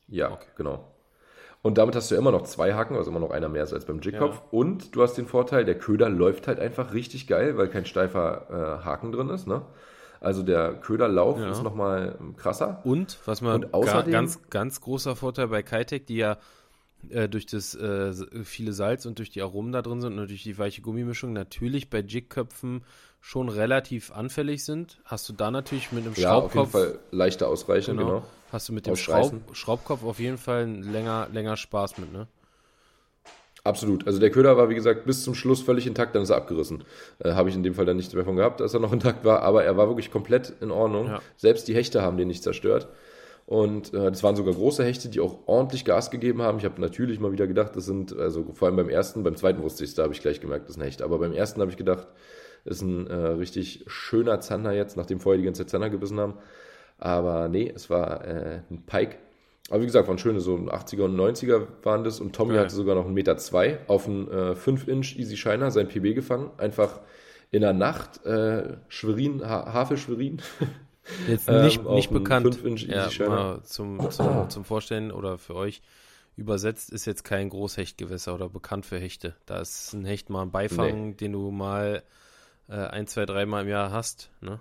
Ja, 0.07 0.31
okay. 0.31 0.47
genau. 0.55 0.91
Und 1.61 1.77
damit 1.77 1.95
hast 1.95 2.09
du 2.09 2.15
immer 2.15 2.31
noch 2.31 2.43
zwei 2.43 2.73
Haken, 2.73 2.95
also 2.95 3.11
immer 3.11 3.19
noch 3.19 3.31
einer 3.31 3.49
mehr 3.49 3.67
als 3.69 3.85
beim 3.85 3.99
Jigkopf. 3.99 4.35
Ja. 4.35 4.43
Und 4.51 4.95
du 4.95 5.01
hast 5.01 5.15
den 5.15 5.27
Vorteil, 5.27 5.65
der 5.65 5.77
Köder 5.77 6.09
läuft 6.09 6.47
halt 6.47 6.59
einfach 6.59 6.93
richtig 6.93 7.27
geil, 7.27 7.57
weil 7.57 7.67
kein 7.67 7.85
steifer 7.85 8.79
äh, 8.81 8.85
Haken 8.85 9.11
drin 9.11 9.29
ist. 9.29 9.45
Ne? 9.45 9.61
Also 10.21 10.41
der 10.41 10.73
Köderlauf 10.75 11.37
ja. 11.37 11.51
ist 11.51 11.63
nochmal 11.63 12.17
krasser. 12.37 12.79
Und 12.85 13.19
was 13.25 13.41
man 13.41 13.65
Und 13.65 13.73
außerdem, 13.73 14.11
ganz, 14.11 14.39
ganz 14.49 14.79
großer 14.79 15.17
Vorteil 15.17 15.49
bei 15.49 15.61
Kitec, 15.61 16.07
die 16.07 16.17
ja 16.17 16.37
äh, 17.09 17.27
durch 17.27 17.45
das 17.45 17.75
äh, 17.75 18.13
viele 18.43 18.73
Salz 18.73 19.05
und 19.05 19.19
durch 19.19 19.29
die 19.29 19.41
Aromen 19.41 19.71
da 19.71 19.81
drin 19.81 20.01
sind 20.01 20.17
und 20.17 20.29
durch 20.29 20.43
die 20.43 20.57
weiche 20.57 20.81
Gummimischung 20.81 21.33
natürlich 21.33 21.89
bei 21.89 21.99
Jigköpfen 21.99 22.83
schon 23.21 23.49
relativ 23.49 24.11
anfällig 24.11 24.63
sind, 24.63 24.99
hast 25.05 25.27
du 25.29 25.33
da 25.33 25.51
natürlich 25.51 25.91
mit 25.91 26.05
einem 26.05 26.13
ja, 26.15 26.29
Schraubkopf. 26.29 26.55
auf 26.55 26.73
jeden 26.73 26.91
Fall 26.93 26.99
leichter 27.11 27.47
ausreichen, 27.47 27.97
genau. 27.97 28.07
genau. 28.07 28.23
Hast 28.51 28.69
du 28.69 28.73
mit 28.73 28.87
dem 28.87 28.95
Schraub, 28.95 29.33
Schraubkopf 29.53 30.03
auf 30.03 30.19
jeden 30.19 30.37
Fall 30.37 30.67
länger, 30.67 31.27
länger 31.31 31.55
Spaß 31.55 31.97
mit, 31.99 32.11
ne? 32.11 32.27
Absolut. 33.63 34.07
Also 34.07 34.19
der 34.19 34.31
Köder 34.31 34.57
war, 34.57 34.69
wie 34.69 34.75
gesagt, 34.75 35.05
bis 35.05 35.23
zum 35.23 35.35
Schluss 35.35 35.61
völlig 35.61 35.85
intakt, 35.85 36.15
dann 36.15 36.23
ist 36.23 36.29
er 36.29 36.37
abgerissen. 36.37 36.83
Äh, 37.19 37.33
Habe 37.33 37.49
ich 37.49 37.55
in 37.55 37.63
dem 37.63 37.75
Fall 37.75 37.85
dann 37.85 37.97
nichts 37.97 38.13
mehr 38.13 38.23
von 38.23 38.35
gehabt, 38.35 38.61
dass 38.61 38.73
er 38.73 38.79
noch 38.79 38.93
intakt 38.93 39.25
war, 39.25 39.41
aber 39.41 39.63
er 39.63 39.77
war 39.77 39.87
wirklich 39.87 40.11
komplett 40.11 40.53
in 40.61 40.71
Ordnung. 40.71 41.07
Ja. 41.07 41.21
Selbst 41.37 41.67
die 41.67 41.75
Hechte 41.75 42.01
haben 42.01 42.17
den 42.17 42.27
nicht 42.27 42.41
zerstört. 42.41 42.87
Und 43.45 43.93
äh, 43.93 44.11
das 44.11 44.23
waren 44.23 44.35
sogar 44.35 44.53
große 44.53 44.83
Hechte, 44.83 45.09
die 45.09 45.19
auch 45.19 45.39
ordentlich 45.47 45.83
Gas 45.83 46.11
gegeben 46.11 46.41
haben. 46.41 46.59
Ich 46.59 46.65
habe 46.65 46.79
natürlich 46.79 47.19
mal 47.19 47.31
wieder 47.31 47.47
gedacht, 47.47 47.75
das 47.75 47.85
sind, 47.85 48.15
also 48.15 48.45
vor 48.53 48.67
allem 48.67 48.77
beim 48.77 48.89
ersten, 48.89 49.23
beim 49.23 49.35
zweiten 49.35 49.63
wusste 49.63 49.83
ich 49.83 49.89
es, 49.89 49.95
da 49.95 50.03
habe 50.03 50.13
ich 50.13 50.21
gleich 50.21 50.39
gemerkt, 50.39 50.65
das 50.65 50.75
ist 50.75 50.81
ein 50.81 50.85
Hecht. 50.85 51.01
Aber 51.01 51.17
beim 51.17 51.33
ersten 51.33 51.59
habe 51.59 51.71
ich 51.71 51.77
gedacht, 51.77 52.07
ist 52.65 52.81
ein 52.81 53.07
äh, 53.07 53.13
richtig 53.13 53.85
schöner 53.87 54.39
Zander 54.39 54.71
jetzt, 54.71 54.97
nachdem 54.97 55.19
vorher 55.19 55.37
die 55.37 55.45
ganze 55.45 55.63
Zeit 55.63 55.69
Zander 55.69 55.89
gebissen 55.89 56.19
haben. 56.19 56.33
Aber 56.97 57.47
nee, 57.47 57.71
es 57.73 57.89
war 57.89 58.25
äh, 58.25 58.61
ein 58.69 58.83
Pike. 58.85 59.15
Aber 59.69 59.81
wie 59.81 59.85
gesagt, 59.85 60.07
waren 60.07 60.17
schöne, 60.17 60.39
so 60.39 60.55
80er 60.55 61.03
und 61.03 61.15
90er 61.15 61.67
waren 61.83 62.03
das. 62.03 62.19
Und 62.19 62.35
Tommy 62.35 62.55
ja. 62.55 62.61
hatte 62.61 62.75
sogar 62.75 62.95
noch 62.95 63.05
einen 63.05 63.13
Meter 63.13 63.37
zwei 63.37 63.79
auf 63.87 64.07
einen 64.07 64.27
äh, 64.27 64.51
5-Inch 64.53 65.17
Easy 65.17 65.37
Shiner, 65.37 65.71
sein 65.71 65.87
PB 65.87 66.15
gefangen. 66.15 66.51
Einfach 66.57 66.99
in 67.51 67.61
der 67.61 67.73
Nacht, 67.73 68.25
äh, 68.25 68.77
Schwerin, 68.87 69.47
ha 69.47 69.73
Havel 69.73 69.97
Schwerin. 69.97 70.41
Jetzt 71.27 71.49
nicht, 71.49 71.81
ähm, 71.85 71.93
nicht 71.93 72.11
bekannt. 72.11 72.59
Ja, 72.87 73.09
zum, 73.63 74.11
zum, 74.11 74.49
zum 74.49 74.63
Vorstellen 74.63 75.11
oder 75.11 75.37
für 75.37 75.55
euch 75.55 75.81
übersetzt 76.35 76.91
ist 76.91 77.05
jetzt 77.05 77.23
kein 77.23 77.49
Großhechtgewässer 77.49 78.33
oder 78.33 78.47
bekannt 78.49 78.85
für 78.85 78.97
Hechte. 78.97 79.35
Da 79.45 79.59
ist 79.59 79.93
ein 79.93 80.05
Hecht 80.05 80.29
mal 80.29 80.43
ein 80.43 80.51
Beifang, 80.51 81.09
nee. 81.09 81.15
den 81.15 81.33
du 81.33 81.51
mal 81.51 82.03
äh, 82.69 82.75
ein, 82.75 83.07
zwei, 83.07 83.25
dreimal 83.25 83.63
im 83.63 83.69
Jahr 83.69 83.91
hast. 83.91 84.29
Ne? 84.41 84.59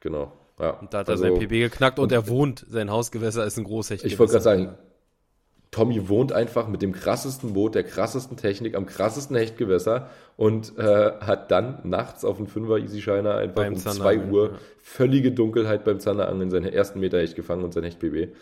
Genau. 0.00 0.32
Ja. 0.58 0.70
Und 0.70 0.92
da 0.92 0.98
hat 0.98 1.08
also, 1.08 1.24
er 1.24 1.30
sein 1.32 1.40
PB 1.40 1.50
geknackt 1.50 1.98
und, 1.98 2.04
und 2.04 2.12
er 2.12 2.28
wohnt. 2.28 2.66
Sein 2.68 2.90
Hausgewässer 2.90 3.44
ist 3.44 3.58
ein 3.58 3.64
Großhechtgewässer. 3.64 4.12
Ich 4.12 4.18
wollte 4.18 4.32
gerade 4.32 4.44
sagen, 4.44 4.78
Tommy 5.70 6.08
wohnt 6.08 6.32
einfach 6.32 6.66
mit 6.68 6.82
dem 6.82 6.92
krassesten 6.92 7.52
Boot, 7.52 7.74
der 7.74 7.84
krassesten 7.84 8.36
Technik, 8.36 8.74
am 8.74 8.86
krassesten 8.86 9.36
Hechtgewässer 9.36 10.08
und 10.36 10.76
äh, 10.78 11.12
hat 11.20 11.50
dann 11.50 11.80
nachts 11.84 12.24
auf 12.24 12.38
dem 12.38 12.46
Fünfer 12.46 12.78
Easy 12.78 13.02
Shiner 13.02 13.36
einfach 13.36 13.56
beim 13.56 13.74
um 13.74 13.78
2 13.78 14.18
Uhr 14.30 14.52
ja. 14.52 14.58
völlige 14.82 15.30
Dunkelheit 15.30 15.84
beim 15.84 16.00
Zanderangeln 16.00 16.50
seinen 16.50 16.72
ersten 16.72 17.00
Meter 17.00 17.18
Hecht 17.18 17.36
gefangen 17.36 17.64
und 17.64 17.74
sein 17.74 17.84
Hecht-BB. 17.84 18.34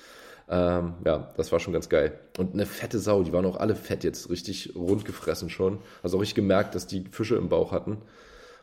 Ähm, 0.49 0.95
ja, 1.05 1.31
das 1.37 1.51
war 1.51 1.59
schon 1.59 1.73
ganz 1.73 1.89
geil. 1.89 2.19
Und 2.39 2.55
eine 2.55 2.67
fette 2.67 3.01
Sau, 3.01 3.25
die 3.25 3.33
waren 3.33 3.47
auch 3.47 3.57
alle 3.57 3.75
fett 3.75 4.05
jetzt, 4.05 4.31
richtig 4.31 4.75
rund 4.77 5.05
gefressen 5.05 5.51
schon. 5.51 5.79
Also 6.05 6.17
auch 6.17 6.21
richtig 6.21 6.37
gemerkt, 6.37 6.77
dass 6.77 6.87
die 6.87 7.05
Fische 7.11 7.35
im 7.35 7.49
Bauch 7.49 7.73
hatten. 7.73 7.99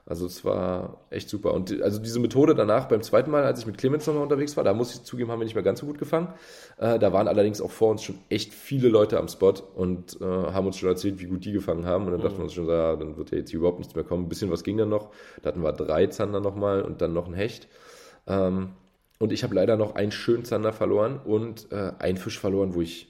Also 0.05 0.25
es 0.25 0.43
war 0.43 0.97
echt 1.09 1.29
super. 1.29 1.53
Und 1.53 1.81
also 1.81 1.99
diese 1.99 2.19
Methode 2.19 2.55
danach 2.55 2.89
beim 2.89 3.01
zweiten 3.01 3.31
Mal, 3.31 3.43
als 3.43 3.59
ich 3.59 3.65
mit 3.65 3.77
Clemens 3.77 4.05
nochmal 4.05 4.23
unterwegs 4.23 4.57
war, 4.57 4.63
da 4.65 4.73
muss 4.73 4.93
ich 4.93 5.03
zugeben, 5.03 5.31
haben 5.31 5.39
wir 5.39 5.45
nicht 5.45 5.55
mehr 5.55 5.63
ganz 5.63 5.79
so 5.79 5.85
gut 5.85 5.97
gefangen. 5.97 6.27
Äh, 6.77 6.99
da 6.99 7.13
waren 7.13 7.29
allerdings 7.29 7.61
auch 7.61 7.71
vor 7.71 7.91
uns 7.91 8.03
schon 8.03 8.15
echt 8.27 8.53
viele 8.53 8.89
Leute 8.89 9.17
am 9.17 9.29
Spot 9.29 9.53
und 9.75 10.19
äh, 10.19 10.25
haben 10.25 10.67
uns 10.67 10.77
schon 10.77 10.89
erzählt, 10.89 11.21
wie 11.21 11.25
gut 11.25 11.45
die 11.45 11.53
gefangen 11.53 11.85
haben. 11.85 12.05
Und 12.05 12.11
dann 12.11 12.19
mhm. 12.19 12.23
dachten 12.25 12.37
wir 12.37 12.43
uns 12.43 12.53
schon, 12.53 12.67
ja, 12.67 12.97
dann 12.97 13.15
wird 13.15 13.31
ja 13.31 13.37
jetzt 13.37 13.51
hier 13.51 13.59
überhaupt 13.59 13.79
nichts 13.79 13.95
mehr 13.95 14.03
kommen. 14.03 14.25
Ein 14.25 14.29
bisschen 14.29 14.51
was 14.51 14.63
ging 14.63 14.75
dann 14.75 14.89
noch. 14.89 15.11
Da 15.41 15.49
hatten 15.49 15.63
wir 15.63 15.71
drei 15.71 16.07
Zander 16.07 16.41
nochmal 16.41 16.81
und 16.81 17.01
dann 17.01 17.13
noch 17.13 17.27
ein 17.27 17.33
Hecht. 17.33 17.69
Ähm, 18.27 18.71
und 19.19 19.31
ich 19.31 19.43
habe 19.43 19.55
leider 19.55 19.77
noch 19.77 19.95
einen 19.95 20.11
schönen 20.11 20.43
Zander 20.43 20.73
verloren 20.73 21.17
und 21.23 21.71
äh, 21.71 21.93
einen 21.99 22.17
Fisch 22.17 22.39
verloren, 22.39 22.75
wo 22.75 22.81
ich, 22.81 23.07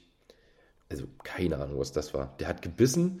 also 0.88 1.06
keine 1.24 1.58
Ahnung, 1.58 1.80
was 1.80 1.90
das 1.90 2.14
war. 2.14 2.36
Der 2.38 2.46
hat 2.46 2.62
gebissen. 2.62 3.20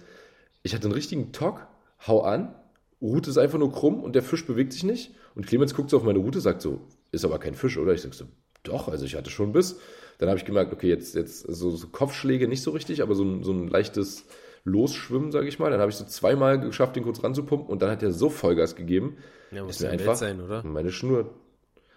Ich 0.62 0.76
hatte 0.76 0.84
einen 0.84 0.94
richtigen 0.94 1.32
Tock, 1.32 1.66
hau 2.06 2.20
an 2.20 2.54
Route 3.00 3.30
ist 3.30 3.38
einfach 3.38 3.58
nur 3.58 3.72
krumm 3.72 4.02
und 4.02 4.14
der 4.14 4.22
Fisch 4.22 4.46
bewegt 4.46 4.72
sich 4.72 4.84
nicht. 4.84 5.14
Und 5.34 5.46
Clemens 5.46 5.74
guckt 5.74 5.90
so 5.90 5.96
auf 5.96 6.04
meine 6.04 6.18
Route, 6.18 6.40
sagt 6.40 6.62
so, 6.62 6.80
ist 7.12 7.24
aber 7.24 7.38
kein 7.38 7.54
Fisch, 7.54 7.78
oder? 7.78 7.92
Ich 7.92 8.02
sag 8.02 8.14
so, 8.14 8.24
doch, 8.62 8.88
also 8.88 9.04
ich 9.04 9.14
hatte 9.14 9.30
schon 9.30 9.52
Biss. 9.52 9.78
Dann 10.18 10.28
habe 10.28 10.38
ich 10.38 10.44
gemerkt, 10.44 10.72
okay, 10.72 10.88
jetzt, 10.88 11.14
jetzt 11.14 11.40
so, 11.40 11.70
so, 11.70 11.88
Kopfschläge 11.88 12.48
nicht 12.48 12.62
so 12.62 12.70
richtig, 12.70 13.02
aber 13.02 13.14
so 13.14 13.24
ein, 13.24 13.42
so 13.42 13.52
ein 13.52 13.68
leichtes 13.68 14.24
Losschwimmen, 14.64 15.32
sage 15.32 15.48
ich 15.48 15.58
mal. 15.58 15.70
Dann 15.70 15.80
habe 15.80 15.90
ich 15.90 15.96
so 15.96 16.04
zweimal 16.04 16.60
geschafft, 16.60 16.96
den 16.96 17.02
kurz 17.02 17.22
ranzupumpen 17.22 17.68
und 17.68 17.82
dann 17.82 17.90
hat 17.90 18.02
er 18.02 18.12
so 18.12 18.30
Vollgas 18.30 18.76
gegeben. 18.76 19.16
Ja, 19.50 19.64
muss 19.64 19.80
ja 19.80 19.90
einfach 19.90 20.16
sein, 20.16 20.40
oder? 20.40 20.62
Meine 20.64 20.92
Schnur. 20.92 21.34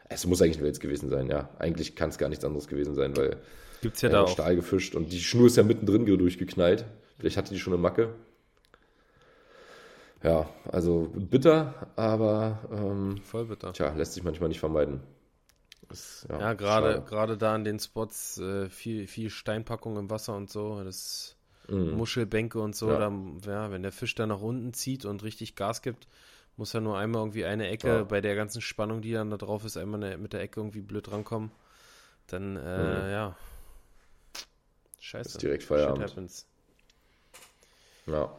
Es 0.10 0.26
muss 0.26 0.42
eigentlich 0.42 0.58
ein 0.58 0.64
Wels 0.64 0.80
gewesen 0.80 1.10
sein, 1.10 1.30
ja. 1.30 1.50
Eigentlich 1.60 1.96
kann 1.96 2.10
es 2.10 2.18
gar 2.18 2.30
nichts 2.30 2.46
anderes 2.46 2.68
gewesen 2.68 2.96
sein, 2.96 3.16
weil 3.18 3.38
Gibt's 3.82 4.02
ja 4.02 4.10
da 4.10 4.22
auch. 4.22 4.30
Stahl 4.30 4.56
gefischt 4.56 4.96
und 4.96 5.12
die 5.12 5.20
Schnur 5.20 5.48
ist 5.48 5.58
ja 5.58 5.64
mittendrin 5.64 6.06
durchgeknallt. 6.06 6.86
Vielleicht 7.20 7.38
hatte 7.38 7.54
die 7.54 7.60
schon 7.60 7.74
eine 7.74 7.82
Macke 7.82 8.14
ja, 10.24 10.50
also 10.72 11.12
bitter, 11.14 11.88
aber 11.96 12.60
ähm, 12.72 13.22
voll 13.24 13.46
bitter. 13.46 13.74
Tja, 13.74 13.94
lässt 13.94 14.14
sich 14.14 14.24
manchmal 14.24 14.50
nicht 14.50 14.60
vermeiden. 14.60 15.02
Ist, 15.90 16.28
ja, 16.30 16.54
gerade 16.54 17.02
gerade 17.02 17.38
da 17.38 17.54
an 17.54 17.64
den 17.64 17.80
Spots 17.80 18.40
äh, 18.40 18.70
viel 18.70 19.08
viel 19.08 19.30
Steinpackung 19.30 19.98
im 19.98 20.10
Wasser 20.10 20.36
und 20.36 20.50
so, 20.50 20.84
das 20.84 21.38
mm. 21.70 21.92
Muschelbänke 21.92 22.60
und 22.60 22.76
so, 22.76 22.90
ja. 22.90 23.00
Dann, 23.00 23.40
ja, 23.46 23.72
wenn 23.72 23.84
der 23.84 23.94
Fisch 23.94 24.16
da 24.16 24.26
nach 24.26 24.42
unten 24.42 24.74
zieht 24.74 25.06
und 25.06 25.24
richtig 25.24 25.56
Gas 25.56 25.82
gibt, 25.82 26.08
muss 26.58 26.74
er 26.74 26.82
nur 26.82 26.98
einmal 26.98 27.22
irgendwie 27.22 27.46
eine 27.46 27.70
Ecke 27.70 27.88
ja. 27.88 28.04
bei 28.04 28.20
der 28.20 28.36
ganzen 28.36 28.62
Spannung, 28.62 29.02
die 29.02 29.14
dann 29.14 29.30
da 29.30 29.38
drauf 29.38 29.64
ist, 29.64 29.78
einmal 29.78 30.04
eine, 30.04 30.18
mit 30.18 30.34
der 30.34 30.42
Ecke 30.42 30.60
irgendwie 30.60 30.82
blöd 30.82 31.10
rankommen. 31.10 31.52
Dann 32.26 32.58
äh, 32.58 32.60
mm. 32.60 33.12
ja. 33.12 33.38
Scheiße. 35.00 35.30
Ist 35.30 35.42
direkt 35.42 35.64
Feierabend. 35.64 36.46
Ja. 38.08 38.38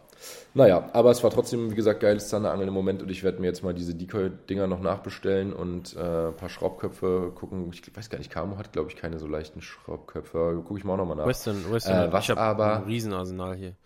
Naja, 0.54 0.88
aber 0.92 1.10
es 1.10 1.22
war 1.22 1.30
trotzdem, 1.30 1.70
wie 1.70 1.74
gesagt, 1.74 2.00
geiles 2.00 2.28
Zanderangeln 2.28 2.68
im 2.68 2.74
Moment 2.74 3.02
und 3.02 3.10
ich 3.10 3.22
werde 3.22 3.40
mir 3.40 3.46
jetzt 3.46 3.62
mal 3.62 3.74
diese 3.74 3.94
Decoy-Dinger 3.94 4.66
noch 4.66 4.80
nachbestellen 4.80 5.52
und 5.52 5.94
äh, 5.96 6.28
ein 6.28 6.36
paar 6.36 6.48
Schraubköpfe 6.48 7.32
gucken. 7.34 7.70
Ich 7.72 7.82
weiß 7.96 8.10
gar 8.10 8.18
nicht, 8.18 8.30
Camo 8.30 8.56
hat, 8.58 8.72
glaube 8.72 8.90
ich, 8.90 8.96
keine 8.96 9.18
so 9.18 9.26
leichten 9.26 9.60
Schraubköpfe. 9.60 10.62
Gucke 10.66 10.78
ich 10.78 10.84
mal 10.84 10.94
auch 10.94 10.98
nochmal 10.98 11.16
nach. 11.16 11.26
Western, 11.26 11.70
Western 11.70 12.08
Äh, 12.08 12.12
was 12.12 12.24
ich 12.28 12.36
aber- 12.36 12.76
ein 12.78 12.82
Riesenarsenal 12.84 13.54
hier. 13.56 13.76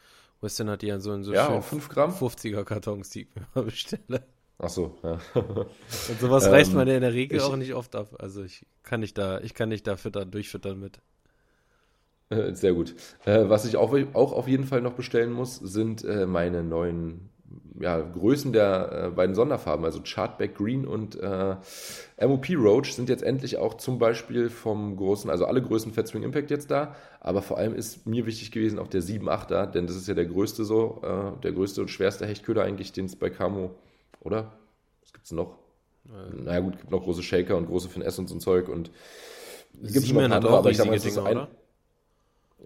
Western 0.41 0.71
hat 0.71 0.83
die 0.83 0.87
ja 0.89 0.99
so 0.99 1.13
in 1.13 1.23
so 1.23 1.33
Ja, 1.33 1.47
schön 1.47 1.57
auf 1.57 1.67
5 1.67 1.89
Gramm? 1.89 2.11
50er 2.13 2.65
Kartons, 2.65 3.11
die 3.11 3.23
ich 3.23 3.29
mir 3.37 3.47
mal 3.55 3.65
bestelle. 3.65 4.23
Ach 4.59 4.69
so, 4.69 4.97
ja. 5.03 5.19
Und 5.35 6.21
sowas 6.21 6.47
Ähm, 6.47 6.53
reicht 6.53 6.73
man 6.73 6.87
ja 6.89 6.95
in 6.95 7.01
der 7.01 7.13
Regel 7.13 7.37
ich- 7.39 7.43
auch 7.45 7.57
nicht 7.57 7.75
oft 7.75 7.95
ab. 7.97 8.09
Also 8.19 8.43
ich 8.45 8.65
kann 8.83 9.01
nicht 9.01 9.19
da, 9.19 9.41
ich 9.41 9.55
kann 9.55 9.69
nicht 9.69 9.87
da 9.87 9.97
füttern, 9.97 10.31
durchfüttern 10.31 10.79
mit. 10.81 11.01
Äh, 12.33 12.55
Sehr 12.55 12.73
gut. 12.73 12.95
Äh, 13.25 13.49
was 13.49 13.65
ich 13.65 13.77
auch, 13.77 13.95
auch 14.15 14.33
auf 14.33 14.49
jeden 14.49 14.65
Fall 14.65 14.81
noch 14.81 14.95
bestellen 14.95 15.33
muss, 15.33 15.57
sind 15.57 16.05
äh, 16.05 16.27
meine 16.27 16.63
neuen 16.63 17.31
ja, 17.81 18.01
Größen 18.01 18.53
der 18.53 18.93
äh, 18.93 19.11
beiden 19.11 19.35
Sonderfarben, 19.35 19.85
also 19.85 20.01
Chartback 20.05 20.55
Green 20.55 20.87
und 20.87 21.17
äh, 21.21 21.57
MOP 22.21 22.49
Roach 22.51 22.93
sind 22.93 23.09
jetzt 23.09 23.23
endlich 23.23 23.59
auch 23.59 23.75
zum 23.75 23.99
Beispiel 23.99 24.51
vom 24.51 24.97
großen, 24.97 25.31
also 25.31 25.47
alle 25.47 25.63
Größen 25.63 25.93
Fat 25.93 26.09
Swing 26.09 26.23
Impact 26.23 26.51
jetzt 26.51 26.71
da, 26.71 26.95
aber 27.21 27.43
vor 27.43 27.59
allem 27.59 27.75
ist 27.75 28.07
mir 28.07 28.27
wichtig 28.27 28.53
gewesen 28.53 28.79
auch 28.79 28.87
der 28.87 29.03
7.8er, 29.03 29.67
denn 29.67 29.87
das 29.87 29.97
ist 29.97 30.09
ja 30.09 30.15
der 30.15 30.27
größte 30.27 30.65
so, 30.65 31.03
äh, 31.03 31.41
der 31.43 31.53
größte 31.53 31.81
und 31.81 31.89
schwerste 31.89 32.27
Hechtköder 32.27 32.63
eigentlich, 32.63 32.93
den 32.93 33.07
es 33.07 33.17
bei 33.17 33.31
Camo, 33.31 33.75
oder? 34.21 34.53
Was 35.03 35.13
gibt's 35.13 35.33
noch? 35.33 35.59
naja 36.35 36.59
gut, 36.61 36.79
gibt 36.79 36.91
noch 36.91 37.03
große 37.03 37.23
Shaker 37.23 37.57
und 37.57 37.67
große 37.67 37.89
Finesse 37.89 38.21
und 38.21 38.29
so 38.29 38.35
ein 38.35 38.41
Zeug 38.41 38.69
und 38.69 38.91
gibt's 39.81 40.03
Siemens 40.03 40.27
hat 40.27 40.33
andere, 40.33 40.55
auch 40.55 40.59
aber 40.59 40.71
ich 40.71 40.77
sag 40.77 40.87
mal, 40.87 40.97
es 40.97 41.05
ist 41.05 41.17
ein, 41.19 41.37
oder? 41.37 41.49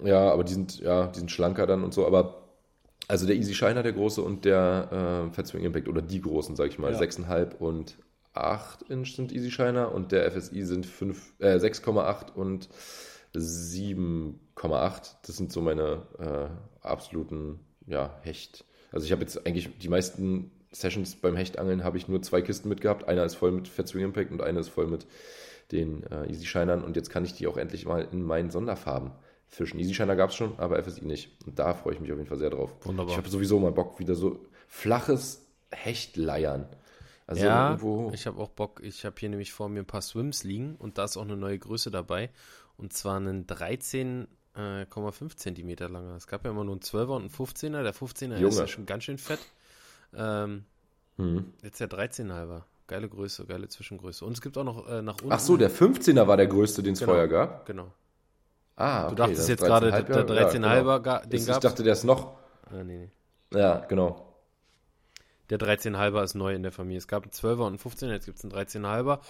Ja, 0.05 0.31
aber 0.31 0.45
die 0.45 0.53
sind, 0.53 0.79
ja, 0.81 1.07
die 1.09 1.19
sind 1.19 1.31
schlanker 1.31 1.67
dann 1.67 1.85
und 1.85 1.95
so, 1.95 2.07
aber 2.07 2.43
also 3.09 3.27
der 3.27 3.37
Easy 3.37 3.55
Shiner, 3.55 3.83
der 3.83 3.93
große 3.93 4.21
und 4.21 4.45
der 4.45 5.29
äh, 5.31 5.35
Fat 5.35 5.47
Swing 5.47 5.65
Impact 5.65 5.89
oder 5.89 6.03
die 6.03 6.21
großen, 6.21 6.57
sag 6.57 6.69
ich 6.69 6.79
mal, 6.79 6.93
Ja. 6.93 6.99
6,5 6.99 7.57
und 7.57 7.99
8 8.35 8.83
Inch 8.91 9.15
sind 9.15 9.33
Easy 9.33 9.51
Shiner 9.51 9.93
und 9.93 10.13
der 10.13 10.31
FSI 10.31 10.65
sind 10.65 10.87
5, 10.87 11.35
äh, 11.39 11.59
6,8 11.59 12.35
und 12.35 12.69
7,8. 13.35 15.17
Das 15.27 15.37
sind 15.37 15.53
so 15.53 15.61
meine 15.61 16.03
äh, 16.19 16.87
absoluten, 16.87 17.61
ja, 17.87 18.19
Hecht. 18.23 18.65
Also 18.93 19.07
ich 19.07 19.13
habe 19.13 19.23
jetzt 19.23 19.47
eigentlich 19.47 19.79
die 19.79 19.89
meisten 19.89 20.51
Sessions 20.73 21.17
beim 21.17 21.37
Hechtangeln 21.37 21.85
habe 21.85 21.97
ich 21.97 22.09
nur 22.09 22.23
zwei 22.23 22.43
Kisten 22.43 22.69
mitgehabt. 22.69 23.09
Einer 23.09 23.25
ist 23.25 23.37
voll 23.37 23.53
mit 23.53 23.69
Fat 23.69 23.89
Swing 23.89 24.05
Impact 24.05 24.31
und 24.33 24.43
eine 24.43 24.61
ist 24.61 24.69
voll 24.69 24.87
mit 24.89 25.07
den 25.73 26.03
äh, 26.11 26.27
Easy 26.31 26.45
Shinern 26.45 26.83
und 26.83 26.97
jetzt 26.97 27.11
kann 27.11 27.25
ich 27.25 27.35
die 27.35 27.47
auch 27.47 27.57
endlich 27.57 27.87
mal 27.87 28.07
in 28.13 28.23
meinen 28.23 28.51
Sonderfarben 28.51 29.13
fischen. 29.49 29.79
Easy 29.81 29.95
Shiner 29.95 30.17
gab 30.17 30.31
es 30.31 30.37
schon, 30.37 30.59
aber 30.59 30.83
FSI 30.83 31.05
nicht. 31.05 31.31
Und 31.47 31.59
da 31.59 31.75
freue 31.75 31.95
ich 31.95 32.01
mich 32.01 32.11
auf 32.13 32.19
jeden 32.19 32.29
Fall 32.29 32.39
sehr 32.39 32.51
drauf. 32.51 32.71
Wunderbar. 32.85 33.13
Ich 33.13 33.17
habe 33.19 33.29
sowieso 33.29 33.59
mal 33.59 33.73
Bock, 33.73 33.99
wieder 33.99 34.15
so 34.15 34.45
flaches 34.69 35.47
Hechtleiern. 35.73 36.67
Also 37.27 37.45
ja, 37.45 37.71
irgendwo. 37.71 38.11
ich 38.15 38.27
habe 38.27 38.39
auch 38.41 38.51
Bock. 38.51 38.81
Ich 38.85 39.05
habe 39.05 39.17
hier 39.19 39.29
nämlich 39.29 39.53
vor 39.53 39.69
mir 39.69 39.81
ein 39.81 39.87
paar 39.87 40.03
Swims 40.03 40.45
liegen 40.45 40.77
und 40.77 40.97
da 40.99 41.05
ist 41.05 41.17
auch 41.17 41.23
eine 41.23 41.37
neue 41.37 41.59
Größe 41.59 41.91
dabei. 41.91 42.31
Und 42.77 42.93
zwar 42.93 43.17
einen 43.17 43.47
13,5 43.47 45.37
Zentimeter 45.37 45.89
langer. 45.89 46.15
Es 46.17 46.27
gab 46.27 46.45
ja 46.45 46.51
immer 46.51 46.65
nur 46.65 46.75
einen 46.75 46.83
12er 46.83 47.17
und 47.17 47.23
einen 47.23 47.31
15er. 47.31 47.83
Der 47.83 47.95
15er 47.95 48.35
ist 48.35 48.41
Junge. 48.41 48.57
ja 48.57 48.67
schon 48.67 48.87
ganz 48.87 49.05
schön 49.05 49.19
fett. 49.19 49.41
Ähm, 50.15 50.65
Hm. 51.17 51.53
jetzt 51.63 51.81
der 51.81 51.89
13,5er. 51.89 52.63
Geile 52.87 53.09
Größe, 53.09 53.47
geile 53.47 53.69
Zwischengröße. 53.69 54.25
Und 54.25 54.33
es 54.35 54.41
gibt 54.43 54.57
auch 54.59 54.65
noch 54.65 54.87
äh, 54.89 55.03
nach 55.03 55.15
unten. 55.15 55.33
Ach 55.33 55.41
so, 55.41 55.57
der 55.57 55.71
15er 55.71 56.27
war 56.29 56.37
der 56.37 56.47
größte, 56.47 56.83
den 56.83 56.93
es 56.93 57.01
Genau. 57.01 57.13
vorher 57.13 57.27
gab. 57.27 57.67
Genau. 57.67 57.91
Ah, 58.77 59.03
Du 59.05 59.07
okay, 59.09 59.15
dachtest 59.17 59.41
das 59.41 59.49
jetzt 59.49 59.65
gerade, 59.65 59.91
13,5, 59.91 60.25
der 60.27 60.37
ja, 60.37 60.49
13,5er, 60.49 61.01
genau. 61.01 61.19
den 61.27 61.41
Ich 61.41 61.47
gab's. 61.47 61.61
dachte, 61.61 61.83
der 61.83 61.93
ist 61.95 62.05
noch. 62.05 62.37
Ah, 62.71 62.83
nee, 62.85 62.99
nee. 63.53 63.59
Ja, 63.59 63.79
genau. 63.87 64.35
Der 65.51 65.59
13,5er 65.59 66.25
ist 66.25 66.35
neu 66.35 66.55
in 66.55 66.63
der 66.63 66.73
Familie. 66.73 66.99
Es 66.99 67.09
gab 67.09 67.23
einen 67.23 67.33
12er 67.33 67.61
und 67.61 67.67
einen 67.69 67.79
15er, 67.79 68.11
jetzt 68.13 68.27
gibt 68.27 68.39
es 68.39 68.45
einen 68.45 68.53
13,5er. 68.53 69.21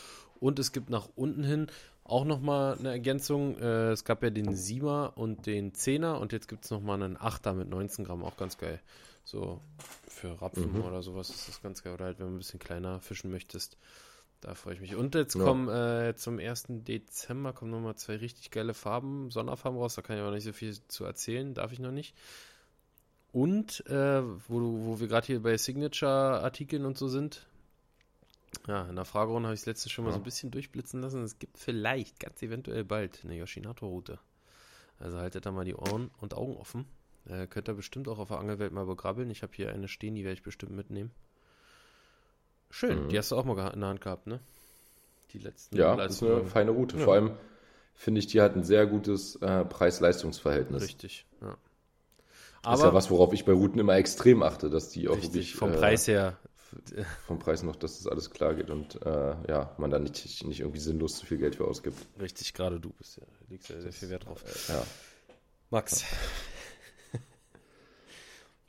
Und 0.40 0.58
es 0.58 0.72
gibt 0.72 0.90
nach 0.90 1.08
unten 1.14 1.44
hin 1.44 1.68
auch 2.04 2.24
nochmal 2.24 2.76
eine 2.78 2.90
Ergänzung. 2.90 3.58
Äh, 3.58 3.90
es 3.92 4.04
gab 4.04 4.22
ja 4.22 4.30
den 4.30 4.54
7er 4.54 5.14
und 5.14 5.46
den 5.46 5.72
10er 5.72 6.14
und 6.18 6.32
jetzt 6.32 6.48
gibt 6.48 6.64
es 6.64 6.70
nochmal 6.70 7.02
einen 7.02 7.16
8er 7.16 7.52
mit 7.52 7.68
19 7.68 8.04
Gramm, 8.04 8.24
auch 8.24 8.36
ganz 8.36 8.58
geil. 8.58 8.80
So 9.24 9.60
für 10.08 10.40
Rapfen 10.40 10.72
Mhm. 10.74 10.82
oder 10.84 11.02
sowas 11.02 11.30
ist 11.30 11.48
das 11.48 11.62
ganz 11.62 11.82
geil. 11.82 11.94
Oder 11.94 12.06
halt, 12.06 12.18
wenn 12.18 12.26
du 12.28 12.34
ein 12.34 12.38
bisschen 12.38 12.60
kleiner 12.60 13.00
fischen 13.00 13.30
möchtest. 13.30 13.76
Da 14.40 14.54
freue 14.54 14.74
ich 14.74 14.80
mich. 14.80 14.94
Und 14.94 15.14
jetzt 15.14 15.34
Ja. 15.34 15.44
kommen 15.44 15.68
äh, 15.68 16.14
zum 16.16 16.38
1. 16.38 16.64
Dezember 16.68 17.52
kommen 17.52 17.70
nochmal 17.70 17.96
zwei 17.96 18.16
richtig 18.16 18.50
geile 18.50 18.74
Farben, 18.74 19.30
Sonderfarben 19.30 19.78
raus. 19.78 19.94
Da 19.94 20.02
kann 20.02 20.16
ich 20.16 20.22
aber 20.22 20.32
nicht 20.32 20.44
so 20.44 20.52
viel 20.52 20.76
zu 20.88 21.04
erzählen, 21.04 21.54
darf 21.54 21.72
ich 21.72 21.78
noch 21.78 21.90
nicht. 21.92 22.14
Und 23.32 23.84
äh, 23.86 24.22
wo, 24.48 24.86
wo 24.86 25.00
wir 25.00 25.08
gerade 25.08 25.26
hier 25.26 25.42
bei 25.42 25.56
Signature-Artikeln 25.56 26.84
und 26.84 26.96
so 26.96 27.08
sind, 27.08 27.46
ja, 28.66 28.84
in 28.88 28.96
der 28.96 29.04
Fragerunde 29.04 29.48
habe 29.48 29.54
ich 29.54 29.60
es 29.60 29.66
letzte 29.66 29.90
schon 29.90 30.04
mal 30.04 30.10
Ja. 30.10 30.14
so 30.14 30.20
ein 30.20 30.24
bisschen 30.24 30.50
durchblitzen 30.50 31.00
lassen. 31.02 31.22
Es 31.22 31.38
gibt 31.38 31.58
vielleicht, 31.58 32.20
ganz 32.20 32.40
eventuell 32.42 32.84
bald, 32.84 33.20
eine 33.24 33.36
Yoshinato-Route. 33.36 34.18
Also 34.98 35.18
haltet 35.18 35.44
da 35.44 35.52
mal 35.52 35.64
die 35.64 35.74
Ohren 35.74 36.10
und 36.20 36.34
Augen 36.34 36.56
offen. 36.56 36.86
Äh, 37.28 37.46
könnt 37.46 37.68
ihr 37.68 37.74
bestimmt 37.74 38.08
auch 38.08 38.18
auf 38.18 38.28
der 38.28 38.38
Angelwelt 38.38 38.72
mal 38.72 38.86
begrabbeln. 38.86 39.28
Ich 39.30 39.42
habe 39.42 39.52
hier 39.54 39.70
eine 39.72 39.88
stehen, 39.88 40.14
die 40.14 40.24
werde 40.24 40.34
ich 40.34 40.42
bestimmt 40.42 40.72
mitnehmen. 40.72 41.10
Schön, 42.76 43.04
Mhm. 43.04 43.08
die 43.08 43.16
hast 43.16 43.32
du 43.32 43.36
auch 43.36 43.46
mal 43.46 43.56
in 43.72 43.80
der 43.80 43.88
Hand 43.88 44.02
gehabt, 44.02 44.26
ne? 44.26 44.38
Die 45.32 45.38
letzten 45.38 45.78
Ja, 45.78 45.96
das 45.96 46.16
ist 46.16 46.22
eine 46.22 46.44
feine 46.44 46.72
Route. 46.72 46.98
Ja. 46.98 47.04
Vor 47.04 47.14
allem 47.14 47.30
finde 47.94 48.18
ich, 48.18 48.26
die 48.26 48.42
hat 48.42 48.54
ein 48.54 48.64
sehr 48.64 48.86
gutes 48.86 49.36
äh, 49.36 49.64
Preis-Leistungs-Verhältnis. 49.64 50.82
Richtig, 50.82 51.24
ja. 51.40 51.48
Das 51.48 51.56
Aber 52.64 52.74
ist 52.74 52.82
ja 52.82 52.92
was, 52.92 53.10
worauf 53.10 53.32
ich 53.32 53.46
bei 53.46 53.52
Routen 53.52 53.80
immer 53.80 53.96
extrem 53.96 54.42
achte, 54.42 54.68
dass 54.68 54.90
die 54.90 55.08
auch 55.08 55.14
richtig, 55.16 55.32
wirklich 55.32 55.54
vom 55.54 55.72
äh, 55.72 55.76
Preis 55.78 56.06
her. 56.06 56.36
vom 57.26 57.38
Preis 57.38 57.62
noch, 57.62 57.76
dass 57.76 57.96
das 57.96 58.08
alles 58.08 58.30
klar 58.30 58.54
geht 58.54 58.68
und 58.68 59.00
äh, 59.06 59.36
ja, 59.48 59.74
man 59.78 59.90
da 59.90 59.98
nicht, 59.98 60.44
nicht 60.44 60.60
irgendwie 60.60 60.80
sinnlos 60.80 61.16
zu 61.16 61.24
viel 61.24 61.38
Geld 61.38 61.56
für 61.56 61.64
ausgibt. 61.64 61.96
Richtig, 62.20 62.52
gerade 62.52 62.78
du 62.78 62.90
bist 62.90 63.16
ja, 63.16 63.22
legst 63.48 63.70
ja 63.70 63.80
sehr 63.80 63.92
viel 63.92 64.10
Wert 64.10 64.26
drauf. 64.26 64.44
Ja. 64.68 64.82
Max. 65.70 66.04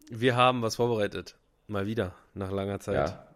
Wir 0.09 0.37
haben 0.37 0.61
was 0.61 0.77
vorbereitet. 0.77 1.35
Mal 1.67 1.85
wieder, 1.85 2.15
nach 2.33 2.51
langer 2.51 2.79
Zeit. 2.79 3.09
ja. 3.09 3.26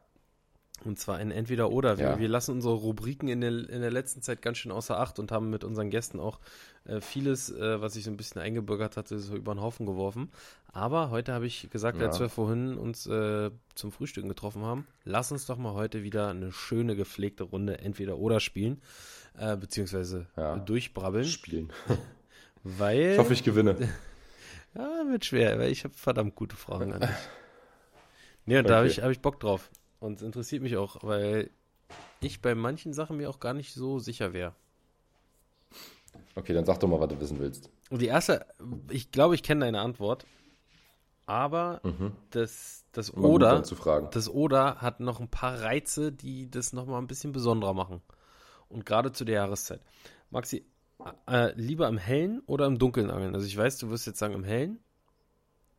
Und 0.84 0.98
zwar 0.98 1.18
ein 1.18 1.30
Entweder-Oder. 1.30 1.98
Wir, 2.00 2.06
Ja. 2.12 2.20
wir 2.20 2.28
lassen 2.28 2.52
unsere 2.54 2.74
Rubriken 2.74 3.28
in 3.28 3.42
der, 3.42 3.52
in 3.52 3.82
der 3.82 3.92
letzten 3.92 4.22
Zeit 4.24 4.42
ganz 4.42 4.58
schön 4.58 4.72
außer 4.72 5.00
Acht 5.00 5.20
und 5.20 5.32
haben 5.32 5.50
mit 5.52 5.64
unseren 5.64 5.90
Gästen 5.92 6.20
auch 6.20 6.40
äh, 6.86 7.02
vieles, 7.02 7.52
äh, 7.52 7.80
was 7.82 7.94
sich 7.94 8.04
so 8.06 8.10
ein 8.10 8.18
bisschen 8.18 8.42
eingebürgert 8.42 8.98
hatte, 8.98 9.20
so 9.20 9.36
über 9.36 9.54
den 9.54 9.62
Haufen 9.62 9.86
geworfen. 9.86 10.32
Aber 10.74 11.12
heute 11.12 11.34
habe 11.34 11.46
ich 11.46 11.70
gesagt, 11.70 12.00
Ja. 12.02 12.08
als 12.08 12.20
wir 12.20 12.30
vorhin 12.30 12.78
uns 12.78 13.06
äh, 13.06 13.52
zum 13.76 13.92
Frühstücken 13.92 14.28
getroffen 14.30 14.64
haben, 14.64 14.88
lass 15.04 15.32
uns 15.32 15.46
doch 15.46 15.58
mal 15.58 15.74
heute 15.74 16.02
wieder 16.02 16.30
eine 16.30 16.52
schöne 16.52 16.96
gepflegte 16.96 17.44
Runde 17.44 17.78
Entweder-Oder 17.78 18.40
spielen, 18.40 18.82
äh, 19.38 19.56
beziehungsweise 19.56 20.26
Ja. 20.36 20.58
durchbrabbeln, 20.58 21.26
Spielen. 21.26 21.72
weil... 22.64 23.12
Ich 23.14 23.18
hoffe, 23.20 23.34
ich 23.34 23.44
gewinne. 23.44 23.76
Ja, 24.74 25.04
wird 25.12 25.26
schwer, 25.26 25.60
weil 25.60 25.70
ich 25.70 25.84
habe 25.84 25.94
verdammt 25.94 26.34
gute 26.34 26.56
Fragen 26.56 26.94
an 26.94 27.02
dich. 27.02 27.10
Nee, 28.46 28.58
und 28.58 28.68
da 28.70 28.78
habe 28.78 28.86
Okay. 28.88 28.92
ich, 28.98 29.04
hab 29.04 29.12
ich 29.12 29.20
Bock 29.20 29.40
drauf. 29.40 29.70
Und 30.02 30.16
es 30.18 30.24
interessiert 30.24 30.64
mich 30.64 30.76
auch, 30.78 30.98
weil 31.04 31.52
ich 32.22 32.42
bei 32.42 32.56
manchen 32.56 32.92
Sachen 32.92 33.18
mir 33.18 33.30
auch 33.30 33.40
gar 33.40 33.54
nicht 33.54 33.72
so 33.74 34.00
sicher 34.00 34.34
wäre. 34.34 34.54
Okay, 36.36 36.54
dann 36.54 36.66
sag 36.66 36.80
doch 36.80 36.88
mal, 36.88 37.00
was 37.00 37.08
du 37.10 37.20
wissen 37.20 37.40
willst. 37.40 37.70
Und 37.92 38.02
die 38.02 38.08
erste, 38.08 38.46
ich 38.90 39.12
glaube, 39.12 39.36
ich 39.36 39.44
kenne 39.44 39.66
deine 39.66 39.80
Antwort, 39.80 40.26
aber 41.28 41.82
Mhm. 41.84 42.14
das, 42.32 42.84
das 42.94 43.12
gut, 43.12 43.24
Oder, 43.24 43.64
fragen. 43.64 44.10
das 44.12 44.28
Oder 44.28 44.82
hat 44.82 45.02
noch 45.02 45.20
ein 45.20 45.30
paar 45.30 45.62
Reize, 45.62 46.12
die 46.12 46.50
das 46.50 46.74
nochmal 46.74 47.00
ein 47.00 47.08
bisschen 47.08 47.32
besonderer 47.32 47.74
machen. 47.76 48.02
Und 48.70 48.86
gerade 48.86 49.12
zu 49.12 49.24
der 49.24 49.36
Jahreszeit. 49.36 49.82
Maxi, 50.32 50.66
äh, 51.28 51.54
lieber 51.54 51.88
im 51.88 51.98
Hellen 52.00 52.42
oder 52.48 52.66
im 52.66 52.80
Dunkeln 52.80 53.12
angeln? 53.12 53.36
Also 53.36 53.46
ich 53.46 53.56
weiß, 53.56 53.78
du 53.78 53.90
wirst 53.92 54.08
jetzt 54.08 54.18
sagen 54.20 54.34
im 54.34 54.44
Hellen, 54.44 54.80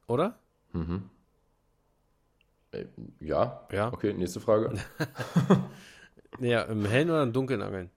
oder? 0.07 0.39
Mhm. 0.73 1.11
Äh, 2.73 2.87
Ja. 3.21 3.67
Ja. 3.71 3.93
Okay, 3.93 4.13
nächste 4.13 4.41
Frage. 4.41 4.75
Ja, 6.41 6.63
im 6.63 6.87
Hellen 6.87 7.11
oder 7.11 7.23
im 7.23 7.33
Dunkeln 7.35 7.61
angeln? 7.61 7.91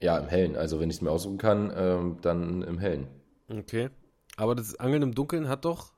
Ja, 0.00 0.18
im 0.18 0.28
Hellen. 0.28 0.56
Also 0.56 0.78
wenn 0.78 0.88
ich 0.88 0.96
es 0.96 1.02
mir 1.02 1.10
aussuchen 1.10 1.36
kann, 1.36 1.72
ähm, 1.74 2.18
dann 2.22 2.62
im 2.62 2.78
Hellen. 2.78 3.08
Okay. 3.50 3.90
Aber 4.36 4.54
das 4.54 4.78
Angeln 4.78 5.02
im 5.02 5.14
Dunkeln 5.16 5.48
hat 5.48 5.64
doch, 5.64 5.92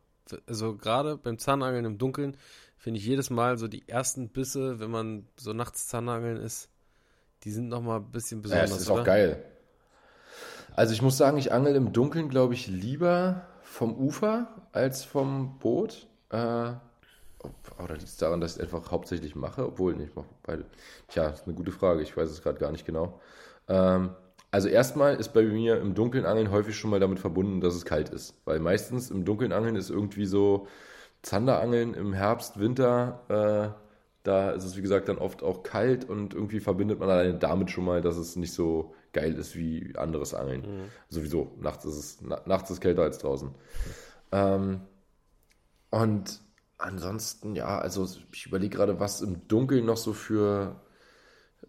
also 0.47 0.77
gerade 0.77 1.19
beim 1.19 1.39
Zahnangeln 1.39 1.85
im 1.85 1.99
Dunkeln, 1.99 2.39
finde 2.79 2.99
ich 2.99 3.05
jedes 3.07 3.29
Mal 3.29 3.59
so 3.59 3.69
die 3.69 3.87
ersten 3.87 4.31
Bisse, 4.31 4.81
wenn 4.81 4.91
man 4.91 5.27
so 5.37 5.53
nachts 5.53 5.89
Zahnangeln 5.89 6.39
ist, 6.39 6.71
die 7.45 7.51
sind 7.51 7.69
nochmal 7.69 8.01
ein 8.01 8.11
bisschen 8.11 8.39
Ja, 8.39 8.43
besonders. 8.43 8.71
es 8.71 8.81
ist 8.81 8.91
oder? 8.91 9.03
auch 9.03 9.07
geil. 9.07 9.45
Also 10.75 10.95
ich 10.95 11.03
muss 11.03 11.19
sagen, 11.19 11.37
ich 11.37 11.53
angel 11.53 11.75
im 11.77 11.93
Dunkeln, 11.93 12.31
glaube 12.31 12.55
ich, 12.55 12.67
lieber 12.67 13.47
vom 13.61 13.95
Ufer 13.95 14.49
als 14.73 15.05
vom 15.05 15.59
Boot. 15.59 16.07
Äh, 16.31 16.73
oder 17.83 17.95
liegt 17.95 18.09
es 18.09 18.17
daran, 18.17 18.41
dass 18.41 18.53
ich 18.53 18.59
es 18.59 18.63
einfach 18.63 18.91
hauptsächlich 18.91 19.35
mache? 19.35 19.67
Obwohl, 19.67 19.95
nee, 19.95 20.05
ich 20.05 20.15
mache 20.15 20.27
beide. 20.43 20.65
Tja, 21.09 21.29
ist 21.29 21.47
eine 21.47 21.55
gute 21.55 21.73
Frage. 21.73 22.03
Ich 22.03 22.17
weiß 22.17 22.31
es 22.31 22.43
gerade 22.43 22.59
gar 22.59 22.73
nicht 22.73 22.87
genau. 22.87 23.21
Ähm, 23.69 24.11
also 24.51 24.69
erstmal 24.69 25.17
ist 25.17 25.33
bei 25.33 25.43
mir 25.43 25.81
im 25.81 25.95
Dunkeln 25.95 26.27
Angeln 26.27 26.51
häufig 26.51 26.77
schon 26.77 26.91
mal 26.91 27.01
damit 27.01 27.21
verbunden, 27.21 27.61
dass 27.61 27.75
es 27.75 27.85
kalt 27.85 28.09
ist. 28.09 28.35
Weil 28.45 28.59
meistens 28.59 29.11
im 29.11 29.25
Dunkeln 29.25 29.53
Angeln 29.53 29.77
ist 29.77 29.91
irgendwie 29.91 30.27
so 30.27 30.67
Zanderangeln 31.23 31.95
im 31.95 32.13
Herbst, 32.13 32.59
Winter, 32.59 33.21
äh, 33.29 33.81
da 34.23 34.51
ist 34.51 34.65
es 34.65 34.77
wie 34.77 34.83
gesagt 34.83 35.09
dann 35.09 35.19
oft 35.19 35.43
auch 35.43 35.63
kalt 35.63 36.09
und 36.09 36.35
irgendwie 36.35 36.61
verbindet 36.61 36.99
man 36.99 37.09
alleine 37.09 37.35
damit 37.35 37.71
schon 37.71 37.85
mal, 37.85 38.03
dass 38.03 38.17
es 38.17 38.37
nicht 38.37 38.53
so 38.53 38.95
geil 39.13 39.35
ist 39.35 39.57
wie 39.57 39.95
anderes 39.97 40.35
Angeln. 40.35 40.61
Mhm. 40.61 40.85
Sowieso, 41.09 41.53
nachts 41.61 41.85
ist 41.85 41.97
es 41.97 42.19
na, 42.21 42.41
nachts 42.45 42.71
ist 42.71 42.81
kälter 42.81 43.03
als 43.03 43.19
draußen. 43.19 43.51
Ähm, 44.33 44.81
und 45.91 46.41
ansonsten, 46.81 47.55
ja, 47.55 47.79
also 47.79 48.09
ich 48.33 48.47
überlege 48.47 48.77
gerade, 48.77 49.01
was 49.01 49.21
im 49.21 49.47
Dunkeln 49.49 49.85
noch 49.87 49.97
so 49.97 50.13
für, 50.13 50.81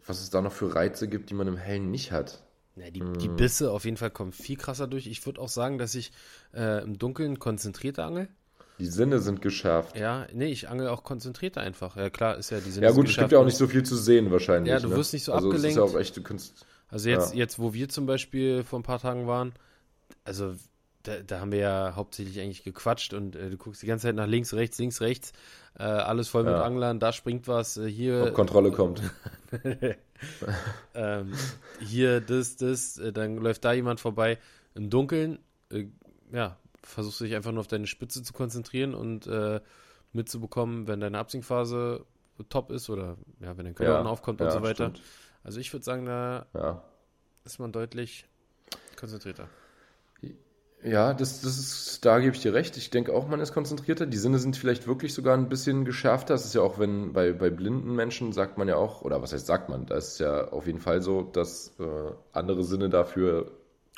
was 0.05 0.21
es 0.21 0.29
da 0.29 0.41
noch 0.41 0.53
für 0.53 0.73
Reize 0.73 1.07
gibt, 1.07 1.29
die 1.29 1.33
man 1.33 1.47
im 1.47 1.57
Hellen 1.57 1.91
nicht 1.91 2.11
hat. 2.11 2.43
Ja, 2.75 2.89
die, 2.89 3.01
die 3.19 3.27
hm. 3.27 3.35
Bisse 3.35 3.71
auf 3.71 3.85
jeden 3.85 3.97
Fall 3.97 4.11
kommen 4.11 4.31
viel 4.31 4.57
krasser 4.57 4.87
durch. 4.87 5.07
Ich 5.07 5.25
würde 5.25 5.41
auch 5.41 5.49
sagen, 5.49 5.77
dass 5.77 5.93
ich 5.93 6.11
äh, 6.53 6.83
im 6.83 6.97
Dunkeln 6.97 7.37
konzentrierter 7.37 8.05
angel. 8.05 8.29
Die 8.79 8.87
Sinne 8.87 9.19
sind 9.19 9.41
geschärft. 9.41 9.97
Ja, 9.97 10.25
nee, 10.33 10.47
ich 10.47 10.69
angel 10.69 10.87
auch 10.87 11.03
konzentrierter 11.03 11.61
einfach. 11.61 11.97
Ja, 11.97 12.09
klar, 12.09 12.37
ist 12.37 12.49
ja 12.49 12.59
die 12.59 12.71
Sinne 12.71 12.87
Ja, 12.87 12.93
gut, 12.93 13.09
es 13.09 13.17
gibt 13.17 13.31
ja 13.31 13.37
auch 13.37 13.45
nicht 13.45 13.57
so 13.57 13.67
viel 13.67 13.83
zu 13.83 13.95
sehen 13.95 14.31
wahrscheinlich. 14.31 14.71
Ja, 14.71 14.79
du 14.79 14.87
ne? 14.87 14.95
wirst 14.95 15.13
nicht 15.13 15.25
so 15.25 15.33
also 15.33 15.49
abgelenkt. 15.49 15.77
Es 15.77 15.83
ist 15.83 15.91
ja 15.91 15.95
auch 15.95 15.99
echt, 15.99 16.17
du 16.17 16.23
kannst, 16.23 16.65
also 16.89 17.09
jetzt, 17.09 17.33
ja. 17.33 17.39
jetzt, 17.39 17.59
wo 17.59 17.73
wir 17.73 17.89
zum 17.89 18.05
Beispiel 18.05 18.63
vor 18.63 18.79
ein 18.79 18.83
paar 18.83 18.99
Tagen 18.99 19.27
waren, 19.27 19.53
also 20.23 20.55
da, 21.03 21.21
da, 21.21 21.39
haben 21.39 21.51
wir 21.51 21.59
ja 21.59 21.93
hauptsächlich 21.95 22.39
eigentlich 22.39 22.63
gequatscht 22.63 23.13
und 23.13 23.35
äh, 23.35 23.49
du 23.49 23.57
guckst 23.57 23.81
die 23.81 23.87
ganze 23.87 24.07
Zeit 24.07 24.15
nach 24.15 24.27
links, 24.27 24.53
rechts, 24.53 24.77
links, 24.79 25.01
rechts, 25.01 25.33
äh, 25.77 25.83
alles 25.83 26.29
voll 26.29 26.43
mit 26.43 26.53
Anglern, 26.53 26.99
da 26.99 27.11
springt 27.11 27.47
was, 27.47 27.77
äh, 27.77 27.87
hier. 27.87 28.25
Ob 28.27 28.33
Kontrolle 28.33 28.71
kommt. 28.71 29.01
ähm, 30.93 31.33
hier 31.79 32.21
das, 32.21 32.57
das, 32.57 32.97
äh, 32.97 33.11
dann 33.13 33.37
läuft 33.37 33.65
da 33.65 33.73
jemand 33.73 33.99
vorbei. 33.99 34.37
Im 34.75 34.89
Dunkeln, 34.89 35.39
äh, 35.71 35.85
ja, 36.31 36.57
versuchst 36.83 37.19
du 37.19 37.25
dich 37.25 37.35
einfach 37.35 37.51
nur 37.51 37.61
auf 37.61 37.67
deine 37.67 37.87
Spitze 37.87 38.23
zu 38.23 38.33
konzentrieren 38.33 38.93
und 38.93 39.27
äh, 39.27 39.61
mitzubekommen, 40.13 40.87
wenn 40.87 40.99
deine 40.99 41.17
Absinkphase 41.17 42.05
top 42.49 42.71
ist 42.71 42.89
oder 42.89 43.17
ja, 43.39 43.55
wenn 43.57 43.65
dein 43.65 43.75
Körper 43.75 44.03
ja, 44.03 44.05
aufkommt 44.05 44.41
und 44.41 44.51
so 44.51 44.61
weiter. 44.61 44.89
Stimmt. 44.89 45.01
Also 45.43 45.59
ich 45.59 45.71
würde 45.73 45.85
sagen, 45.85 46.05
da 46.05 46.45
ist 47.43 47.59
man 47.59 47.71
deutlich 47.71 48.25
konzentrierter. 48.95 49.47
Ja, 50.83 51.13
das, 51.13 51.41
das 51.41 51.59
ist, 51.59 52.05
da 52.05 52.19
gebe 52.19 52.35
ich 52.35 52.41
dir 52.41 52.53
recht. 52.53 52.75
Ich 52.77 52.89
denke 52.89 53.13
auch, 53.13 53.27
man 53.27 53.39
ist 53.39 53.53
konzentrierter. 53.53 54.07
Die 54.07 54.17
Sinne 54.17 54.39
sind 54.39 54.57
vielleicht 54.57 54.87
wirklich 54.87 55.13
sogar 55.13 55.37
ein 55.37 55.47
bisschen 55.47 55.85
geschärfter. 55.85 56.33
Das 56.33 56.45
ist 56.45 56.55
ja 56.55 56.61
auch, 56.61 56.79
wenn 56.79 57.13
bei, 57.13 57.33
bei 57.33 57.49
blinden 57.49 57.93
Menschen 57.95 58.31
sagt 58.33 58.57
man 58.57 58.67
ja 58.67 58.77
auch, 58.77 59.03
oder 59.03 59.21
was 59.21 59.33
heißt 59.33 59.45
sagt 59.45 59.69
man, 59.69 59.85
da 59.85 59.95
ist 59.95 60.19
ja 60.19 60.47
auf 60.47 60.65
jeden 60.65 60.79
Fall 60.79 61.01
so, 61.01 61.21
dass 61.21 61.73
äh, 61.79 61.83
andere 62.33 62.63
Sinne 62.63 62.89
dafür 62.89 63.51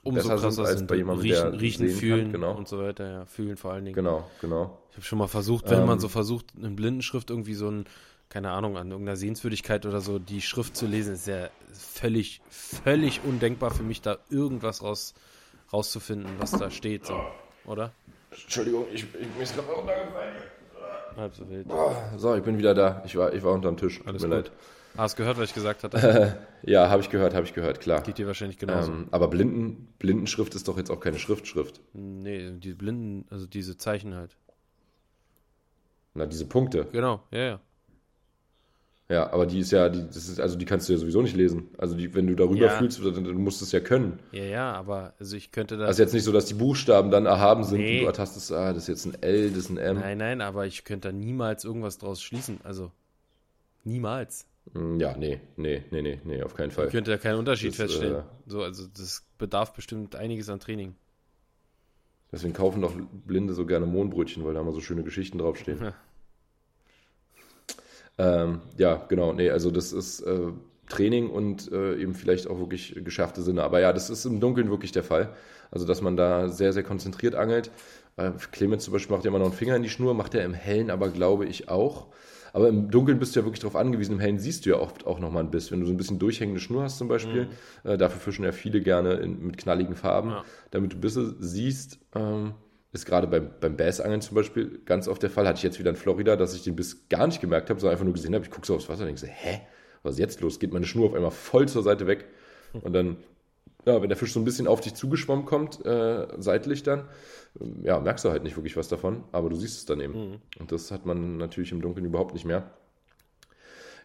Umso 0.04 0.30
besser 0.30 0.52
sind 0.52 0.66
als 0.66 0.78
sind 0.80 0.88
bei 0.88 0.96
jemandem, 0.96 1.24
riechen, 1.24 1.52
der 1.52 1.62
riechen, 1.62 1.90
fühlen 1.90 2.22
kann. 2.24 2.42
Genau. 2.42 2.58
und 2.58 2.68
so 2.68 2.80
weiter. 2.80 3.10
Ja, 3.10 3.26
fühlen 3.26 3.56
vor 3.56 3.72
allen 3.72 3.86
Dingen. 3.86 3.96
Genau, 3.96 4.30
genau. 4.42 4.78
Ich 4.92 4.98
habe 4.98 5.06
schon 5.06 5.20
mal 5.20 5.28
versucht, 5.28 5.70
wenn 5.70 5.80
ähm, 5.80 5.86
man 5.86 6.00
so 6.00 6.10
versucht, 6.10 6.48
in 6.62 6.76
Blindenschrift 6.76 7.30
irgendwie 7.30 7.54
so 7.54 7.70
ein, 7.70 7.86
keine 8.28 8.52
Ahnung, 8.52 8.76
an 8.76 8.92
irgendeiner 8.92 9.16
Sehenswürdigkeit 9.16 9.86
oder 9.86 10.02
so 10.02 10.20
die 10.20 10.42
Schrift 10.42 10.76
zu 10.76 10.86
lesen, 10.86 11.14
ist 11.14 11.28
ja 11.28 11.48
völlig, 11.72 12.42
völlig 12.50 13.22
undenkbar 13.24 13.72
für 13.72 13.84
mich, 13.84 14.02
da 14.02 14.18
irgendwas 14.30 14.84
raus 14.84 15.14
rauszufinden, 15.74 16.32
was 16.38 16.52
da 16.52 16.70
steht, 16.70 17.06
so, 17.06 17.20
oder? 17.66 17.92
Entschuldigung, 18.32 18.86
ich, 18.94 19.04
ich 19.04 19.28
mir 19.36 19.44
ist 19.44 19.56
gerade 19.56 19.68
runtergefallen. 19.72 20.36
Halb 21.16 21.36
so 21.36 21.50
wild. 21.50 21.68
so, 22.18 22.36
ich 22.36 22.44
bin 22.44 22.58
wieder 22.58 22.74
da. 22.74 23.04
Ich 23.06 23.16
war, 23.16 23.34
ich 23.34 23.44
war 23.44 23.52
unterm 23.54 23.78
Tisch. 23.78 24.02
Alles 24.06 24.22
Tut 24.22 24.32
mir 24.32 24.38
gut. 24.38 24.46
leid. 24.46 24.58
Hast 24.96 25.18
du 25.18 25.24
gehört, 25.24 25.38
was 25.38 25.50
ich 25.50 25.56
gesagt 25.56 25.84
hatte? 25.84 26.38
ja, 26.64 26.90
habe 26.90 27.02
ich 27.02 27.10
gehört, 27.10 27.34
habe 27.34 27.46
ich 27.46 27.54
gehört, 27.54 27.82
klar. 27.82 28.02
Geht 28.02 28.20
dir 28.20 28.28
wahrscheinlich 28.28 28.60
genauso. 28.60 28.92
Ähm, 28.92 29.08
aber 29.12 29.28
Blinden, 29.28 29.94
Blindenschrift 29.98 30.54
ist 30.54 30.68
doch 30.68 30.78
jetzt 30.78 30.92
auch 30.92 31.00
keine 31.00 31.18
Schriftschrift. 31.18 31.82
Nee, 31.94 32.52
die 32.52 32.74
Blinden, 32.74 33.26
also 33.32 33.48
diese 33.48 33.78
Zeichen 33.78 34.14
halt. 34.14 34.38
Na, 36.14 36.28
diese 36.28 36.46
Punkte. 36.46 36.88
Genau, 36.92 37.24
ja, 37.32 37.40
ja. 37.40 37.60
Ja, 39.10 39.32
aber 39.32 39.46
die 39.46 39.60
ist 39.60 39.72
ja, 39.72 39.90
die, 39.90 40.06
das 40.06 40.30
ist, 40.30 40.40
also 40.40 40.58
die 40.58 40.66
kannst 40.66 40.88
du 40.88 40.94
ja 40.94 41.00
sowieso 41.00 41.22
nicht 41.22 41.36
lesen. 41.36 41.70
Also 41.78 41.96
die, 41.96 42.16
wenn 42.16 42.26
du 42.26 42.36
darüber 42.36 42.66
ja. 42.66 42.70
fühlst, 42.70 43.04
dann, 43.04 43.24
dann 43.26 43.36
musst 43.36 43.60
du 43.60 43.66
es 43.66 43.72
ja 43.72 43.82
können. 43.82 44.20
Ja, 44.32 44.44
ja, 44.44 44.74
aber 44.74 45.14
also 45.20 45.36
ich 45.36 45.52
könnte 45.52 45.78
da. 45.78 45.86
Also 45.86 46.02
jetzt 46.02 46.14
nicht 46.14 46.24
so, 46.24 46.32
dass 46.32 46.46
die 46.46 46.54
Buchstaben 46.54 47.12
dann 47.12 47.26
erhaben 47.26 47.64
sind 47.66 47.80
nee. 47.80 47.98
und 47.98 48.02
du 48.04 48.08
ertastest, 48.08 48.52
ah, 48.54 48.72
das 48.72 48.84
ist 48.84 48.88
jetzt 48.88 49.06
ein 49.06 49.22
L, 49.22 49.50
das 49.50 49.58
ist 49.58 49.70
ein 49.70 49.78
M. 49.78 50.00
Nein, 50.00 50.18
nein, 50.18 50.42
aber 50.42 50.66
ich 50.66 50.86
könnte 50.86 51.10
da 51.10 51.12
niemals 51.12 51.66
irgendwas 51.66 51.98
draus 51.98 52.22
schließen. 52.22 52.62
Also 52.64 52.92
niemals. 53.84 54.48
Hm, 54.72 55.00
ja, 55.00 55.18
nee, 55.18 55.42
nee, 55.58 55.84
nee, 55.92 56.02
nee, 56.02 56.20
nee, 56.24 56.42
auf 56.42 56.56
keinen 56.56 56.72
Fall. 56.72 56.86
Ich 56.86 56.92
könnte 56.94 57.12
da 57.12 57.18
keinen 57.18 57.40
Unterschied 57.40 57.72
das, 57.72 57.78
feststellen. 57.78 58.20
Äh, 58.20 58.24
so, 58.48 58.64
also 58.64 58.88
das 58.88 59.28
bedarf 59.38 59.74
bestimmt 59.74 60.16
einiges 60.16 60.48
an 60.50 60.62
Training. 60.62 60.96
Deswegen 62.32 62.54
kaufen 62.54 62.82
doch 62.82 62.94
Blinde 63.26 63.54
so 63.54 63.66
gerne 63.66 63.86
Mohnbrötchen, 63.86 64.44
weil 64.46 64.54
da 64.54 64.62
immer 64.62 64.72
so 64.72 64.80
schöne 64.80 65.04
Geschichten 65.04 65.38
draufstehen. 65.38 65.80
Ja. 65.82 65.94
Ähm, 68.18 68.62
ja, 68.78 69.06
genau. 69.10 69.34
Nee, 69.34 69.50
also 69.50 69.72
das 69.72 69.94
ist 69.94 70.22
äh, 70.22 70.52
Training 70.88 71.30
und 71.30 71.72
äh, 71.72 71.96
eben 71.96 72.14
vielleicht 72.14 72.48
auch 72.48 72.60
wirklich 72.60 73.00
geschärfte 73.04 73.42
Sinne. 73.42 73.64
Aber 73.64 73.80
ja, 73.80 73.94
das 73.94 74.10
ist 74.10 74.26
im 74.26 74.40
Dunkeln 74.40 74.70
wirklich 74.70 74.92
der 74.92 75.04
Fall. 75.04 75.34
Also, 75.72 75.86
dass 75.86 76.02
man 76.02 76.16
da 76.16 76.50
sehr, 76.50 76.74
sehr 76.74 76.84
konzentriert 76.84 77.36
angelt. 77.36 77.72
Äh, 78.18 78.32
Clemens 78.52 78.84
zum 78.84 78.94
Beispiel 78.94 79.16
macht 79.16 79.26
ja 79.26 79.30
immer 79.30 79.40
noch 79.40 79.48
einen 79.48 79.56
Finger 79.56 79.76
in 79.76 79.84
die 79.84 79.90
Schnur, 79.90 80.14
macht 80.14 80.36
er 80.36 80.46
im 80.46 80.54
Hellen 80.54 80.92
aber, 80.92 81.10
glaube 81.10 81.46
ich, 81.46 81.70
auch. 81.70 82.08
Aber 82.54 82.70
im 82.70 82.92
Dunkeln 82.92 83.18
bist 83.18 83.36
du 83.36 83.40
ja 83.40 83.46
wirklich 83.46 83.62
darauf 83.62 83.76
angewiesen. 83.76 84.14
Im 84.14 84.20
Hellen 84.20 84.38
siehst 84.38 84.66
du 84.66 84.70
ja 84.70 84.78
oft 84.78 85.08
auch 85.08 85.20
nochmal 85.20 85.44
ein 85.44 85.50
Biss. 85.50 85.72
Wenn 85.72 85.80
du 85.80 85.88
so 85.88 85.92
ein 85.92 85.98
bisschen 85.98 86.20
durchhängende 86.20 86.62
Schnur 86.62 86.84
hast 86.84 87.00
zum 87.00 87.08
Beispiel, 87.08 87.46
mhm. 87.84 87.90
äh, 87.90 87.98
dafür 87.98 88.20
fischen 88.22 88.46
ja 88.46 88.52
viele 88.52 88.82
gerne 88.82 89.14
in, 89.16 89.48
mit 89.48 89.58
knalligen 89.58 89.96
Farben, 89.96 90.30
ja. 90.30 90.44
damit 90.70 90.94
du 90.94 90.98
Bisse 90.98 91.36
siehst. 91.40 91.98
Ähm, 92.14 92.54
ist 92.94 93.06
gerade 93.06 93.28
beim, 93.28 93.50
beim 93.60 93.76
Bassangeln 93.76 94.22
zum 94.22 94.36
Beispiel 94.36 94.82
ganz 94.86 95.08
oft 95.08 95.22
der 95.22 95.32
Fall. 95.32 95.48
Hatte 95.48 95.58
ich 95.58 95.64
jetzt 95.64 95.80
wieder 95.80 95.90
in 95.90 95.96
Florida, 95.96 96.36
dass 96.36 96.54
ich 96.54 96.64
den 96.64 96.76
Biss 96.76 97.10
gar 97.10 97.28
nicht 97.28 97.42
gemerkt 97.42 97.70
habe, 97.70 97.80
sondern 97.80 97.94
einfach 97.94 98.06
nur 98.06 98.14
gesehen 98.14 98.36
habe. 98.36 98.46
Ich 98.46 98.52
gucke 98.52 98.68
so 98.68 98.76
aufs 98.76 98.88
Wasser 98.88 99.02
und 99.02 99.08
denke 99.08 99.22
so, 99.22 99.28
hä? 99.28 99.62
Was 100.04 100.14
ist 100.14 100.20
jetzt 100.20 100.42
los? 100.42 100.60
Geht 100.60 100.74
meine 100.74 100.86
Schnur 100.86 101.08
auf 101.08 101.14
einmal 101.16 101.32
voll 101.32 101.68
zur 101.68 101.82
Seite 101.82 102.08
weg. 102.08 102.26
Und 102.74 102.94
dann, 102.94 103.18
ja, 103.86 104.02
wenn 104.02 104.10
der 104.10 104.18
Fisch 104.18 104.34
so 104.34 104.40
ein 104.40 104.46
bisschen 104.46 104.68
auf 104.68 104.82
dich 104.82 104.94
zugeschwommen 104.94 105.46
kommt, 105.46 105.84
äh, 105.86 106.28
seitlich 106.38 106.84
dann, 106.84 107.08
ja, 107.82 108.00
merkst 108.00 108.26
du 108.26 108.30
halt 108.30 108.44
nicht 108.44 108.58
wirklich 108.58 108.78
was 108.78 108.88
davon, 108.88 109.24
aber 109.32 109.50
du 109.50 109.56
siehst 109.56 109.78
es 109.78 109.86
dann 109.86 110.00
eben. 110.00 110.14
Mhm. 110.14 110.36
Und 110.60 110.72
das 110.72 110.92
hat 110.92 111.06
man 111.06 111.38
natürlich 111.38 111.72
im 111.72 111.82
Dunkeln 111.82 112.06
überhaupt 112.06 112.34
nicht 112.34 112.46
mehr. 112.46 112.72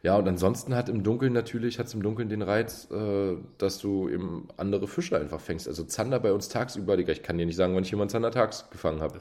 Ja, 0.03 0.17
und 0.17 0.29
ansonsten 0.29 0.75
hat 0.75 0.89
im 0.89 1.03
Dunkeln 1.03 1.33
natürlich, 1.33 1.79
hat 1.79 1.87
es 1.87 1.95
im 1.95 2.03
Dunkeln 2.03 2.29
den 2.29 2.43
Reiz, 2.43 2.89
äh, 2.91 3.37
dass 3.59 3.79
du 3.79 4.09
eben 4.09 4.49
andere 4.57 4.87
Fische 4.87 5.19
einfach 5.19 5.41
fängst. 5.41 5.67
Also 5.67 5.85
Zander 5.85 6.21
bei 6.21 6.33
uns 6.33 6.49
tagsüber, 6.49 6.97
Digga, 6.97 7.13
ich 7.13 7.23
kann 7.23 7.37
dir 7.37 7.47
nicht 7.47 7.57
sagen, 7.57 7.75
wann 7.75 7.83
ich 7.83 7.91
jemanden 7.91 8.11
Zander 8.11 8.31
tags 8.31 8.71
gefangen 8.71 9.01
habe. 9.01 9.19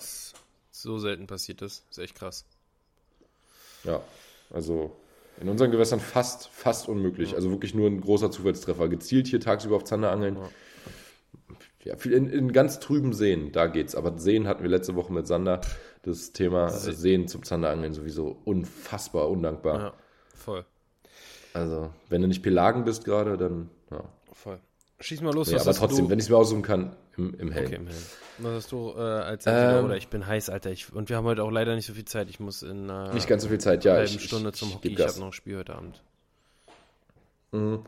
So 0.71 0.99
selten 0.99 1.25
passiert 1.25 1.61
das. 1.61 1.83
ist 1.89 1.97
echt 1.97 2.15
krass. 2.15 2.45
Ja, 3.83 4.01
also 4.51 4.95
in 5.39 5.49
unseren 5.49 5.71
Gewässern 5.71 5.99
fast, 5.99 6.47
fast 6.49 6.87
unmöglich. 6.87 7.31
Ja. 7.31 7.37
Also 7.37 7.49
wirklich 7.51 7.73
nur 7.73 7.87
ein 7.87 8.01
großer 8.01 8.31
Zufallstreffer. 8.31 8.87
Gezielt 8.87 9.27
hier 9.27 9.39
tagsüber 9.39 9.75
auf 9.75 9.83
Zander 9.83 10.11
angeln. 10.11 10.37
Ja. 11.85 11.95
ja 11.95 12.11
in, 12.11 12.29
in, 12.29 12.53
ganz 12.53 12.79
trüben 12.79 13.13
Seen, 13.13 13.51
da 13.51 13.67
geht's. 13.67 13.95
Aber 13.95 14.17
Seen 14.19 14.47
hatten 14.47 14.63
wir 14.63 14.69
letzte 14.69 14.95
Woche 14.95 15.13
mit 15.13 15.25
Sander. 15.27 15.61
Das 16.03 16.31
Thema 16.31 16.69
Seen 16.69 17.27
zum 17.27 17.43
Zanderangeln 17.43 17.93
sowieso 17.93 18.37
unfassbar 18.45 19.29
undankbar. 19.29 19.79
Ja. 19.79 19.93
Voll. 20.37 20.65
Also, 21.53 21.89
wenn 22.09 22.21
du 22.21 22.27
nicht 22.27 22.43
Pelagen 22.43 22.83
bist 22.85 23.03
gerade, 23.05 23.37
dann 23.37 23.69
ja. 23.91 24.03
Voll. 24.33 24.59
Schieß 24.99 25.21
mal 25.21 25.33
los. 25.33 25.51
Nee, 25.51 25.59
aber 25.59 25.73
trotzdem, 25.73 26.05
du... 26.05 26.11
wenn 26.11 26.19
ich 26.19 26.25
es 26.25 26.29
mir 26.29 26.37
aussuchen 26.37 26.63
kann, 26.63 26.95
im, 27.17 27.33
im 27.39 27.51
Hellen. 27.51 27.67
Okay, 27.67 27.75
im 27.75 27.87
Hellen. 27.87 28.05
Was 28.39 28.53
hast 28.53 28.71
du 28.71 28.93
äh, 28.95 29.01
als 29.01 29.45
ähm, 29.47 29.85
oder 29.85 29.97
ich 29.97 30.07
bin 30.07 30.25
heiß, 30.25 30.49
Alter. 30.49 30.71
Ich, 30.71 30.93
und 30.93 31.09
wir 31.09 31.17
haben 31.17 31.25
heute 31.25 31.43
auch 31.43 31.51
leider 31.51 31.75
nicht 31.75 31.85
so 31.85 31.93
viel 31.93 32.05
Zeit. 32.05 32.29
Ich 32.29 32.39
muss 32.39 32.63
in 32.63 32.89
äh, 32.89 33.13
nicht 33.13 33.27
ganz 33.27 33.43
so 33.43 33.49
viel 33.49 33.59
Zeit, 33.59 33.83
ja. 33.85 33.93
Halben 33.93 34.19
Stunde 34.19 34.51
zum 34.53 34.73
Hockey. 34.73 34.89
Ich, 34.89 34.99
ich 34.99 35.07
habe 35.07 35.19
noch 35.19 35.27
ein 35.27 35.33
Spiel 35.33 35.57
heute 35.57 35.75
Abend. 35.75 36.01
Mhm. 37.51 37.79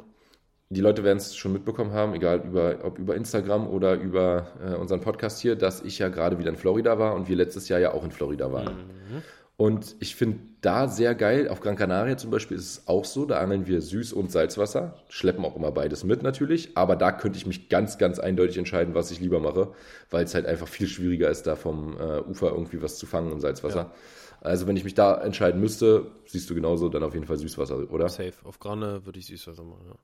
Die 0.71 0.81
Leute 0.81 1.03
werden 1.03 1.17
es 1.17 1.35
schon 1.35 1.51
mitbekommen 1.51 1.93
haben, 1.93 2.13
egal 2.13 2.43
über, 2.45 2.75
ob 2.83 2.99
über 2.99 3.15
Instagram 3.15 3.67
oder 3.67 3.95
über 3.95 4.47
äh, 4.63 4.75
unseren 4.75 5.01
Podcast 5.01 5.41
hier, 5.41 5.55
dass 5.55 5.81
ich 5.81 5.97
ja 5.97 6.09
gerade 6.09 6.37
wieder 6.37 6.49
in 6.49 6.57
Florida 6.57 6.99
war 6.99 7.15
und 7.15 7.27
wir 7.27 7.35
letztes 7.35 7.69
Jahr 7.69 7.79
ja 7.79 7.91
auch 7.91 8.03
in 8.03 8.11
Florida 8.11 8.51
waren. 8.51 8.75
Mhm. 8.75 9.23
Und 9.59 9.97
ich 9.99 10.15
finde 10.15 10.39
da 10.61 10.87
sehr 10.87 11.13
geil, 11.15 11.49
auf 11.49 11.59
Gran 11.59 11.75
Canaria 11.75 12.15
zum 12.15 12.31
Beispiel 12.31 12.55
ist 12.55 12.63
es 12.63 12.87
auch 12.87 13.03
so, 13.03 13.25
da 13.25 13.39
angeln 13.39 13.67
wir 13.67 13.81
Süß- 13.81 14.13
und 14.13 14.31
Salzwasser, 14.31 14.93
schleppen 15.09 15.43
auch 15.43 15.57
immer 15.57 15.73
beides 15.73 16.05
mit 16.05 16.23
natürlich, 16.23 16.77
aber 16.77 16.95
da 16.95 17.11
könnte 17.11 17.37
ich 17.37 17.45
mich 17.45 17.67
ganz, 17.67 17.97
ganz 17.97 18.19
eindeutig 18.19 18.57
entscheiden, 18.57 18.95
was 18.95 19.11
ich 19.11 19.19
lieber 19.19 19.41
mache, 19.41 19.73
weil 20.11 20.23
es 20.23 20.33
halt 20.33 20.45
einfach 20.45 20.69
viel 20.69 20.87
schwieriger 20.87 21.29
ist, 21.29 21.45
da 21.45 21.57
vom 21.57 21.97
äh, 21.99 22.21
Ufer 22.21 22.51
irgendwie 22.51 22.81
was 22.81 22.97
zu 22.97 23.05
fangen 23.05 23.33
im 23.33 23.41
Salzwasser. 23.41 23.79
Ja. 23.79 23.91
Also 24.39 24.65
wenn 24.65 24.77
ich 24.77 24.85
mich 24.85 24.93
da 24.93 25.19
entscheiden 25.19 25.59
müsste, 25.59 26.09
siehst 26.25 26.49
du 26.49 26.55
genauso, 26.55 26.87
dann 26.87 27.03
auf 27.03 27.13
jeden 27.13 27.25
Fall 27.25 27.37
Süßwasser, 27.37 27.91
oder? 27.91 28.07
Safe. 28.07 28.31
Auf 28.45 28.59
Grane 28.59 29.05
würde 29.05 29.19
ich 29.19 29.25
Süßwasser 29.25 29.65
machen, 29.65 29.87
ja. 29.89 29.95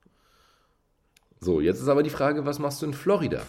So, 1.40 1.62
jetzt 1.62 1.80
ist 1.80 1.88
aber 1.88 2.04
die 2.04 2.10
Frage, 2.10 2.46
was 2.46 2.60
machst 2.60 2.82
du 2.82 2.88
in 2.88 2.94
Florida? 2.94 3.42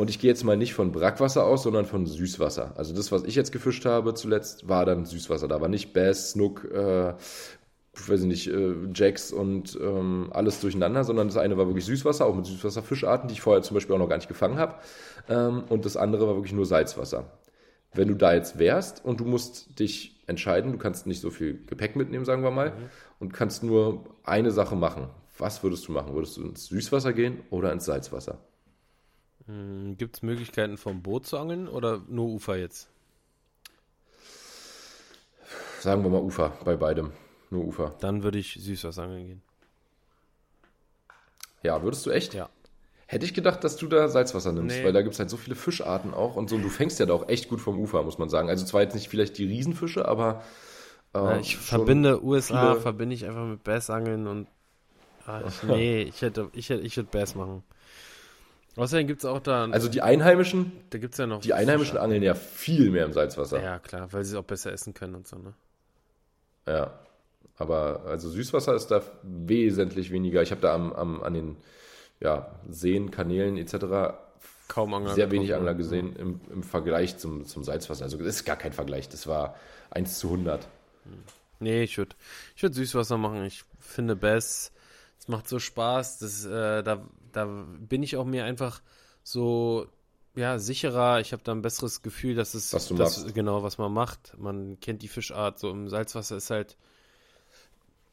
Und 0.00 0.08
ich 0.08 0.18
gehe 0.18 0.30
jetzt 0.30 0.44
mal 0.44 0.56
nicht 0.56 0.72
von 0.72 0.92
Brackwasser 0.92 1.44
aus, 1.44 1.62
sondern 1.62 1.84
von 1.84 2.06
Süßwasser. 2.06 2.72
Also 2.74 2.94
das, 2.94 3.12
was 3.12 3.22
ich 3.24 3.34
jetzt 3.34 3.52
gefischt 3.52 3.84
habe 3.84 4.14
zuletzt, 4.14 4.66
war 4.66 4.86
dann 4.86 5.04
Süßwasser. 5.04 5.46
Da 5.46 5.60
war 5.60 5.68
nicht 5.68 5.92
Bass, 5.92 6.30
Snook, 6.30 6.64
äh, 6.72 7.10
ich 7.94 8.08
weiß 8.08 8.22
nicht, 8.22 8.46
äh, 8.46 8.76
Jacks 8.94 9.30
und 9.30 9.78
ähm, 9.78 10.30
alles 10.32 10.62
durcheinander, 10.62 11.04
sondern 11.04 11.28
das 11.28 11.36
eine 11.36 11.58
war 11.58 11.66
wirklich 11.66 11.84
Süßwasser, 11.84 12.24
auch 12.24 12.34
mit 12.34 12.46
Süßwasserfischarten, 12.46 13.28
die 13.28 13.34
ich 13.34 13.42
vorher 13.42 13.62
zum 13.62 13.74
Beispiel 13.74 13.94
auch 13.94 13.98
noch 13.98 14.08
gar 14.08 14.16
nicht 14.16 14.28
gefangen 14.28 14.56
habe. 14.56 14.76
Ähm, 15.28 15.64
und 15.68 15.84
das 15.84 15.98
andere 15.98 16.26
war 16.26 16.34
wirklich 16.34 16.54
nur 16.54 16.64
Salzwasser. 16.64 17.38
wenn 17.92 18.08
du 18.08 18.14
da 18.14 18.32
jetzt 18.32 18.58
wärst 18.58 19.04
und 19.04 19.20
du 19.20 19.26
musst 19.26 19.78
dich 19.78 20.22
entscheiden, 20.26 20.72
du 20.72 20.78
kannst 20.78 21.06
nicht 21.06 21.20
so 21.20 21.28
viel 21.28 21.66
Gepäck 21.66 21.94
mitnehmen, 21.94 22.24
sagen 22.24 22.42
wir 22.42 22.50
mal, 22.50 22.70
mhm. 22.70 22.74
und 23.18 23.34
kannst 23.34 23.62
nur 23.62 24.06
eine 24.24 24.50
Sache 24.50 24.76
machen. 24.76 25.10
Was 25.36 25.62
würdest 25.62 25.88
du 25.88 25.92
machen? 25.92 26.14
Würdest 26.14 26.38
du 26.38 26.42
ins 26.42 26.68
Süßwasser 26.68 27.12
gehen 27.12 27.40
oder 27.50 27.70
ins 27.70 27.84
Salzwasser? 27.84 28.38
Hm, 29.50 29.96
Gibt 29.96 30.16
es 30.16 30.22
Möglichkeiten 30.22 30.76
vom 30.76 31.02
Boot 31.02 31.26
zu 31.26 31.36
angeln 31.36 31.66
oder 31.66 32.00
nur 32.08 32.28
Ufer 32.28 32.56
jetzt? 32.56 32.88
Sagen 35.80 36.02
wir 36.04 36.10
mal 36.10 36.20
Ufer 36.20 36.52
bei 36.64 36.76
beidem. 36.76 37.12
Nur 37.50 37.64
Ufer. 37.64 37.96
Dann 38.00 38.22
würde 38.22 38.38
ich 38.38 38.54
Süßwasser 38.60 39.02
angeln 39.02 39.26
gehen. 39.26 39.42
Ja, 41.62 41.82
würdest 41.82 42.06
du 42.06 42.10
echt? 42.10 42.34
Ja. 42.34 42.48
Hätte 43.06 43.26
ich 43.26 43.34
gedacht, 43.34 43.64
dass 43.64 43.76
du 43.76 43.88
da 43.88 44.08
Salzwasser 44.08 44.52
nimmst, 44.52 44.76
nee. 44.76 44.84
weil 44.84 44.92
da 44.92 45.02
gibt 45.02 45.14
es 45.14 45.18
halt 45.18 45.30
so 45.30 45.36
viele 45.36 45.56
Fischarten 45.56 46.14
auch 46.14 46.36
und 46.36 46.48
so. 46.48 46.54
Und 46.54 46.62
du 46.62 46.68
fängst 46.68 47.00
ja 47.00 47.06
da 47.06 47.14
auch 47.14 47.28
echt 47.28 47.48
gut 47.48 47.60
vom 47.60 47.76
Ufer, 47.80 48.04
muss 48.04 48.18
man 48.18 48.28
sagen. 48.28 48.48
Also 48.48 48.64
zwar 48.64 48.82
jetzt 48.82 48.94
nicht 48.94 49.08
vielleicht 49.08 49.36
die 49.36 49.46
Riesenfische, 49.46 50.06
aber. 50.06 50.44
Äh, 51.12 51.40
ich 51.40 51.56
verbinde 51.56 52.22
USA, 52.22 52.76
verbinde 52.76 53.16
ich 53.16 53.26
einfach 53.26 53.46
mit 53.46 53.64
Bassangeln 53.64 54.28
und. 54.28 54.46
Ich, 55.48 55.62
nee, 55.64 56.02
ich 56.02 56.22
hätte, 56.22 56.50
ich 56.52 56.68
hätte, 56.70 56.82
ich 56.82 56.96
würde 56.96 57.08
Bass 57.10 57.34
machen. 57.34 57.64
Außerdem 58.80 59.06
gibt 59.06 59.20
es 59.20 59.26
auch 59.26 59.40
da. 59.40 59.66
Also 59.66 59.88
die 59.88 60.00
Einheimischen. 60.00 60.72
Da 60.88 60.98
gibt 60.98 61.12
es 61.12 61.18
ja 61.18 61.26
noch. 61.26 61.42
Die 61.42 61.52
Einheimischen 61.52 61.92
Fische. 61.92 62.02
angeln 62.02 62.22
ja 62.22 62.34
viel 62.34 62.90
mehr 62.90 63.04
im 63.04 63.12
Salzwasser. 63.12 63.62
Ja, 63.62 63.78
klar, 63.78 64.10
weil 64.12 64.24
sie 64.24 64.32
es 64.32 64.38
auch 64.38 64.44
besser 64.44 64.72
essen 64.72 64.94
können 64.94 65.14
und 65.16 65.28
so, 65.28 65.36
ne? 65.36 65.52
Ja. 66.66 66.98
Aber 67.58 68.04
also 68.06 68.30
Süßwasser 68.30 68.74
ist 68.74 68.86
da 68.86 69.02
wesentlich 69.22 70.10
weniger. 70.10 70.40
Ich 70.40 70.50
habe 70.50 70.62
da 70.62 70.74
am, 70.74 70.94
am, 70.94 71.22
an 71.22 71.34
den 71.34 71.56
ja, 72.20 72.58
Seen, 72.70 73.10
Kanälen 73.10 73.58
etc. 73.58 74.16
Kaum 74.66 74.94
Angler 74.94 75.14
sehr 75.14 75.30
wenig 75.30 75.54
Angler 75.54 75.74
gesehen 75.74 76.16
im, 76.16 76.40
im 76.50 76.62
Vergleich 76.62 77.18
zum, 77.18 77.44
zum 77.44 77.62
Salzwasser. 77.64 78.04
Also 78.04 78.16
das 78.16 78.26
ist 78.28 78.44
gar 78.46 78.56
kein 78.56 78.72
Vergleich. 78.72 79.10
Das 79.10 79.26
war 79.26 79.56
1 79.90 80.18
zu 80.18 80.28
100. 80.28 80.66
Nee, 81.58 81.82
ich 81.82 81.98
würde 81.98 82.16
ich 82.56 82.62
würd 82.62 82.74
Süßwasser 82.74 83.18
machen. 83.18 83.44
Ich 83.44 83.64
finde 83.78 84.16
Bass, 84.16 84.72
es 85.18 85.28
macht 85.28 85.46
so 85.46 85.58
Spaß. 85.58 86.20
Das, 86.20 86.46
äh, 86.46 86.82
da, 86.82 87.04
da 87.32 87.46
bin 87.46 88.02
ich 88.02 88.16
auch 88.16 88.24
mir 88.24 88.44
einfach 88.44 88.82
so 89.22 89.86
ja, 90.34 90.58
sicherer. 90.58 91.20
Ich 91.20 91.32
habe 91.32 91.42
da 91.42 91.52
ein 91.52 91.62
besseres 91.62 92.02
Gefühl, 92.02 92.34
dass 92.34 92.54
es 92.54 92.72
was 92.72 92.88
du 92.88 92.94
das, 92.94 93.18
machst. 93.18 93.34
genau, 93.34 93.62
was 93.62 93.78
man 93.78 93.92
macht. 93.92 94.34
Man 94.38 94.78
kennt 94.80 95.02
die 95.02 95.08
Fischart. 95.08 95.58
So 95.58 95.70
im 95.70 95.88
Salzwasser 95.88 96.36
ist 96.36 96.50
halt 96.50 96.76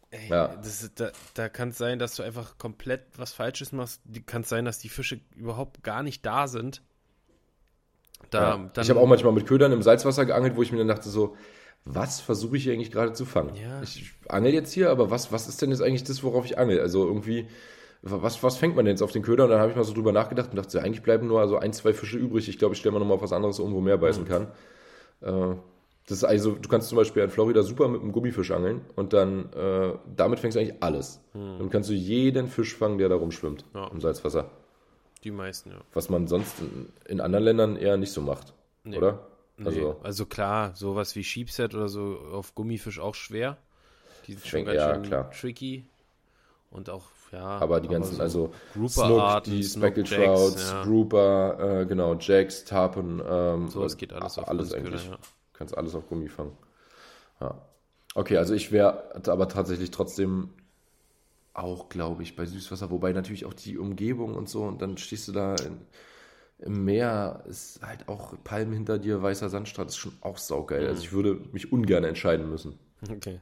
Ey, 0.10 0.30
ja. 0.30 0.56
das, 0.56 0.90
da, 0.96 1.12
da 1.34 1.50
kann 1.50 1.70
es 1.70 1.78
sein, 1.78 2.00
dass 2.00 2.16
du 2.16 2.24
einfach 2.24 2.58
komplett 2.58 3.02
was 3.18 3.34
Falsches 3.34 3.72
machst. 3.72 4.02
Kann 4.26 4.44
es 4.44 4.50
sein, 4.50 4.66
dass 4.66 4.80
die 4.80 4.90
Fische 4.90 5.20
überhaupt 5.36 5.84
gar 5.84 6.02
nicht 6.02 6.26
da 6.26 6.48
sind. 6.48 6.82
Da, 8.30 8.58
ja. 8.58 8.82
ich 8.82 8.90
habe 8.90 9.00
auch 9.00 9.08
manchmal 9.08 9.34
mit 9.34 9.46
Ködern 9.46 9.72
im 9.72 9.82
Salzwasser 9.82 10.26
geangelt, 10.26 10.56
wo 10.56 10.64
ich 10.64 10.72
mir 10.72 10.80
dann 10.80 10.88
dachte 10.88 11.10
so, 11.10 11.36
was 11.86 12.20
versuche 12.20 12.58
ich 12.58 12.64
hier 12.64 12.74
eigentlich 12.74 12.92
gerade 12.92 13.14
zu 13.14 13.26
fangen? 13.26 13.56
Ja. 13.56 13.82
Ich 13.82 14.14
angel 14.28 14.54
jetzt 14.54 14.74
hier, 14.74 14.90
aber 14.90 15.12
was, 15.12 15.32
was 15.32 15.48
ist 15.48 15.62
denn 15.62 15.72
jetzt 15.72 15.82
eigentlich 15.82 16.04
das, 16.04 16.24
worauf 16.24 16.46
ich 16.46 16.58
angel? 16.58 16.80
Also 16.80 17.06
irgendwie, 17.06 17.48
was, 18.10 18.44
was 18.44 18.58
fängt 18.58 18.76
man 18.76 18.86
denn 18.86 18.94
jetzt 18.94 19.02
auf 19.02 19.12
den 19.12 19.24
Köder? 19.24 19.46
Und 19.46 19.52
dann 19.52 19.60
habe 19.60 19.72
ich 19.72 19.78
mal 19.78 19.84
so 19.84 19.94
drüber 19.94 20.12
nachgedacht 20.12 20.50
und 20.52 20.56
dachte, 20.58 20.82
eigentlich 20.82 21.04
bleiben 21.04 21.28
nur 21.28 21.40
also 21.40 21.58
ein, 21.58 21.74
zwei 21.74 21.94
Fische 21.94 22.18
übrig. 22.18 22.48
Ich 22.50 22.58
glaube, 22.58 22.74
ich 22.74 22.80
stelle 22.80 22.94
mal 22.94 23.00
nochmal 23.00 23.16
auf 23.16 23.24
was 23.24 23.34
anderes 23.34 23.60
um, 23.60 23.74
wo 23.74 23.82
mehr 23.82 23.98
beißen 23.98 24.24
mhm. 24.24 24.28
kann. 24.28 24.48
Äh, 25.22 25.56
das 26.08 26.20
ist 26.20 26.24
also, 26.24 26.56
du 26.56 26.70
kannst 26.70 26.88
zum 26.88 26.96
Beispiel 26.96 27.22
in 27.22 27.30
Florida 27.30 27.64
super 27.64 27.90
mit 27.90 28.02
einem 28.02 28.14
Gummifisch 28.14 28.52
angeln 28.52 28.82
und 28.96 29.12
dann 29.12 29.52
äh, 29.52 29.94
damit 30.16 30.40
fängst 30.40 30.56
du 30.56 30.62
eigentlich 30.62 30.82
alles. 30.82 31.20
Hm. 31.34 31.58
Dann 31.60 31.70
kannst 31.70 31.90
du 31.90 31.94
jeden 31.94 32.48
Fisch 32.48 32.76
fangen, 32.76 32.98
der 32.98 33.10
da 33.10 33.16
rumschwimmt 33.16 33.66
ja. 33.74 33.88
im 33.88 34.00
Salzwasser. 34.00 34.50
Die 35.26 35.32
meisten, 35.32 35.72
ja. 35.72 35.82
Was 35.94 36.10
man 36.10 36.28
sonst 36.28 36.62
in, 36.62 36.88
in 37.08 37.20
anderen 37.20 37.44
Ländern 37.44 37.76
eher 37.76 37.98
nicht 37.98 38.14
so 38.14 38.22
macht, 38.22 38.54
nee. 38.86 38.98
oder? 38.98 39.28
Also, 39.64 39.80
nee. 39.80 39.96
also 40.02 40.26
klar, 40.26 40.74
sowas 40.76 41.14
wie 41.18 41.26
Sheepset 41.26 41.76
oder 41.76 41.90
so 41.90 42.18
auf 42.32 42.56
Gummifisch 42.56 43.00
auch 43.00 43.16
schwer. 43.16 43.58
Die 44.28 44.34
sind 44.34 44.48
schon 44.48 44.66
ganz 44.66 44.78
ja, 44.78 44.94
schön 44.94 45.04
klar. 45.04 45.32
tricky. 45.32 45.86
Und 46.70 46.90
auch, 46.90 47.04
ja. 47.32 47.60
Aber 47.60 47.80
die 47.82 47.88
ganzen, 47.88 48.16
so 48.16 48.22
also 48.22 48.52
Snook, 48.88 49.44
die 49.44 49.64
Speckled 49.64 50.08
Trouts, 50.10 50.72
ja. 50.72 50.84
Grouper, 50.84 51.82
äh, 51.82 51.86
genau, 51.86 52.16
Jacks, 52.16 52.66
Tarpon. 52.66 53.22
Ähm, 53.28 53.70
Sowas 53.70 53.98
geht 53.98 54.14
alles 54.14 54.38
auf 54.38 54.48
alles 54.48 54.74
eigentlich. 54.74 55.06
Ja 55.08 55.18
kannst 55.58 55.78
alles 55.78 55.96
auf 55.96 56.08
Gummi 56.08 56.30
fangen. 56.30 56.56
Ja. 57.42 57.62
Okay, 58.16 58.38
also 58.38 58.54
ich 58.54 58.72
wäre 58.72 59.22
aber 59.28 59.50
tatsächlich 59.50 59.92
trotzdem 59.92 60.50
auch, 61.54 61.90
glaube 61.90 62.24
ich, 62.24 62.36
bei 62.36 62.46
Süßwasser, 62.46 62.92
wobei 62.92 63.12
natürlich 63.14 63.46
auch 63.46 63.54
die 63.54 63.78
Umgebung 63.78 64.36
und 64.36 64.48
so, 64.48 64.64
und 64.64 64.82
dann 64.82 64.98
stehst 64.98 65.28
du 65.28 65.32
da 65.32 65.56
in, 65.56 65.82
im 66.60 66.86
Meer, 66.86 67.44
ist 67.48 67.82
halt 67.82 68.08
auch 68.08 68.36
Palmen 68.44 68.74
hinter 68.74 69.00
dir, 69.00 69.22
weißer 69.22 69.50
Sandstrand, 69.50 69.90
ist 69.90 69.98
schon 69.98 70.14
auch 70.22 70.38
saugeil. 70.38 70.84
Mhm. 70.84 70.88
Also 70.88 71.04
ich 71.04 71.12
würde 71.12 71.42
mich 71.52 71.72
ungern 71.72 72.04
entscheiden 72.04 72.50
müssen. 72.50 72.80
Okay. 73.10 73.42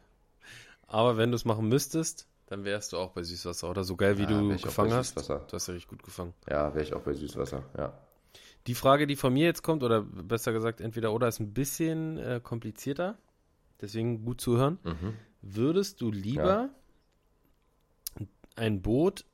Aber 0.88 1.18
wenn 1.18 1.32
du 1.32 1.36
es 1.36 1.46
machen 1.46 1.68
müsstest, 1.68 2.28
dann 2.48 2.64
wärst 2.64 2.93
du 2.93 2.98
auch 2.98 3.12
bei 3.12 3.24
Süßwasser, 3.24 3.70
oder 3.70 3.84
so 3.84 3.96
geil 3.96 4.18
wie 4.18 4.24
ja, 4.24 4.28
du 4.28 4.50
gefangen 4.58 4.93
hast. 4.93 5.18
Du 5.18 5.52
hast 5.52 5.68
ja 5.68 5.74
richtig 5.74 5.89
gut 5.89 6.04
gefangen. 6.04 6.34
Ja, 6.50 6.74
wäre 6.74 6.84
ich 6.84 6.93
auch 6.93 7.02
bei 7.02 7.14
Süßwasser, 7.14 7.64
ja. 7.78 7.93
Die 8.68 8.76
Frage, 8.76 9.06
die 9.06 9.16
von 9.16 9.34
mir 9.34 9.46
jetzt 9.46 9.62
kommt, 9.62 9.84
oder 9.84 10.02
besser 10.02 10.52
gesagt, 10.52 10.82
entweder 10.82 11.14
oder 11.14 11.28
ist 11.28 11.39
ein 11.39 11.54
bisschen 11.54 12.18
äh, 12.18 12.41
komplizierter, 12.43 13.18
deswegen 13.80 14.26
gut 14.26 14.41
zuhören. 14.41 14.80
Mhm. 14.84 15.14
Würdest 15.41 16.02
du 16.02 16.12
lieber 16.12 16.70
ja. 18.20 18.26
ein 18.56 18.82
Boot, 18.82 19.26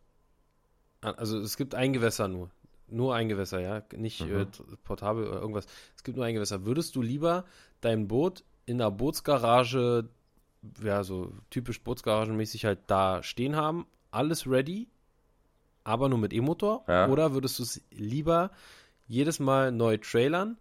also 0.99 1.39
es 1.39 1.55
gibt 1.55 1.76
ein 1.76 1.93
Gewässer 1.93 2.28
nur, 2.28 2.51
nur 2.88 3.16
ein 3.16 3.30
Gewässer, 3.30 3.62
ja, 3.62 3.84
nicht 3.95 4.26
mhm. 4.26 4.41
äh, 4.41 4.45
portabel 4.84 5.28
oder 5.28 5.39
irgendwas, 5.39 5.66
es 5.95 6.03
gibt 6.03 6.18
nur 6.18 6.26
ein 6.26 6.34
Gewässer. 6.34 6.66
Würdest 6.66 6.95
du 6.97 7.01
lieber 7.01 7.45
dein 7.80 8.09
Boot 8.09 8.43
in 8.66 8.82
einer 8.82 8.91
Bootsgarage, 8.91 10.09
ja, 10.84 11.03
so 11.03 11.34
typisch 11.49 11.84
Bootsgaragenmäßig 11.84 12.66
halt 12.66 12.80
da 12.88 13.24
stehen 13.24 13.55
haben, 13.55 13.86
alles 14.12 14.47
ready, 14.47 14.88
aber 15.84 16.09
nur 16.09 16.20
mit 16.20 16.34
E-Motor? 16.34 16.86
Ja. 16.88 17.07
Oder 17.09 17.34
würdest 17.34 17.59
du 17.59 17.64
es 17.64 17.82
lieber 17.91 18.51
jedes 19.07 19.39
Mal 19.39 19.72
neu 19.72 19.97
trailern 19.97 20.57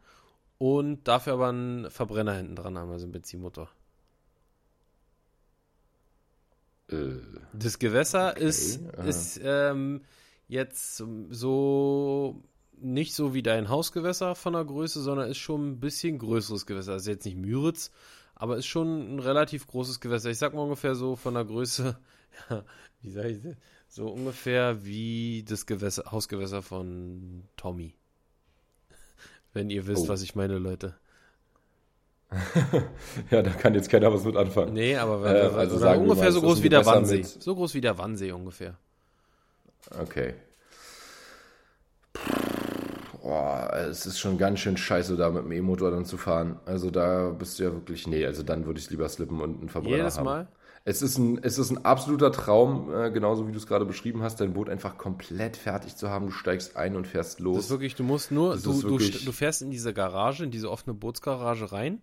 und 0.58 1.06
dafür 1.08 1.34
aber 1.34 1.48
einen 1.48 1.90
Verbrenner 1.90 2.34
hinten 2.34 2.56
dran 2.56 2.76
haben, 2.76 2.90
also 2.90 3.04
einen 3.04 3.12
Benzinmotor. 3.12 3.68
Äh, 6.88 7.16
das 7.52 7.78
Gewässer 7.78 8.32
okay, 8.32 8.44
ist, 8.44 8.80
ist 9.04 9.40
ähm, 9.42 10.02
jetzt 10.48 11.02
so 11.30 12.42
nicht 12.82 13.14
so 13.14 13.34
wie 13.34 13.42
dein 13.42 13.68
Hausgewässer 13.68 14.34
von 14.34 14.54
der 14.54 14.64
Größe, 14.64 15.00
sondern 15.00 15.30
ist 15.30 15.38
schon 15.38 15.72
ein 15.72 15.80
bisschen 15.80 16.18
größeres 16.18 16.66
Gewässer. 16.66 16.92
Also 16.92 17.10
jetzt 17.10 17.24
nicht 17.24 17.36
Müritz, 17.36 17.90
aber 18.40 18.56
ist 18.56 18.66
schon 18.66 19.16
ein 19.16 19.18
relativ 19.18 19.66
großes 19.66 20.00
Gewässer. 20.00 20.30
Ich 20.30 20.38
sag 20.38 20.54
mal 20.54 20.62
ungefähr 20.62 20.94
so 20.94 21.14
von 21.14 21.34
der 21.34 21.44
Größe, 21.44 21.98
ja, 22.50 22.64
wie 23.02 23.10
sag 23.10 23.26
ich 23.26 23.42
das? 23.42 23.54
So 23.86 24.08
ungefähr 24.08 24.82
wie 24.82 25.44
das 25.46 25.66
Gewässer, 25.66 26.10
Hausgewässer 26.10 26.62
von 26.62 27.44
Tommy. 27.58 27.94
Wenn 29.52 29.68
ihr 29.68 29.86
wisst, 29.86 30.06
oh. 30.06 30.08
was 30.08 30.22
ich 30.22 30.36
meine, 30.36 30.56
Leute. 30.56 30.94
ja, 33.30 33.42
da 33.42 33.50
kann 33.50 33.74
jetzt 33.74 33.90
keiner 33.90 34.10
was 34.10 34.24
mit 34.24 34.36
anfangen. 34.36 34.72
Nee, 34.72 34.96
aber 34.96 35.26
äh, 35.26 35.54
also 35.54 35.76
sagen 35.76 36.02
ungefähr 36.02 36.26
mal, 36.26 36.32
so 36.32 36.40
groß 36.40 36.62
wie 36.62 36.68
der 36.70 36.86
Wannsee. 36.86 37.22
So 37.22 37.54
groß 37.54 37.74
wie 37.74 37.82
der 37.82 37.98
Wannsee 37.98 38.32
ungefähr. 38.32 38.78
Okay. 39.90 40.32
Boah, 43.30 43.72
es 43.88 44.06
ist 44.06 44.18
schon 44.18 44.38
ganz 44.38 44.58
schön 44.58 44.76
scheiße, 44.76 45.16
da 45.16 45.30
mit 45.30 45.44
dem 45.44 45.52
E-Motor 45.52 45.92
dann 45.92 46.04
zu 46.04 46.16
fahren. 46.16 46.58
Also 46.66 46.90
da 46.90 47.28
bist 47.28 47.60
du 47.60 47.62
ja 47.62 47.72
wirklich, 47.72 48.08
nee, 48.08 48.26
also 48.26 48.42
dann 48.42 48.66
würde 48.66 48.80
ich 48.80 48.90
lieber 48.90 49.08
slippen 49.08 49.40
und 49.40 49.60
einen 49.60 49.68
Verbrenner 49.68 49.98
Jedes 49.98 50.18
haben. 50.18 50.24
Mal? 50.24 50.48
Es 50.84 51.00
ist 51.00 51.16
ein, 51.16 51.38
es 51.44 51.56
ist 51.56 51.70
ein 51.70 51.84
absoluter 51.84 52.32
Traum, 52.32 52.92
äh, 52.92 53.12
genauso 53.12 53.46
wie 53.46 53.52
du 53.52 53.58
es 53.58 53.68
gerade 53.68 53.84
beschrieben 53.84 54.24
hast, 54.24 54.40
dein 54.40 54.52
Boot 54.52 54.68
einfach 54.68 54.98
komplett 54.98 55.56
fertig 55.56 55.94
zu 55.94 56.10
haben. 56.10 56.26
Du 56.26 56.32
steigst 56.32 56.76
ein 56.76 56.96
und 56.96 57.06
fährst 57.06 57.38
los. 57.38 57.54
Das 57.54 57.64
ist 57.66 57.70
wirklich, 57.70 57.94
du 57.94 58.02
musst 58.02 58.32
nur, 58.32 58.56
du, 58.56 58.82
du, 58.82 58.98
du, 58.98 59.30
fährst 59.32 59.62
in 59.62 59.70
diese 59.70 59.94
Garage, 59.94 60.42
in 60.42 60.50
diese 60.50 60.68
offene 60.68 60.94
Bootsgarage 60.94 61.70
rein, 61.70 62.02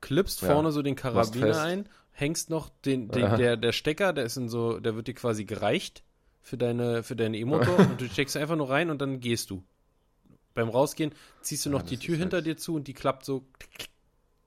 klippst 0.00 0.42
ja, 0.42 0.48
vorne 0.48 0.72
so 0.72 0.82
den 0.82 0.96
Karabiner 0.96 1.62
ein, 1.62 1.88
hängst 2.10 2.50
noch 2.50 2.70
den, 2.84 3.06
den 3.06 3.36
der, 3.36 3.56
der 3.56 3.70
Stecker, 3.70 4.12
der 4.12 4.24
ist 4.24 4.36
in 4.36 4.48
so, 4.48 4.80
der 4.80 4.96
wird 4.96 5.06
dir 5.06 5.14
quasi 5.14 5.44
gereicht 5.44 6.02
für 6.42 6.56
deine, 6.56 7.04
für 7.04 7.14
deinen 7.14 7.34
E-Motor 7.34 7.78
und 7.88 8.00
du 8.00 8.08
steckst 8.08 8.36
einfach 8.36 8.56
nur 8.56 8.68
rein 8.68 8.90
und 8.90 9.00
dann 9.00 9.20
gehst 9.20 9.50
du. 9.50 9.62
Beim 10.58 10.70
Rausgehen 10.70 11.12
ziehst 11.40 11.66
du 11.66 11.70
noch 11.70 11.82
ja, 11.82 11.86
die 11.90 11.98
Tür 11.98 12.16
hinter 12.16 12.38
halt 12.38 12.46
dir 12.46 12.56
zu 12.56 12.74
und 12.74 12.88
die 12.88 12.92
klappt 12.92 13.24
so, 13.24 13.44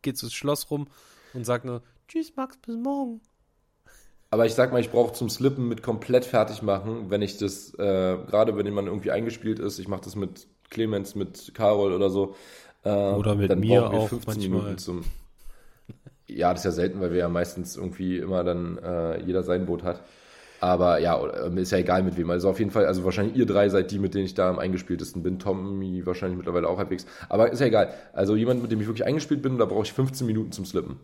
geht 0.01 0.17
so 0.17 0.27
das 0.27 0.33
Schloss 0.33 0.69
rum 0.69 0.87
und 1.33 1.45
sagt 1.45 1.63
nur, 1.63 1.83
Tschüss, 2.09 2.35
Max, 2.35 2.57
bis 2.57 2.75
morgen. 2.75 3.21
Aber 4.29 4.45
ich 4.45 4.53
sag 4.53 4.73
mal, 4.73 4.81
ich 4.81 4.91
brauche 4.91 5.13
zum 5.13 5.29
Slippen 5.29 5.69
mit 5.69 5.81
komplett 5.81 6.25
fertig 6.25 6.61
machen, 6.63 7.09
wenn 7.09 7.21
ich 7.21 7.37
das, 7.37 7.73
äh, 7.75 8.17
gerade 8.27 8.57
wenn 8.57 8.73
man 8.73 8.87
irgendwie 8.87 9.11
eingespielt 9.11 9.59
ist, 9.59 9.79
ich 9.79 9.87
mache 9.87 10.01
das 10.01 10.17
mit 10.17 10.47
Clemens, 10.69 11.15
mit 11.15 11.53
Carol 11.53 11.93
oder 11.93 12.09
so. 12.09 12.35
Äh, 12.83 12.89
oder 12.89 13.35
mit 13.35 13.55
mir 13.57 13.89
auch 13.89 14.09
15 14.09 14.33
manchmal. 14.33 14.59
Minuten 14.59 14.77
zum. 14.79 15.05
Ja, 16.27 16.51
das 16.51 16.61
ist 16.61 16.65
ja 16.65 16.71
selten, 16.71 16.99
weil 16.99 17.11
wir 17.11 17.19
ja 17.19 17.29
meistens 17.29 17.77
irgendwie 17.77 18.17
immer 18.17 18.43
dann 18.43 18.77
äh, 18.79 19.23
jeder 19.23 19.43
sein 19.43 19.65
Boot 19.65 19.83
hat. 19.83 20.03
Aber 20.61 20.99
ja, 20.99 21.15
ist 21.55 21.71
ja 21.71 21.79
egal 21.79 22.03
mit 22.03 22.17
wem. 22.17 22.29
Also 22.29 22.47
auf 22.47 22.59
jeden 22.59 22.69
Fall, 22.69 22.85
also 22.85 23.03
wahrscheinlich 23.03 23.35
ihr 23.35 23.47
drei 23.47 23.67
seid 23.69 23.89
die, 23.89 23.97
mit 23.97 24.13
denen 24.13 24.25
ich 24.25 24.35
da 24.35 24.47
am 24.47 24.59
eingespieltesten 24.59 25.23
bin. 25.23 25.39
Tommy 25.39 26.05
wahrscheinlich 26.05 26.37
mittlerweile 26.37 26.69
auch 26.69 26.77
halbwegs. 26.77 27.07
Aber 27.29 27.51
ist 27.51 27.59
ja 27.59 27.65
egal. 27.65 27.91
Also 28.13 28.35
jemand, 28.35 28.61
mit 28.61 28.71
dem 28.71 28.79
ich 28.79 28.85
wirklich 28.85 29.05
eingespielt 29.05 29.41
bin, 29.41 29.57
da 29.57 29.65
brauche 29.65 29.83
ich 29.83 29.91
15 29.91 30.25
Minuten 30.27 30.51
zum 30.51 30.65
Slippen. 30.65 30.99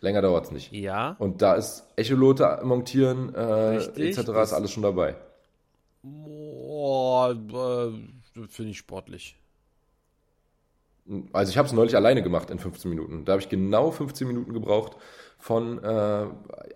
Länger 0.00 0.22
dauert 0.22 0.46
es 0.46 0.52
nicht. 0.52 0.72
Ja. 0.72 1.16
Und 1.18 1.42
da 1.42 1.54
ist 1.54 1.84
Echolote 1.96 2.60
montieren, 2.62 3.34
äh, 3.34 3.76
etc. 3.76 4.18
ist 4.18 4.52
alles 4.54 4.70
schon 4.70 4.82
dabei. 4.82 5.16
Boah, 6.02 7.32
äh, 7.32 8.46
finde 8.48 8.70
ich 8.70 8.78
sportlich. 8.78 9.36
Also 11.32 11.50
ich 11.50 11.58
habe 11.58 11.66
es 11.66 11.72
neulich 11.72 11.96
alleine 11.96 12.22
gemacht 12.22 12.50
in 12.50 12.58
15 12.58 12.88
Minuten. 12.88 13.24
Da 13.24 13.32
habe 13.32 13.42
ich 13.42 13.48
genau 13.48 13.90
15 13.90 14.26
Minuten 14.26 14.52
gebraucht 14.52 14.96
von 15.38 15.82
äh, 15.82 16.26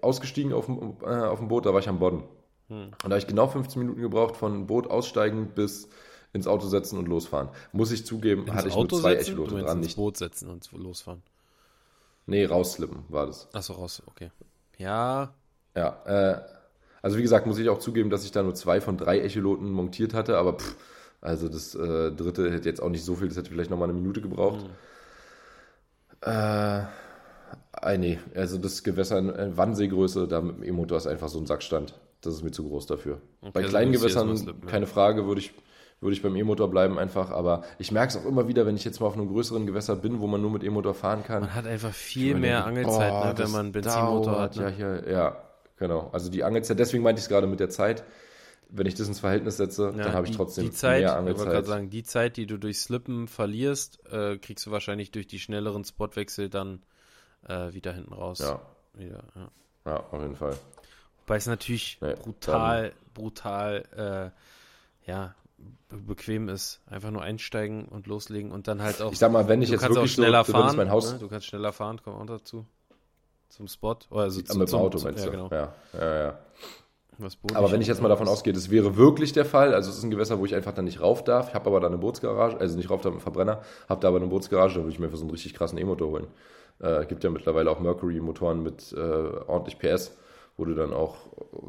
ausgestiegen 0.00 0.52
auf 0.52 0.66
dem, 0.66 0.96
äh, 1.02 1.06
auf 1.06 1.38
dem 1.38 1.48
Boot, 1.48 1.66
da 1.66 1.72
war 1.72 1.80
ich 1.80 1.88
am 1.88 1.98
Bodden. 1.98 2.22
Hm. 2.68 2.84
Und 2.86 3.04
da 3.04 3.10
habe 3.10 3.18
ich 3.18 3.26
genau 3.26 3.48
15 3.48 3.80
Minuten 3.80 4.00
gebraucht 4.00 4.36
von 4.36 4.66
Boot 4.66 4.88
aussteigen 4.88 5.48
bis 5.54 5.88
ins 6.32 6.46
Auto 6.46 6.66
setzen 6.66 6.98
und 6.98 7.08
losfahren. 7.08 7.50
Muss 7.72 7.92
ich 7.92 8.06
zugeben, 8.06 8.46
ins 8.46 8.52
hatte 8.54 8.68
ich 8.68 8.74
Auto 8.74 8.96
nur 8.96 9.02
zwei 9.02 9.16
setzen? 9.16 9.32
Echolote 9.32 9.56
dran. 9.56 9.78
Ins 9.78 9.86
nicht 9.86 9.96
Boot 9.96 10.16
setzen 10.16 10.48
und 10.48 10.70
losfahren. 10.72 11.22
Nee, 12.26 12.44
rausslippen 12.44 13.04
war 13.08 13.26
das. 13.26 13.48
Achso, 13.52 13.74
raus, 13.74 14.02
okay. 14.06 14.30
Ja. 14.78 15.34
Ja, 15.74 16.02
äh, 16.06 16.40
also 17.02 17.18
wie 17.18 17.22
gesagt, 17.22 17.46
muss 17.46 17.58
ich 17.58 17.68
auch 17.68 17.78
zugeben, 17.78 18.10
dass 18.10 18.24
ich 18.24 18.30
da 18.30 18.42
nur 18.42 18.54
zwei 18.54 18.80
von 18.80 18.96
drei 18.96 19.20
Echoloten 19.20 19.70
montiert 19.70 20.14
hatte, 20.14 20.38
aber 20.38 20.54
pff, 20.54 20.76
also 21.22 21.48
das 21.48 21.74
äh, 21.74 22.12
dritte 22.12 22.52
hätte 22.52 22.68
jetzt 22.68 22.82
auch 22.82 22.90
nicht 22.90 23.04
so 23.04 23.14
viel, 23.14 23.28
das 23.28 23.38
hätte 23.38 23.50
vielleicht 23.50 23.70
nochmal 23.70 23.88
eine 23.88 23.98
Minute 23.98 24.20
gebraucht. 24.20 24.66
Hm. 26.22 26.30
Äh, 26.30 26.84
Ah, 27.72 27.96
nee, 27.96 28.18
also 28.34 28.58
das 28.58 28.82
Gewässer 28.82 29.18
in 29.18 29.56
Wannseegröße, 29.56 30.28
da 30.28 30.40
mit 30.40 30.58
dem 30.58 30.62
E-Motor 30.62 30.98
ist 30.98 31.06
einfach 31.06 31.28
so 31.28 31.38
ein 31.38 31.46
Sackstand. 31.46 31.98
Das 32.20 32.34
ist 32.34 32.44
mir 32.44 32.52
zu 32.52 32.68
groß 32.68 32.86
dafür. 32.86 33.20
Okay, 33.40 33.50
Bei 33.54 33.62
kleinen 33.62 33.92
Gewässern, 33.92 34.36
slippen, 34.36 34.68
keine 34.68 34.86
Frage, 34.86 35.26
würde 35.26 35.40
ich, 35.40 35.52
würde 36.00 36.14
ich 36.14 36.22
beim 36.22 36.36
E-Motor 36.36 36.70
bleiben 36.70 36.98
einfach. 36.98 37.30
Aber 37.30 37.62
ich 37.78 37.90
merke 37.90 38.10
es 38.10 38.16
auch 38.16 38.26
immer 38.28 38.46
wieder, 38.46 38.66
wenn 38.66 38.76
ich 38.76 38.84
jetzt 38.84 39.00
mal 39.00 39.08
auf 39.08 39.14
einem 39.14 39.26
größeren 39.26 39.66
Gewässer 39.66 39.96
bin, 39.96 40.20
wo 40.20 40.28
man 40.28 40.40
nur 40.40 40.52
mit 40.52 40.62
E-Motor 40.62 40.94
fahren 40.94 41.24
kann. 41.24 41.40
Man 41.40 41.54
hat 41.54 41.66
einfach 41.66 41.92
viel 41.92 42.36
mehr 42.36 42.62
denke, 42.62 42.82
Angelzeit, 42.82 43.12
oh, 43.12 43.24
ne, 43.24 43.34
wenn 43.36 43.50
man 43.50 43.60
einen 43.60 43.72
Benzinmotor 43.72 44.40
hat. 44.40 44.56
Ne? 44.56 44.62
Ja, 44.62 44.68
hier, 44.68 45.04
ja, 45.10 45.36
genau. 45.76 46.10
Also 46.12 46.30
die 46.30 46.44
Angelzeit, 46.44 46.78
deswegen 46.78 47.02
meinte 47.02 47.18
ich 47.18 47.24
es 47.24 47.28
gerade 47.28 47.48
mit 47.48 47.58
der 47.58 47.70
Zeit. 47.70 48.04
Wenn 48.74 48.86
ich 48.86 48.94
das 48.94 49.06
ins 49.06 49.20
Verhältnis 49.20 49.58
setze, 49.58 49.92
ja, 49.96 50.04
dann 50.04 50.14
habe 50.14 50.26
ich 50.26 50.34
trotzdem 50.34 50.64
die 50.64 50.70
Zeit, 50.72 51.02
mehr 51.02 51.16
Angelzeit. 51.16 51.34
Ich 51.34 51.38
wollte 51.40 51.52
gerade 51.52 51.66
sagen, 51.66 51.90
die 51.90 52.02
Zeit, 52.04 52.36
die 52.38 52.46
du 52.46 52.56
durch 52.58 52.78
Slippen 52.78 53.28
verlierst, 53.28 54.00
äh, 54.10 54.38
kriegst 54.38 54.64
du 54.66 54.70
wahrscheinlich 54.70 55.10
durch 55.10 55.26
die 55.26 55.38
schnelleren 55.38 55.84
Spotwechsel 55.84 56.48
dann 56.48 56.82
äh, 57.46 57.72
wieder 57.74 57.92
hinten 57.92 58.14
raus. 58.14 58.38
Ja. 58.38 58.62
Wieder, 58.94 59.24
ja. 59.34 59.50
ja. 59.86 59.96
auf 60.10 60.20
jeden 60.20 60.36
Fall. 60.36 60.56
Wobei 61.20 61.36
es 61.36 61.46
natürlich 61.46 61.98
nee, 62.00 62.14
brutal, 62.14 62.90
dann. 62.90 62.92
brutal, 63.14 64.32
äh, 65.06 65.10
ja, 65.10 65.34
bequem 65.88 66.48
ist. 66.48 66.80
Einfach 66.86 67.10
nur 67.10 67.22
einsteigen 67.22 67.84
und 67.86 68.06
loslegen 68.06 68.50
und 68.50 68.68
dann 68.68 68.82
halt 68.82 69.00
auch. 69.02 69.12
Ich 69.12 69.18
sag 69.18 69.32
mal, 69.32 69.48
wenn 69.48 69.62
ich 69.62 69.70
jetzt 69.70 69.86
wirklich 69.88 70.12
schneller 70.12 70.44
so, 70.44 70.52
fahren, 70.52 70.76
mein 70.76 70.90
Haus 70.90 71.12
ne? 71.12 71.18
du 71.18 71.28
kannst 71.28 71.46
schneller 71.46 71.72
fahren, 71.72 72.00
komm 72.02 72.14
auch 72.14 72.26
dazu. 72.26 72.66
Zum 73.48 73.68
Spot. 73.68 73.96
Oder 74.10 74.22
also 74.22 74.40
zum, 74.40 74.58
mit 74.58 74.70
dem 74.70 74.78
Auto, 74.78 74.98
meinst 75.00 75.20
ja, 75.20 75.26
du? 75.26 75.30
Genau. 75.30 75.48
Ja, 75.50 75.74
ja, 75.92 76.18
ja. 76.24 76.38
Aber 77.54 77.72
wenn 77.72 77.80
ich 77.80 77.88
jetzt 77.88 78.02
mal 78.02 78.08
davon 78.08 78.28
ausgehe, 78.28 78.52
das 78.52 78.70
wäre 78.70 78.96
wirklich 78.96 79.32
der 79.32 79.44
Fall, 79.44 79.74
also 79.74 79.90
es 79.90 79.98
ist 79.98 80.04
ein 80.04 80.10
Gewässer, 80.10 80.38
wo 80.38 80.44
ich 80.44 80.54
einfach 80.54 80.72
dann 80.72 80.84
nicht 80.84 81.00
rauf 81.00 81.24
darf, 81.24 81.48
ich 81.48 81.54
habe 81.54 81.68
aber 81.68 81.80
da 81.80 81.86
eine 81.86 81.98
Bootsgarage, 81.98 82.58
also 82.58 82.76
nicht 82.76 82.90
rauf 82.90 83.00
darf 83.02 83.12
mit 83.12 83.20
dem 83.20 83.22
Verbrenner, 83.22 83.62
habe 83.88 84.00
da 84.00 84.08
aber 84.08 84.18
eine 84.18 84.26
Bootsgarage, 84.26 84.74
da 84.74 84.80
würde 84.80 84.92
ich 84.92 84.98
mir 84.98 85.10
für 85.10 85.16
so 85.16 85.22
einen 85.22 85.30
richtig 85.30 85.54
krassen 85.54 85.78
E-Motor 85.78 86.08
holen. 86.08 86.26
Äh, 86.80 87.06
gibt 87.06 87.22
ja 87.24 87.30
mittlerweile 87.30 87.70
auch 87.70 87.80
Mercury-Motoren 87.80 88.62
mit 88.62 88.92
äh, 88.92 88.98
ordentlich 88.98 89.78
PS, 89.78 90.16
wo 90.56 90.64
du 90.64 90.74
dann 90.74 90.92
auch 90.92 91.16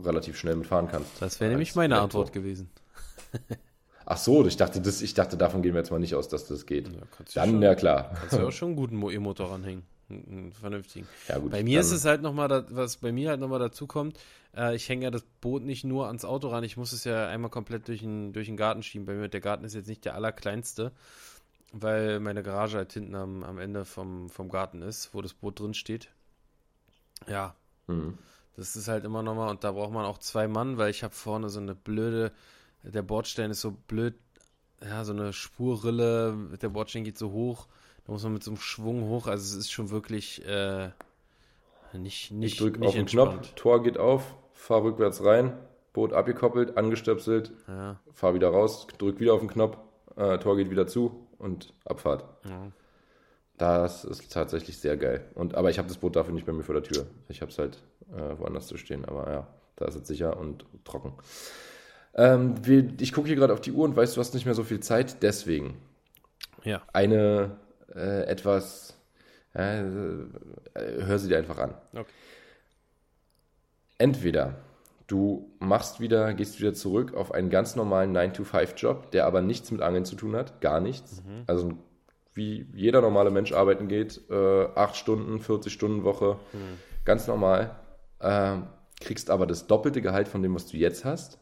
relativ 0.03 0.37
schnell 0.37 0.55
mitfahren 0.55 0.87
kannst. 0.89 1.09
Das 1.19 1.39
wäre 1.39 1.51
nämlich 1.51 1.75
meine 1.75 1.95
Elektro. 1.95 2.19
Antwort 2.19 2.33
gewesen. 2.33 2.69
Ach 4.05 4.17
so, 4.17 4.45
ich 4.45 4.57
dachte, 4.57 4.81
das, 4.81 5.01
ich 5.01 5.13
dachte, 5.13 5.37
davon 5.37 5.61
gehen 5.61 5.73
wir 5.73 5.79
jetzt 5.79 5.91
mal 5.91 5.99
nicht 5.99 6.15
aus, 6.15 6.27
dass 6.27 6.47
das 6.47 6.65
geht. 6.65 6.87
Ja, 6.87 6.93
dann, 7.35 7.49
schon, 7.49 7.61
ja 7.61 7.75
klar. 7.75 8.11
Kannst 8.19 8.37
du 8.37 8.47
auch 8.47 8.51
schon 8.51 8.69
einen 8.69 8.75
guten 8.75 9.01
E-Motor 9.09 9.51
ranhängen. 9.51 9.83
Einen 10.09 10.51
vernünftigen. 10.51 11.07
Ja, 11.27 11.37
gut, 11.37 11.51
bei 11.51 11.63
mir 11.63 11.79
ist 11.79 11.91
es 11.91 12.05
halt 12.05 12.21
nochmal, 12.21 12.65
was 12.69 12.97
bei 12.97 13.11
mir 13.11 13.29
halt 13.29 13.39
nochmal 13.39 13.59
dazu 13.59 13.87
kommt, 13.87 14.19
äh, 14.55 14.75
ich 14.75 14.87
hänge 14.89 15.05
ja 15.05 15.11
das 15.11 15.23
Boot 15.41 15.63
nicht 15.63 15.83
nur 15.83 16.07
ans 16.07 16.25
Auto 16.25 16.49
ran, 16.49 16.63
ich 16.63 16.77
muss 16.77 16.91
es 16.91 17.03
ja 17.03 17.27
einmal 17.27 17.51
komplett 17.51 17.87
durch 17.87 18.01
den, 18.01 18.33
durch 18.33 18.47
den 18.47 18.57
Garten 18.57 18.83
schieben. 18.83 19.05
Bei 19.05 19.13
mir, 19.13 19.29
der 19.29 19.41
Garten 19.41 19.65
ist 19.65 19.73
jetzt 19.73 19.87
nicht 19.87 20.05
der 20.05 20.15
allerkleinste 20.15 20.91
weil 21.73 22.19
meine 22.19 22.43
Garage 22.43 22.77
halt 22.77 22.93
hinten 22.93 23.15
am, 23.15 23.43
am 23.43 23.57
Ende 23.57 23.83
vom, 23.83 24.29
vom 24.29 24.47
Garten 24.47 24.81
ist, 24.81 25.13
wo 25.13 25.21
das 25.21 25.33
Boot 25.33 25.59
drin 25.59 25.73
steht. 25.73 26.09
Ja. 27.27 27.55
Mhm. 27.87 28.17
Das 28.55 28.75
ist 28.75 28.87
halt 28.87 29.03
immer 29.03 29.23
nochmal, 29.23 29.49
und 29.49 29.63
da 29.63 29.71
braucht 29.71 29.91
man 29.91 30.05
auch 30.05 30.19
zwei 30.19 30.47
Mann, 30.47 30.77
weil 30.77 30.91
ich 30.91 31.03
habe 31.03 31.13
vorne 31.13 31.49
so 31.49 31.59
eine 31.59 31.73
blöde, 31.73 32.31
der 32.83 33.01
Bordstein 33.01 33.49
ist 33.49 33.61
so 33.61 33.71
blöd, 33.71 34.13
ja, 34.81 35.03
so 35.03 35.13
eine 35.13 35.33
Spurrille, 35.33 36.37
der 36.61 36.69
Bordstein 36.69 37.03
geht 37.03 37.17
so 37.17 37.31
hoch, 37.31 37.67
da 38.05 38.11
muss 38.11 38.21
man 38.21 38.33
mit 38.33 38.43
so 38.43 38.51
einem 38.51 38.59
Schwung 38.59 39.05
hoch, 39.05 39.25
also 39.25 39.43
es 39.43 39.55
ist 39.55 39.71
schon 39.71 39.89
wirklich 39.89 40.45
äh, 40.45 40.91
nicht, 41.93 42.29
nicht, 42.29 42.53
ich 42.53 42.57
drück 42.59 42.77
nicht 42.77 42.89
auf 42.89 42.93
den 42.93 43.07
Knopf, 43.07 43.53
Tor 43.55 43.81
geht 43.81 43.97
auf, 43.97 44.35
fahr 44.63 44.83
rückwärts 44.83 45.23
rein, 45.23 45.53
Boot 45.91 46.13
abgekoppelt, 46.13 46.77
angestöpselt, 46.77 47.51
ja. 47.67 47.99
fahr 48.13 48.33
wieder 48.33 48.49
raus, 48.49 48.87
drück 48.97 49.19
wieder 49.19 49.33
auf 49.33 49.41
den 49.41 49.49
Knopf, 49.49 49.77
äh, 50.15 50.37
Tor 50.39 50.55
geht 50.55 50.71
wieder 50.71 50.87
zu, 50.87 51.27
und 51.43 51.73
Abfahrt. 51.85 52.23
Ja. 52.45 52.71
Das 53.57 54.05
ist 54.05 54.31
tatsächlich 54.31 54.77
sehr 54.79 54.97
geil. 54.97 55.25
Und, 55.35 55.55
aber 55.55 55.69
ich 55.69 55.77
habe 55.77 55.87
das 55.87 55.97
Boot 55.97 56.15
dafür 56.15 56.33
nicht 56.33 56.45
bei 56.45 56.53
mir 56.53 56.63
vor 56.63 56.73
der 56.73 56.83
Tür. 56.83 57.05
Ich 57.27 57.41
habe 57.41 57.51
es 57.51 57.59
halt 57.59 57.77
äh, 58.11 58.39
woanders 58.39 58.67
zu 58.67 58.77
stehen. 58.77 59.05
Aber 59.05 59.29
ja, 59.31 59.47
da 59.75 59.85
ist 59.85 59.95
es 59.95 60.07
sicher 60.07 60.37
und 60.37 60.65
trocken. 60.85 61.13
Ähm, 62.15 62.55
wir, 62.65 62.93
ich 62.99 63.13
gucke 63.13 63.27
hier 63.27 63.35
gerade 63.35 63.53
auf 63.53 63.61
die 63.61 63.71
Uhr 63.71 63.85
und 63.85 63.95
weiß, 63.95 64.15
du 64.15 64.21
hast 64.21 64.33
nicht 64.33 64.45
mehr 64.45 64.55
so 64.55 64.63
viel 64.63 64.79
Zeit. 64.79 65.21
Deswegen 65.21 65.77
ja. 66.63 66.81
eine 66.93 67.57
äh, 67.93 68.23
etwas. 68.23 68.97
Äh, 69.53 69.83
hör 70.73 71.19
sie 71.19 71.27
dir 71.27 71.37
einfach 71.37 71.59
an. 71.59 71.75
Okay. 71.93 72.05
Entweder 74.03 74.55
du 75.07 75.49
machst 75.59 76.01
wieder, 76.01 76.33
gehst 76.33 76.59
wieder 76.59 76.73
zurück 76.73 77.13
auf 77.13 77.31
einen 77.31 77.49
ganz 77.49 77.77
normalen 77.77 78.13
9-to-5-Job, 78.13 79.11
der 79.11 79.25
aber 79.25 79.41
nichts 79.41 79.71
mit 79.71 79.79
Angeln 79.79 80.03
zu 80.03 80.17
tun 80.17 80.35
hat, 80.35 80.59
gar 80.59 80.81
nichts. 80.81 81.23
Mhm. 81.23 81.43
Also 81.47 81.71
wie 82.33 82.67
jeder 82.73 82.99
normale 82.99 83.31
Mensch 83.31 83.53
arbeiten 83.53 83.87
geht, 83.87 84.19
äh, 84.29 84.65
8 84.75 84.97
Stunden, 84.97 85.39
40 85.39 85.71
Stunden 85.71 86.03
Woche, 86.03 86.37
mhm. 86.51 86.79
ganz 87.05 87.27
normal, 87.27 87.77
äh, 88.19 88.57
kriegst 88.99 89.29
aber 89.29 89.47
das 89.47 89.67
doppelte 89.67 90.01
Gehalt 90.01 90.27
von 90.27 90.43
dem, 90.43 90.53
was 90.53 90.67
du 90.67 90.75
jetzt 90.75 91.05
hast. 91.05 91.39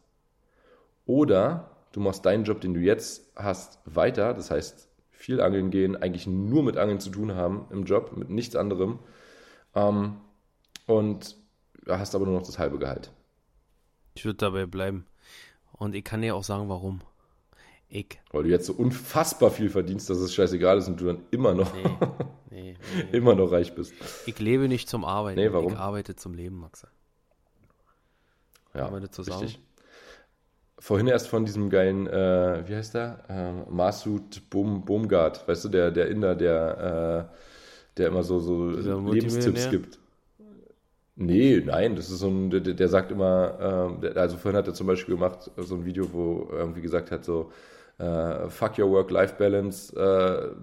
Oder 1.07 1.71
du 1.93 1.99
machst 1.99 2.27
deinen 2.27 2.43
Job, 2.43 2.61
den 2.61 2.75
du 2.75 2.79
jetzt 2.79 3.31
hast, 3.35 3.79
weiter, 3.85 4.35
das 4.35 4.51
heißt 4.51 4.87
viel 5.09 5.41
Angeln 5.41 5.71
gehen, 5.71 5.95
eigentlich 5.95 6.27
nur 6.27 6.61
mit 6.61 6.77
Angeln 6.77 6.99
zu 6.99 7.09
tun 7.09 7.33
haben 7.33 7.65
im 7.71 7.85
Job, 7.85 8.15
mit 8.15 8.29
nichts 8.29 8.55
anderem. 8.55 8.99
Ähm, 9.73 10.17
und 10.85 11.40
hast 11.87 12.15
aber 12.15 12.25
nur 12.25 12.35
noch 12.35 12.45
das 12.45 12.59
halbe 12.59 12.79
Gehalt. 12.79 13.11
Ich 14.15 14.25
würde 14.25 14.37
dabei 14.37 14.65
bleiben. 14.65 15.05
Und 15.71 15.95
ich 15.95 16.03
kann 16.03 16.21
dir 16.21 16.35
auch 16.35 16.43
sagen, 16.43 16.69
warum. 16.69 17.01
Ich. 17.89 18.19
Weil 18.31 18.43
du 18.43 18.49
jetzt 18.49 18.67
so 18.67 18.73
unfassbar 18.73 19.51
viel 19.51 19.69
verdienst, 19.69 20.09
dass 20.09 20.17
es 20.19 20.33
scheißegal 20.33 20.77
ist 20.77 20.87
und 20.87 21.01
du 21.01 21.05
dann 21.05 21.23
immer 21.31 21.53
noch, 21.53 21.73
nee, 21.73 21.83
nee, 22.49 22.77
nee, 22.95 23.17
immer 23.17 23.35
noch 23.35 23.51
reich 23.51 23.75
bist. 23.75 23.93
Ich 24.25 24.39
lebe 24.39 24.67
nicht 24.67 24.87
zum 24.87 25.03
Arbeiten. 25.03 25.39
Nee, 25.39 25.51
warum? 25.51 25.73
Ich 25.73 25.79
arbeite 25.79 26.15
zum 26.15 26.33
Leben, 26.33 26.59
Max. 26.59 26.87
Ja, 28.73 28.83
kann 28.83 28.93
man 28.93 29.01
das 29.01 29.15
so 29.15 29.23
richtig. 29.23 29.53
Sagen? 29.53 29.63
Vorhin 30.79 31.07
erst 31.07 31.27
von 31.27 31.45
diesem 31.45 31.69
geilen, 31.69 32.07
äh, 32.07 32.63
wie 32.65 32.75
heißt 32.75 32.95
der? 32.95 33.25
Äh, 33.29 33.71
Masud 33.71 34.49
Bum, 34.49 34.85
Bumgard, 34.85 35.47
weißt 35.47 35.65
du, 35.65 35.69
der, 35.69 35.91
der 35.91 36.07
Inder, 36.07 36.35
der, 36.35 37.29
äh, 37.31 37.97
der 37.97 38.07
immer 38.07 38.23
so, 38.23 38.39
so 38.39 38.69
Lebenstipps 38.69 39.69
gibt. 39.69 40.00
Nee, 41.21 41.61
nein, 41.63 41.95
das 41.95 42.09
ist 42.09 42.19
so 42.19 42.29
ein, 42.29 42.49
der, 42.49 42.61
der 42.61 42.87
sagt 42.87 43.11
immer, 43.11 43.99
äh, 44.01 44.17
also 44.17 44.37
vorhin 44.37 44.57
hat 44.57 44.67
er 44.67 44.73
zum 44.73 44.87
Beispiel 44.87 45.15
gemacht, 45.15 45.51
so 45.55 45.75
ein 45.75 45.85
Video, 45.85 46.11
wo 46.11 46.49
er 46.51 46.59
irgendwie 46.59 46.81
gesagt 46.81 47.11
hat, 47.11 47.23
so, 47.23 47.51
äh, 47.99 48.49
fuck 48.49 48.79
your 48.79 48.89
Work-Life-Balance, 48.89 49.95
äh, 49.95 50.55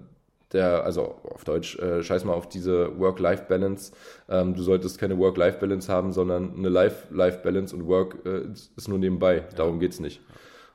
der, 0.51 0.83
also 0.83 1.15
auf 1.23 1.45
Deutsch, 1.45 1.77
äh, 1.79 2.03
scheiß 2.03 2.25
mal 2.25 2.33
auf 2.33 2.49
diese 2.49 2.99
Work-Life-Balance. 2.99 3.93
Ähm, 4.27 4.53
du 4.53 4.63
solltest 4.63 4.99
keine 4.99 5.17
Work-Life-Balance 5.17 5.91
haben, 5.91 6.11
sondern 6.11 6.55
eine 6.57 6.69
Life-Life-Balance 6.69 7.75
und 7.75 7.87
Work 7.87 8.17
äh, 8.25 8.41
ist 8.51 8.87
nur 8.89 8.99
nebenbei. 8.99 9.37
Ja. 9.37 9.43
Darum 9.55 9.79
geht's 9.79 9.99
nicht. 10.01 10.21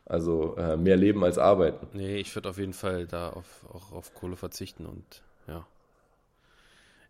Also 0.07 0.57
äh, 0.57 0.77
mehr 0.77 0.97
Leben 0.97 1.25
als 1.25 1.39
arbeiten. 1.39 1.87
Nee, 1.93 2.17
ich 2.17 2.35
würde 2.35 2.49
auf 2.49 2.59
jeden 2.59 2.73
Fall 2.73 3.07
da 3.07 3.31
auf, 3.31 3.67
auch 3.73 3.93
auf 3.93 4.15
Kohle 4.15 4.37
verzichten 4.37 4.87
und 4.87 5.23
ja. 5.47 5.67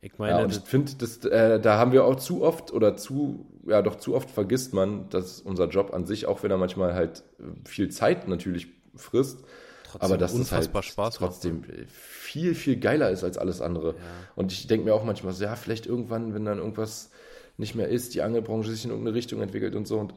Ich 0.05 0.18
meine, 0.18 0.38
ja, 0.38 0.44
und 0.44 0.52
ich 0.55 0.61
finde, 0.61 0.92
äh, 1.30 1.59
da 1.59 1.78
haben 1.78 1.92
wir 1.92 2.05
auch 2.05 2.16
zu 2.16 2.42
oft 2.42 2.74
oder 2.74 2.94
zu, 2.94 3.46
ja 3.66 3.80
doch 3.80 3.94
zu 3.94 4.14
oft 4.14 4.30
vergisst 4.30 4.74
man, 4.74 5.09
dass 5.09 5.40
unser 5.40 5.66
Job 5.68 5.94
an 5.94 6.05
sich, 6.05 6.26
auch 6.26 6.42
wenn 6.42 6.50
er 6.50 6.59
manchmal 6.59 6.92
halt 6.92 7.24
äh, 7.38 7.44
viel 7.66 7.88
Zeit 7.88 8.28
natürlich 8.28 8.66
frisst, 8.94 9.38
aber 9.98 10.18
dass 10.18 10.34
es 10.34 10.52
halt 10.52 10.68
Spaß 10.84 11.14
trotzdem 11.14 11.61
macht. 11.61 11.90
viel, 11.90 12.55
viel 12.55 12.76
geiler 12.76 13.11
ist 13.11 13.24
als 13.24 13.38
alles 13.38 13.62
andere. 13.62 13.92
Ja. 13.92 13.94
Und 14.36 14.52
ich 14.52 14.66
denke 14.66 14.84
mir 14.84 14.94
auch 14.94 15.05
manchmal 15.05 15.32
so, 15.32 15.42
ja, 15.42 15.57
vielleicht 15.57 15.86
irgendwann, 15.86 16.34
wenn 16.34 16.44
dann 16.44 16.59
irgendwas 16.59 17.11
nicht 17.57 17.74
mehr 17.74 17.88
ist, 17.88 18.14
die 18.14 18.20
Angelbranche 18.20 18.72
sich 18.72 18.84
in 18.84 18.90
irgendeine 18.90 19.16
Richtung 19.16 19.40
entwickelt 19.40 19.74
und 19.74 19.88
so. 19.88 19.98
Und 19.98 20.12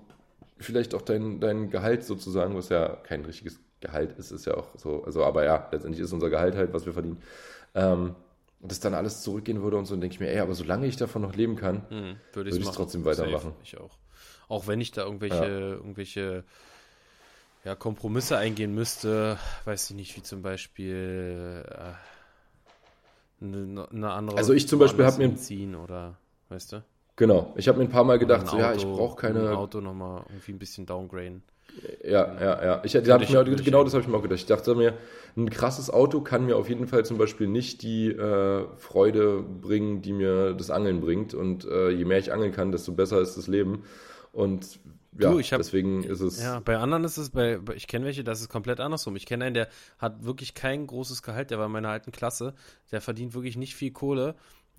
vielleicht 0.58 0.96
auch 0.96 1.02
dein, 1.02 1.40
dein 1.40 1.70
Gehalt 1.70 2.04
sozusagen, 2.04 2.58
was 2.58 2.68
ja 2.68 2.90
kein 2.90 3.24
richtiges 3.24 3.62
Gehalt 3.80 4.20
ist, 4.20 4.32
ist 4.32 4.46
ja 4.46 4.56
auch 4.56 4.68
so, 4.76 5.06
also 5.06 5.24
aber 5.24 5.46
ja, 5.46 5.70
letztendlich 5.72 6.04
ist 6.04 6.12
unser 6.12 6.30
Gehalt 6.30 6.58
halt, 6.58 6.74
was 6.74 6.86
wir 6.86 6.92
verdienen. 6.92 7.22
Ähm, 7.74 8.16
das 8.60 8.80
dann 8.80 8.94
alles 8.94 9.22
zurückgehen 9.22 9.62
würde 9.62 9.78
und 9.78 9.86
so, 9.86 9.94
dann 9.94 10.02
denke 10.02 10.16
ich 10.16 10.20
mir, 10.20 10.30
ey, 10.30 10.40
aber 10.40 10.56
solange 10.56 10.88
ich 10.88 10.98
davon 10.98 11.22
noch 11.22 11.36
leben 11.36 11.56
kann, 11.56 11.84
Hm, 11.90 12.16
würde 12.34 12.50
ich 12.50 12.60
es 12.60 12.72
trotzdem 12.72 13.06
weitermachen. 13.06 13.52
Safe, 13.52 13.64
ich 13.64 13.78
auch. 13.78 13.98
Auch 14.48 14.68
wenn 14.68 14.82
ich 14.82 14.92
da 14.92 15.04
irgendwelche, 15.04 15.36
Ja. 15.36 15.44
irgendwelche 15.48 16.44
ja, 17.64 17.76
Kompromisse 17.76 18.38
eingehen 18.38 18.74
müsste, 18.74 19.38
weiß 19.66 19.90
ich 19.90 19.96
nicht, 19.96 20.16
wie 20.16 20.24
zum 20.24 20.42
Beispiel 20.42 21.66
äh, 21.68 21.94
eine, 23.44 23.88
eine 23.92 24.12
andere. 24.12 24.38
Also 24.38 24.54
ich 24.54 24.68
zum 24.68 24.80
Beispiel 24.80 25.06
hab 25.06 25.18
mir- 25.18 25.36
ziehen 25.36 25.76
oder, 25.76 26.18
weißt 26.50 26.74
du? 26.74 26.84
Genau, 27.16 27.54
ich 27.58 27.68
habe 27.68 27.80
mir 27.80 27.86
ein 27.86 27.90
paar 27.92 28.04
Mal 28.04 28.20
gedacht, 28.20 28.42
Ein 28.42 28.48
so, 28.48 28.58
ja, 28.60 28.74
ich 28.74 28.84
brauche 28.84 29.18
Ein 29.28 29.34
keine 29.36 29.58
Auto 29.58 29.82
nochmal 29.82 30.24
irgendwie 30.30 30.52
ein 30.52 30.60
bisschen 30.60 30.86
downgraden. 30.86 31.44
Ja, 32.04 32.34
ja, 32.40 32.64
ja. 32.66 32.82
Ich, 32.84 32.94
da 32.94 33.14
hab 33.14 33.22
ich 33.22 33.30
mir, 33.30 33.44
genau 33.44 33.84
das 33.84 33.94
habe 33.94 34.02
ich 34.02 34.08
mir 34.08 34.18
auch 34.18 34.22
gedacht. 34.22 34.40
Ich 34.40 34.46
dachte 34.46 34.76
mir, 34.76 34.94
ein 35.36 35.50
krasses 35.50 35.90
Auto 35.90 36.22
kann 36.22 36.46
mir 36.46 36.58
auf 36.58 36.70
jeden 36.70 36.88
Fall 36.88 37.06
zum 37.06 37.18
Beispiel 37.18 37.48
nicht 37.48 37.82
die 37.84 38.08
äh, 38.10 38.66
Freude 38.78 39.44
bringen, 39.44 40.02
die 40.02 40.14
mir 40.14 40.54
das 40.54 40.70
Angeln 40.72 41.02
bringt. 41.02 41.34
Und 41.34 41.66
äh, 41.66 41.90
je 41.90 42.06
mehr 42.06 42.18
ich 42.20 42.34
angeln 42.34 42.52
kann, 42.52 42.72
desto 42.72 42.92
besser 42.94 43.22
ist 43.22 43.36
das 43.38 43.48
Leben. 43.48 43.84
Und 44.32 44.80
ja, 45.20 45.32
Du, 45.32 45.40
hab- 45.40 45.58
deswegen 45.58 46.04
ist 46.04 46.20
es. 46.22 46.42
Ja, 46.42 46.60
bei 46.60 46.78
anderen 46.78 47.04
ist 47.04 47.18
es, 47.18 47.32
bei 47.32 47.60
ich 47.76 47.88
kenne 47.88 48.06
welche, 48.06 48.24
das 48.24 48.42
ist 48.42 48.50
komplett 48.50 48.80
andersrum. 48.80 49.16
Ich 49.16 49.26
kenne 49.26 49.46
einen, 49.46 49.54
der 49.56 49.68
hat 49.98 50.24
wirklich 50.26 50.54
kein 50.54 50.86
großes 50.86 51.24
Gehalt, 51.24 51.50
der 51.50 51.58
war 51.58 51.66
in 51.68 51.72
meiner 51.72 51.90
alten 51.90 52.12
Klasse, 52.12 52.54
der 52.92 53.02
verdient 53.02 53.34
wirklich 53.34 53.58
nicht 53.58 53.76
viel 53.76 53.92
Kohle. 53.92 54.36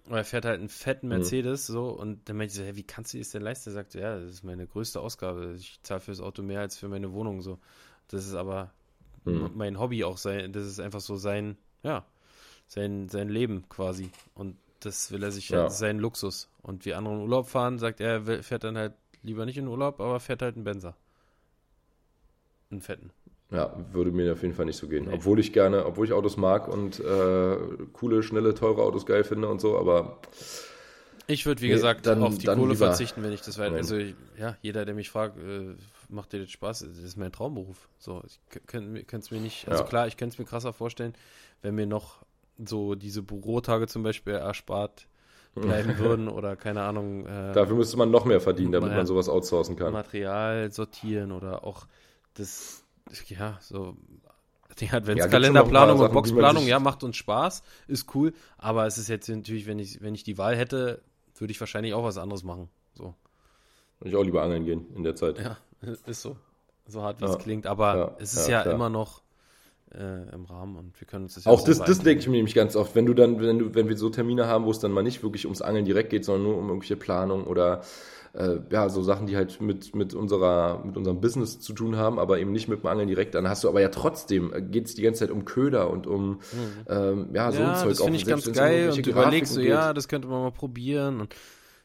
Aber 0.09 0.19
er 0.19 0.25
fährt 0.25 0.47
halt 0.47 0.59
einen 0.59 0.71
fetten 0.71 1.09
Mercedes 1.09 1.67
so 1.67 1.91
und 1.91 2.29
dann 2.29 2.37
meinte 2.39 2.53
ich 2.53 2.59
so, 2.59 2.65
hä, 2.65 2.77
wie 2.77 2.83
kannst 2.83 3.13
du 3.13 3.19
das 3.19 3.31
denn 3.31 3.43
leisten? 3.43 3.71
Er 3.71 3.75
sagte, 3.75 4.01
ja, 4.01 4.19
das 4.19 4.31
ist 4.33 4.43
meine 4.45 4.67
größte 4.67 5.01
Ausgabe. 5.01 5.55
Ich 5.59 5.81
zahle 5.83 6.01
fürs 6.01 6.21
Auto 6.21 6.43
mehr 6.43 6.61
als 6.61 6.79
für 6.79 6.89
meine 6.89 7.13
Wohnung 7.13 7.43
so. 7.43 7.59
Das 8.09 8.25
ist 8.27 8.35
aber 8.35 8.73
Mhm. 9.25 9.51
mein 9.55 9.79
Hobby 9.79 10.05
auch 10.05 10.17
sein, 10.19 10.53
das 10.53 10.65
ist 10.67 10.81
einfach 10.81 11.01
so 11.01 11.17
sein, 11.17 11.59
ja, 11.83 12.07
sein, 12.69 13.09
sein 13.11 13.29
Leben 13.29 13.69
quasi. 13.69 14.11
Und 14.35 14.57
das 14.81 15.13
will 15.13 15.23
er 15.23 15.33
sich 15.33 15.51
Ja. 15.51 15.63
halt, 15.65 15.73
sein 15.73 15.99
Luxus. 15.99 16.49
Und 16.63 16.87
wie 16.87 16.95
andere 16.95 17.15
in 17.15 17.21
Urlaub 17.23 17.49
fahren, 17.49 17.79
sagt 17.79 18.01
er, 18.01 18.27
er 18.29 18.43
fährt 18.45 18.65
dann 18.65 18.79
halt 18.79 18.95
lieber 19.23 19.47
nicht 19.47 19.59
in 19.59 19.69
Urlaub, 19.69 20.01
aber 20.01 20.21
fährt 20.21 20.43
halt 20.43 20.57
einen 20.57 20.65
Benzer. 20.65 20.97
Einen 22.71 22.81
fetten. 22.81 23.11
Ja, 23.51 23.75
würde 23.93 24.11
mir 24.11 24.33
auf 24.33 24.43
jeden 24.43 24.55
Fall 24.55 24.67
nicht 24.67 24.77
so 24.77 24.89
gehen. 24.89 25.07
Nee. 25.07 25.15
Obwohl 25.15 25.39
ich 25.41 25.53
gerne, 25.55 25.87
obwohl 25.87 26.05
ich 26.07 26.13
Autos 26.13 26.37
mag 26.37 26.69
und 26.69 27.01
äh, 27.01 27.57
coole, 27.95 28.23
schnelle, 28.23 28.55
teure 28.55 28.83
Autos 28.83 29.07
geil 29.07 29.25
finde 29.25 29.49
und 29.49 29.61
so, 29.61 29.79
aber 29.79 30.19
Ich 31.31 31.45
würde, 31.45 31.61
wie 31.63 31.67
Nee, 31.69 31.73
gesagt, 31.75 32.07
dann- 32.07 32.23
auf 32.23 32.39
die 32.39 32.47
dann 32.47 32.59
Kohle 32.59 32.73
lieber- 32.73 32.87
verzichten, 32.87 33.23
wenn 33.23 33.33
ich 33.33 33.43
das 33.43 33.59
weiter. 33.59 33.77
Also, 33.77 33.97
ich- 33.97 34.15
ja, 34.39 34.57
jeder, 34.63 34.85
der 34.87 34.95
mich 34.95 35.11
fragt, 35.11 35.37
äh, 35.39 35.75
macht 36.09 36.33
dir 36.33 36.41
das 36.41 36.51
Spaß? 36.51 36.81
Das 36.89 36.99
ist 36.99 37.17
mein 37.19 37.33
Traumberuf. 37.33 37.89
So, 37.99 38.23
ich 38.27 38.41
könnte 38.67 39.05
es 39.19 39.31
mir 39.31 39.41
nicht, 39.41 39.69
also 39.69 39.83
Ja. 39.83 39.89
klar, 39.89 40.07
ich 40.07 40.17
könnte 40.17 40.35
es 40.35 40.39
mir 40.39 40.47
krasser 40.47 40.73
vorstellen, 40.73 41.15
wenn 41.61 41.75
mir 41.75 41.87
noch 41.87 42.25
so 42.65 42.95
diese 42.95 43.23
Bürotage 43.23 43.87
zum 43.89 44.03
Beispiel 44.03 44.35
erspart 44.35 45.07
bleiben 45.95 45.99
würden 45.99 46.29
oder 46.29 46.57
keine 46.57 46.83
Ahnung, 46.83 47.27
äh, 47.27 47.53
dafür 47.53 47.77
müsste 47.77 47.97
man 47.99 48.11
noch 48.11 48.25
mehr 48.25 48.41
verdienen, 48.41 48.73
damit 48.73 48.91
Ja. 48.91 48.97
man 48.97 49.07
sowas 49.07 49.29
outsourcen 49.29 49.77
kann. 49.77 49.93
Material 49.93 50.71
sortieren 50.73 51.33
oder 51.33 51.63
auch 51.65 51.87
das, 52.35 52.85
ja, 53.29 53.59
so 53.61 53.97
die 54.81 54.87
Ja, 54.87 54.95
Adventskalenderplanung 54.95 55.99
paar 55.99 56.07
und 56.09 56.13
Boxplanung, 56.15 56.67
ja, 56.67 56.79
macht 56.79 57.03
uns 57.03 57.17
Spaß, 57.17 57.63
ist 57.89 58.15
cool, 58.15 58.33
aber 58.59 58.87
es 58.87 58.99
ist 58.99 59.09
jetzt 59.09 59.29
natürlich, 59.29 59.67
wenn 59.67 59.79
ich, 59.79 60.01
wenn 60.01 60.15
ich 60.15 60.23
die 60.25 60.39
Wahl 60.39 60.57
hätte, 60.57 61.03
würde 61.37 61.51
ich 61.51 61.61
wahrscheinlich 61.61 61.95
auch 61.95 62.05
was 62.05 62.19
anderes 62.19 62.43
machen. 62.45 62.69
So. 62.95 63.15
Würde 63.99 64.11
ich 64.11 64.17
auch 64.17 64.23
lieber 64.25 64.43
angeln 64.43 64.65
gehen 64.65 64.87
in 64.95 65.03
der 65.03 65.17
Zeit. 65.17 65.39
Ja, 65.39 65.57
ist 66.07 66.23
so. 66.23 66.37
So 66.87 67.03
hart, 67.03 67.21
wie 67.21 67.25
Ja. 67.25 67.31
es 67.33 67.39
klingt, 67.39 67.67
aber 67.67 67.97
Ja, 67.97 68.15
es 68.19 68.33
ist 68.35 68.49
ja, 68.49 68.65
ja, 68.65 68.73
immer 68.73 68.89
noch 68.89 69.23
äh, 69.95 70.35
im 70.35 70.45
Rahmen 70.45 70.77
und 70.77 71.01
wir 71.01 71.07
können 71.07 71.25
uns 71.25 71.35
das 71.35 71.45
ja 71.45 71.51
Auch 71.51 71.65
das, 71.65 71.77
selber 71.79 71.87
das 71.87 71.99
denke 72.01 72.21
ich 72.21 72.29
mir 72.29 72.37
nämlich 72.37 72.55
ganz 72.55 72.77
oft, 72.77 72.95
wenn 72.95 73.07
du 73.07 73.15
dann, 73.15 73.41
wenn 73.41 73.59
du, 73.59 73.75
wenn 73.75 73.89
wir 73.89 73.97
so 73.97 74.11
Termine 74.11 74.47
haben, 74.47 74.65
wo 74.65 74.71
es 74.71 74.79
dann 74.79 74.93
mal 74.93 75.03
nicht 75.03 75.23
wirklich 75.23 75.45
ums 75.47 75.63
Angeln 75.63 75.85
direkt 75.85 76.11
geht, 76.11 76.25
sondern 76.25 76.45
nur 76.45 76.59
um 76.59 76.69
irgendwelche 76.69 76.97
Planung 76.97 77.45
oder 77.45 77.83
äh, 78.35 78.59
ja, 78.71 78.89
so 78.89 79.03
Sachen, 79.03 79.27
die 79.27 79.37
halt 79.37 79.61
mit, 79.61 79.95
mit 79.95 80.15
unserer, 80.15 80.83
mit 80.85 80.97
unserem 80.97 81.21
Business 81.21 81.61
zu 81.61 81.73
tun 81.73 81.97
haben, 81.97 82.19
aber 82.19 82.39
eben 82.39 82.53
nicht 82.53 82.69
mit 82.69 82.83
dem 82.83 82.87
Angeln 82.87 83.09
direkt, 83.09 83.35
dann 83.35 83.49
hast 83.49 83.65
du 83.65 83.69
aber 83.69 83.81
ja 83.81 83.89
trotzdem, 83.89 84.53
geht 84.71 84.87
es 84.87 84.95
die 84.95 85.03
ganze 85.03 85.21
Zeit 85.21 85.31
um 85.31 85.45
Köder 85.45 85.91
und 85.91 86.07
um 86.07 86.41
ähm, 86.89 87.31
ja, 87.33 87.51
so 87.53 87.59
ein 87.59 87.65
Mhm. 87.65 87.73
Ja, 87.73 87.75
Zeug 87.75 87.89
das 87.91 88.01
finde 88.03 88.17
ich 88.17 88.27
ganz 88.27 88.53
geil 88.53 88.91
und 88.91 89.07
du 89.07 89.11
überlegst 89.11 89.55
so, 89.55 89.61
ja, 89.61 89.93
das 89.93 90.09
könnte 90.09 90.29
man 90.29 90.43
mal 90.43 90.53
probieren 90.53 91.21
und 91.21 91.35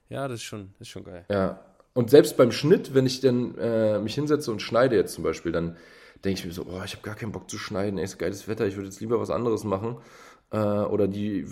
ja, 0.10 0.28
das 0.28 0.36
ist 0.36 0.44
schon, 0.44 0.74
ist 0.80 0.90
schon 0.90 1.04
geil. 1.04 1.26
Ja. 1.30 1.62
Und 1.94 2.10
selbst 2.10 2.38
beim 2.38 2.52
Schnitt, 2.52 2.94
wenn 2.94 3.06
ich 3.06 3.22
dann 3.22 3.56
äh, 3.58 4.00
mich 4.00 4.16
hinsetze 4.16 4.52
und 4.52 4.62
schneide 4.62 4.96
jetzt 4.96 5.14
zum 5.14 5.24
Beispiel, 5.24 5.52
dann 5.52 5.78
denke 6.24 6.40
ich 6.40 6.46
mir 6.46 6.52
so, 6.54 6.66
oh, 6.70 6.82
ich 6.84 6.94
habe 6.94 7.04
gar 7.04 7.16
keinen 7.16 7.32
Bock 7.32 7.50
zu 7.50 7.58
schneiden, 7.58 7.98
ey, 7.98 8.06
ist 8.06 8.18
geiles 8.18 8.48
Wetter, 8.48 8.66
ich 8.66 8.76
würde 8.76 8.88
jetzt 8.90 9.00
lieber 9.02 9.20
was 9.20 9.30
anderes 9.30 9.64
machen. 9.64 9.98
Äh, 10.52 10.58
oder 10.58 11.08
die 11.08 11.48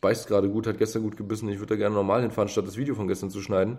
beißt 0.00 0.28
gerade 0.28 0.48
gut, 0.50 0.66
hat 0.66 0.78
gestern 0.78 1.02
gut 1.02 1.16
gebissen, 1.16 1.48
ich 1.48 1.58
würde 1.58 1.74
da 1.74 1.78
gerne 1.78 1.94
normal 1.94 2.20
hinfahren, 2.22 2.48
statt 2.48 2.66
das 2.66 2.76
Video 2.76 2.94
von 2.94 3.08
gestern 3.08 3.30
zu 3.30 3.40
schneiden. 3.40 3.78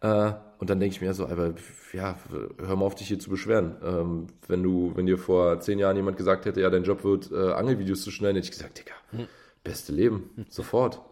Äh, 0.00 0.32
und 0.58 0.70
dann 0.70 0.80
denke 0.80 0.94
ich 0.94 1.00
mir 1.00 1.12
so, 1.12 1.26
aber 1.26 1.54
ja, 1.92 2.16
hör 2.58 2.76
mal 2.76 2.86
auf, 2.86 2.94
dich 2.94 3.08
hier 3.08 3.18
zu 3.18 3.28
beschweren. 3.28 3.76
Ähm, 3.84 4.26
wenn 4.48 4.62
du, 4.62 4.92
wenn 4.94 5.06
dir 5.06 5.18
vor 5.18 5.60
zehn 5.60 5.78
Jahren 5.78 5.96
jemand 5.96 6.16
gesagt 6.16 6.46
hätte, 6.46 6.60
ja, 6.60 6.70
dein 6.70 6.84
Job 6.84 7.04
wird, 7.04 7.30
äh, 7.32 7.52
Angelvideos 7.52 8.02
zu 8.02 8.10
schneiden, 8.10 8.36
hätte 8.36 8.46
ich 8.46 8.52
gesagt, 8.52 8.78
Digga, 8.78 9.26
beste 9.64 9.92
Leben, 9.92 10.46
sofort. 10.48 11.00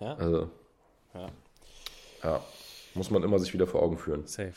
Ja. 0.00 0.14
Also, 0.14 0.50
Ja. 1.14 1.28
ja, 2.24 2.40
muss 2.94 3.10
man 3.12 3.22
immer 3.22 3.38
sich 3.38 3.54
wieder 3.54 3.68
vor 3.68 3.82
Augen 3.82 3.98
führen. 3.98 4.26
Safe. 4.26 4.52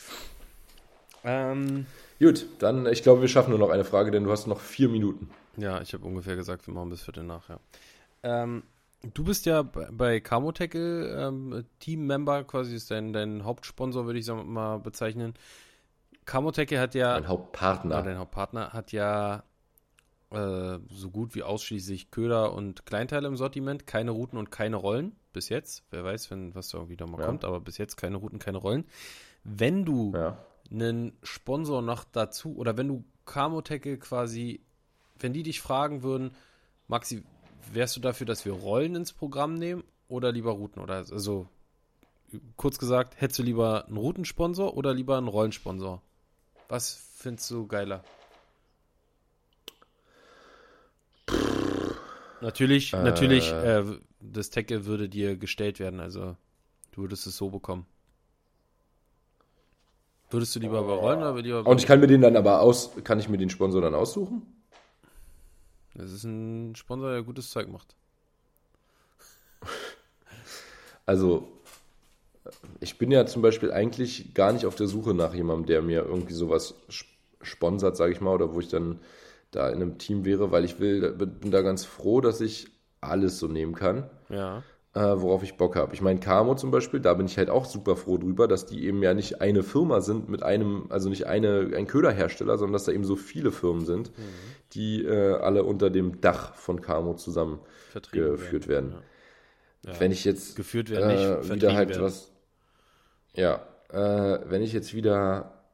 Ähm, 1.24 1.86
Gut, 2.20 2.45
dann, 2.59 2.86
ich 2.88 3.03
glaube, 3.03 3.22
wir 3.22 3.28
schaffen 3.28 3.49
nur 3.49 3.59
noch 3.59 3.70
eine 3.70 3.84
Frage, 3.84 4.11
denn 4.11 4.24
du 4.24 4.32
hast 4.32 4.47
noch 4.47 4.59
vier 4.61 4.89
Minuten. 4.89 5.30
ja, 5.57 5.82
ich 5.82 5.93
habe 5.93 6.05
ungefähr 6.05 6.36
gesagt, 6.36 6.66
wir 6.68 6.74
machen 6.74 6.89
bis 6.89 7.01
Viertel 7.01 7.24
nach, 7.24 7.49
ja. 7.49 7.59
Ähm, 8.24 8.63
du 9.13 9.24
bist 9.24 9.45
ja 9.45 9.61
bei- 9.63 9.89
bei 9.91 10.20
Camo 10.20 10.51
Tackle 10.51 11.28
ähm, 11.28 11.66
Team-Member, 11.80 12.43
quasi 12.45 12.76
ist 12.76 12.89
dein, 12.91 13.13
dein 13.13 13.43
Hauptsponsor, 13.43 14.05
würde 14.05 14.20
ich 14.20 14.26
sagen, 14.26 14.51
mal 14.51 14.78
bezeichnen. 14.80 15.34
Camo 16.26 16.51
Tackle 16.51 16.80
hat 16.80 16.95
ja, 16.95 17.13
Mein 17.13 17.28
Hauptpartner. 17.28 17.95
Ah, 17.97 18.01
dein 18.01 18.18
Hauptpartner 18.18 18.74
hat 18.74 18.91
ja 18.93 19.43
äh, 20.32 20.80
so 20.89 21.11
gut 21.11 21.36
wie 21.36 21.43
ausschließlich 21.43 22.09
Köder 22.11 22.53
und 22.53 22.86
Kleinteile 22.86 23.28
im 23.28 23.38
Sortiment, 23.38 23.86
keine 23.86 24.11
Routen 24.11 24.38
und 24.39 24.49
keine 24.51 24.78
Rollen. 24.78 25.16
Bis 25.34 25.49
jetzt. 25.49 25.84
Wer 25.91 26.03
weiß, 26.03 26.32
wenn 26.32 26.55
was 26.55 26.70
da 26.70 26.78
irgendwie 26.80 26.95
noch 26.97 27.07
mal 27.07 27.20
Ja. 27.20 27.28
kommt, 27.28 27.43
aber 27.45 27.59
bis 27.59 27.78
jetzt 27.78 27.97
keine 27.97 28.18
Routen, 28.18 28.39
keine 28.39 28.57
Rollen. 28.57 28.86
Wenn 29.43 29.86
du 29.86 30.13
ja. 30.16 30.38
Einen 30.72 31.13
Sponsor 31.24 31.82
noch 31.82 32.03
dazu 32.03 32.55
oder 32.55 32.78
wenn 32.78 32.88
du 32.88 33.03
Camo 33.26 33.61
Tackle 33.61 33.97
quasi, 33.97 34.61
wenn 35.20 35.34
die 35.34 35.43
dich 35.43 35.61
fragen 35.61 36.03
würden, 36.03 36.32
Maxi, 36.88 37.24
wärst 37.72 37.95
du 37.95 37.99
dafür, 37.99 38.28
dass 38.28 38.45
wir 38.45 38.53
Rollen 38.53 38.95
ins 38.95 39.13
Programm 39.13 39.55
nehmen 39.55 39.84
oder 40.07 40.32
lieber 40.32 40.51
Routen? 40.51 40.82
Oder 40.82 40.97
also 40.97 41.47
kurz 42.57 42.78
gesagt, 42.78 43.20
hättest 43.20 43.39
du 43.39 43.43
lieber 43.43 43.86
einen 43.86 43.97
Routensponsor 43.97 44.76
oder 44.76 44.93
lieber 44.93 45.18
einen 45.18 45.28
Rollensponsor? 45.28 46.01
Was 46.68 46.93
findest 47.18 47.49
du 47.51 47.68
geiler? 47.68 48.03
Natürlich, 52.41 52.93
Äh. 52.93 53.03
natürlich, 53.03 53.51
äh, 53.51 53.84
das 54.20 54.49
Tackle 54.49 54.86
würde 54.86 55.09
dir 55.09 55.36
gestellt 55.38 55.80
werden, 55.80 55.99
also 55.99 56.36
du 56.91 57.01
würdest 57.01 57.26
es 57.28 57.38
so 57.38 57.49
bekommen. 57.49 57.86
Würdest 60.36 60.54
du 60.54 60.60
lieber 60.60 60.84
bei 60.84 60.94
Rollen 60.94 61.20
oder 61.20 61.42
lieber 61.42 61.66
Und 61.66 61.80
ich 61.80 61.88
kann 61.88 62.02
mir 62.02 62.08
den 62.08 62.20
dann 62.20 62.36
aber 62.36 62.60
aus, 62.60 62.92
kann 63.06 63.20
ich 63.22 63.30
mir 63.30 63.38
den 63.38 63.50
Sponsor 63.50 63.82
dann 63.82 63.96
aussuchen? 63.96 64.42
Das 65.94 66.12
ist 66.12 66.26
ein 66.26 66.76
Sponsor, 66.76 67.12
der 67.12 67.24
gutes 67.24 67.50
Zeug 67.52 67.70
macht. 67.70 67.96
Also, 71.08 71.48
ich 72.80 72.98
bin 72.98 73.12
ja 73.12 73.26
zum 73.26 73.42
Beispiel 73.44 73.72
eigentlich 73.72 74.34
gar 74.34 74.52
nicht 74.52 74.66
auf 74.66 74.76
der 74.76 74.88
Suche 74.88 75.14
nach 75.14 75.34
jemandem, 75.34 75.68
der 75.68 75.82
mir 75.82 76.04
irgendwie 76.04 76.34
sowas 76.34 76.74
sp- 76.90 77.08
sponsert, 77.44 77.96
sage 77.96 78.12
ich 78.12 78.22
mal, 78.22 78.34
oder 78.34 78.54
wo 78.54 78.60
ich 78.60 78.68
dann 78.68 79.00
da 79.52 79.70
in 79.70 79.76
einem 79.76 80.00
Team 80.00 80.26
wäre, 80.26 80.52
weil 80.52 80.66
ich 80.66 80.80
will, 80.80 81.12
bin 81.14 81.52
da 81.52 81.62
ganz 81.62 81.86
froh, 81.86 82.22
dass 82.22 82.42
ich 82.42 82.68
alles 83.02 83.38
so 83.40 83.48
nehmen 83.48 83.76
kann. 83.76 84.10
Ja. 84.30 84.64
Äh, 84.96 85.22
worauf 85.22 85.43
ich 85.43 85.58
Bock 85.58 85.76
habe. 85.76 85.93
Ich 85.93 86.02
meine, 86.02 86.22
Camo 86.22 86.56
zum 86.56 86.72
Beispiel, 86.72 87.02
da 87.02 87.14
bin 87.14 87.26
ich 87.26 87.38
halt 87.38 87.50
auch 87.50 87.66
super 87.66 87.98
froh 87.98 88.18
drüber, 88.18 88.48
dass 88.48 88.66
die 88.66 88.86
eben 88.86 89.04
ja 89.04 89.14
nicht 89.14 89.41
eine 89.41 89.62
Firma 89.62 90.00
sind 90.00 90.30
mit 90.30 90.41
einem, 90.41 90.86
also 90.89 91.10
nicht 91.10 91.28
eine, 91.28 91.70
ein 91.76 91.86
Köderhersteller, 91.86 92.58
sondern 92.58 92.74
dass 92.74 92.86
da 92.86 92.93
eben 92.93 93.04
so 93.04 93.18
viele 93.18 93.52
Firmen 93.52 93.86
sind, 93.86 94.12
die 94.72 95.04
äh, 95.04 95.34
alle 95.34 95.66
unter 95.66 95.89
dem 95.89 96.22
Dach 96.22 96.56
von 96.56 96.82
Camo 96.82 97.14
zusammen 97.16 97.60
Vertrieben 97.91 98.32
geführt 98.32 98.70
werden. 98.70 98.96
Ja. 99.84 100.00
Wenn 100.00 100.12
ich 100.12 100.24
jetzt 100.24 100.56
Geführt 100.56 100.89
werden 100.89 101.10
nicht, 101.10 101.20
äh, 101.20 101.28
vertrieben 101.28 101.56
wieder 101.56 101.76
halt 101.76 101.89
werden. 101.89 102.04
was, 102.04 102.32
ja, 103.34 103.68
äh, 103.89 104.39
wenn 104.50 104.62
ich 104.62 104.72
jetzt 104.72 104.93
wieder 104.93 105.66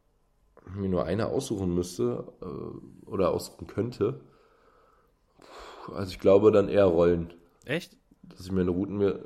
mir 0.76 0.90
nur 0.90 1.06
eine 1.06 1.28
aussuchen 1.28 1.76
müsste 1.76 2.26
äh, 2.42 3.08
oder 3.08 3.30
aussuchen 3.30 3.68
könnte, 3.68 4.22
also 5.94 6.12
ich 6.12 6.20
glaube 6.20 6.52
dann 6.52 6.70
eher 6.70 6.86
Rollen 6.86 7.34
Echt? 7.66 8.01
Dass 8.24 8.46
ich 8.46 8.52
meine 8.52 8.72
Routen 8.72 8.98
mir. 8.98 9.20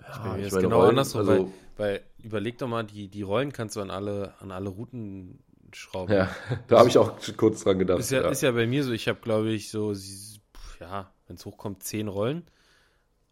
Ja, 0.00 0.22
bei 0.24 0.36
mir 0.36 0.46
ist 0.46 0.58
genau 0.58 0.78
Rollen, 0.78 0.90
andersrum, 0.90 1.20
also, 1.20 1.32
weil, 1.32 1.52
weil 1.76 2.00
überleg 2.22 2.58
doch 2.58 2.68
mal, 2.68 2.84
die, 2.84 3.08
die 3.08 3.22
Rollen 3.22 3.52
kannst 3.52 3.76
du 3.76 3.80
an 3.80 3.90
alle, 3.90 4.34
an 4.40 4.50
alle 4.50 4.68
Routen 4.68 5.38
schrauben. 5.72 6.12
Ja, 6.12 6.34
da 6.68 6.78
habe 6.78 6.88
ich 6.88 6.98
auch 6.98 7.12
kurz 7.36 7.62
dran 7.64 7.78
gedacht. 7.78 8.00
Ist 8.00 8.10
ja, 8.10 8.22
ja. 8.22 8.30
Ist 8.30 8.42
ja 8.42 8.50
bei 8.50 8.66
mir 8.66 8.84
so, 8.84 8.92
ich 8.92 9.08
habe 9.08 9.20
glaube 9.20 9.50
ich 9.50 9.70
so, 9.70 9.92
ja, 10.80 11.12
wenn 11.26 11.36
es 11.36 11.46
hochkommt, 11.46 11.82
10 11.82 12.08
Rollen, 12.08 12.44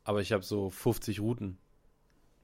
aber 0.05 0.21
ich 0.21 0.33
habe 0.33 0.45
so 0.45 0.71
50 0.71 1.21
Routen, 1.21 1.59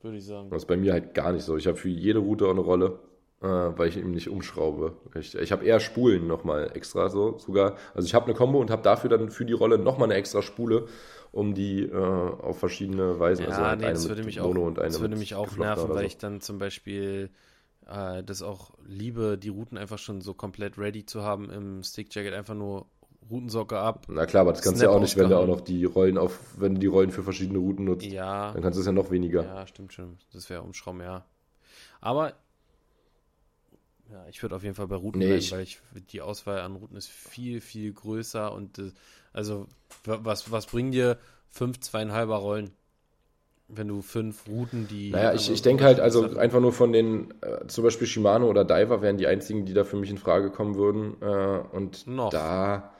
würde 0.02 0.18
ich 0.18 0.26
sagen. 0.26 0.50
Das 0.50 0.62
ist 0.62 0.68
bei 0.68 0.76
mir 0.76 0.92
halt 0.92 1.14
gar 1.14 1.32
nicht 1.32 1.44
so. 1.44 1.56
Ich 1.56 1.66
habe 1.66 1.76
für 1.76 1.88
jede 1.88 2.18
Route 2.18 2.46
auch 2.46 2.50
eine 2.50 2.60
Rolle 2.60 2.98
äh, 3.42 3.46
weil 3.46 3.88
ich 3.88 3.96
eben 3.96 4.12
nicht 4.12 4.28
umschraube. 4.28 4.96
Ich, 5.14 5.34
ich 5.34 5.52
habe 5.52 5.64
eher 5.64 5.80
Spulen 5.80 6.26
nochmal 6.26 6.70
extra 6.74 7.08
so 7.08 7.38
sogar. 7.38 7.76
Also 7.94 8.06
ich 8.06 8.14
habe 8.14 8.26
eine 8.26 8.34
Combo 8.34 8.58
und 8.60 8.70
habe 8.70 8.82
dafür 8.82 9.10
dann 9.10 9.30
für 9.30 9.44
die 9.44 9.52
Rolle 9.52 9.78
nochmal 9.78 10.08
eine 10.08 10.14
extra 10.18 10.42
Spule, 10.42 10.86
um 11.36 11.54
die 11.54 11.82
äh, 11.82 11.94
auf 11.94 12.58
verschiedene 12.58 13.20
Weisen, 13.20 13.42
ja, 13.42 13.50
also 13.50 13.62
halt 13.62 13.80
nee, 13.80 13.86
das 13.86 14.08
würde 14.08 14.24
mich 14.24 14.40
auch, 14.40 14.48
und 14.48 14.78
eine 14.78 14.88
Das 14.88 15.00
würde 15.00 15.16
mich 15.16 15.34
auch 15.34 15.54
nerven, 15.56 15.90
weil 15.90 15.98
so. 15.98 16.06
ich 16.06 16.16
dann 16.16 16.40
zum 16.40 16.58
Beispiel 16.58 17.28
äh, 17.86 18.24
das 18.24 18.40
auch 18.40 18.70
liebe, 18.86 19.36
die 19.36 19.50
Routen 19.50 19.76
einfach 19.76 19.98
schon 19.98 20.22
so 20.22 20.32
komplett 20.32 20.78
ready 20.78 21.04
zu 21.04 21.22
haben 21.22 21.50
im 21.50 21.82
Stickjacket, 21.82 22.32
einfach 22.32 22.54
nur 22.54 22.86
Routensocke 23.30 23.78
ab. 23.78 24.06
Na 24.08 24.24
klar, 24.24 24.42
aber 24.42 24.52
das 24.52 24.62
kannst 24.62 24.80
du 24.80 24.86
ja 24.86 24.90
auch 24.90 25.00
nicht, 25.00 25.16
wenn 25.18 25.28
du 25.28 25.38
auch 25.38 25.46
noch 25.46 25.60
die 25.60 25.84
Rollen 25.84 26.16
auf, 26.16 26.38
wenn 26.56 26.74
du 26.74 26.80
die 26.80 26.86
Rollen 26.86 27.10
für 27.10 27.22
verschiedene 27.22 27.58
Routen 27.58 27.84
nutzt. 27.84 28.06
Ja. 28.06 28.52
Dann 28.52 28.62
kannst 28.62 28.78
du 28.78 28.80
es 28.80 28.86
ja 28.86 28.92
noch 28.92 29.10
weniger. 29.10 29.44
Ja, 29.44 29.66
stimmt 29.66 29.92
schon. 29.92 30.16
Das 30.32 30.48
wäre 30.48 30.62
umschrauben, 30.62 31.02
ja. 31.02 31.26
Aber 32.00 32.32
ja, 34.10 34.24
ich 34.28 34.40
würde 34.42 34.54
auf 34.56 34.62
jeden 34.62 34.76
Fall 34.76 34.86
bei 34.86 34.96
Routen 34.96 35.18
nee, 35.18 35.26
bleiben, 35.26 35.50
weil 35.50 35.62
ich, 35.62 35.80
die 36.12 36.20
Auswahl 36.20 36.60
an 36.60 36.76
Routen 36.76 36.96
ist 36.96 37.10
viel, 37.10 37.60
viel 37.60 37.92
größer 37.92 38.52
und 38.52 38.78
äh, 38.78 38.92
also 39.36 39.66
was, 40.04 40.50
was 40.50 40.66
bringen 40.66 40.92
dir 40.92 41.18
fünf, 41.50 41.80
zweieinhalber 41.80 42.36
Rollen? 42.36 42.70
Wenn 43.68 43.88
du 43.88 44.00
fünf 44.00 44.46
Routen, 44.46 44.86
die. 44.86 45.10
Naja, 45.10 45.32
ich, 45.34 45.50
ich 45.50 45.60
denke 45.60 45.84
halt, 45.84 45.98
also 45.98 46.36
einfach 46.36 46.60
nur 46.60 46.72
von 46.72 46.92
den, 46.92 47.34
äh, 47.42 47.66
zum 47.66 47.82
Beispiel 47.82 48.06
Shimano 48.06 48.48
oder 48.48 48.64
Diver 48.64 49.02
wären 49.02 49.16
die 49.16 49.26
einzigen, 49.26 49.66
die 49.66 49.74
da 49.74 49.82
für 49.82 49.96
mich 49.96 50.08
in 50.08 50.18
Frage 50.18 50.50
kommen 50.50 50.76
würden. 50.76 51.20
Äh, 51.20 51.76
und 51.76 52.06
noch. 52.06 52.30
da. 52.30 52.92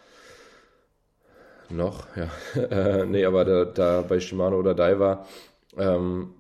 Noch, 1.68 2.06
ja. 2.16 2.30
Äh, 2.60 3.06
nee, 3.06 3.24
aber 3.24 3.44
da, 3.44 3.64
da 3.64 4.02
bei 4.02 4.18
Shimano 4.18 4.58
oder 4.58 4.74
Diver 4.74 5.26
ähm, 5.76 6.34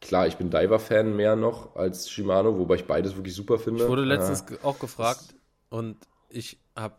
Klar, 0.00 0.28
ich 0.28 0.36
bin 0.36 0.48
Diver-Fan 0.48 1.16
mehr 1.16 1.34
noch 1.34 1.74
als 1.74 2.08
Shimano, 2.08 2.56
wobei 2.56 2.76
ich 2.76 2.86
beides 2.86 3.16
wirklich 3.16 3.34
super 3.34 3.58
finde. 3.58 3.82
Ich 3.82 3.88
wurde 3.88 4.04
letztens 4.04 4.44
ja. 4.48 4.56
auch 4.62 4.78
gefragt 4.78 5.34
und 5.70 5.96
ich 6.28 6.58
habe 6.76 6.94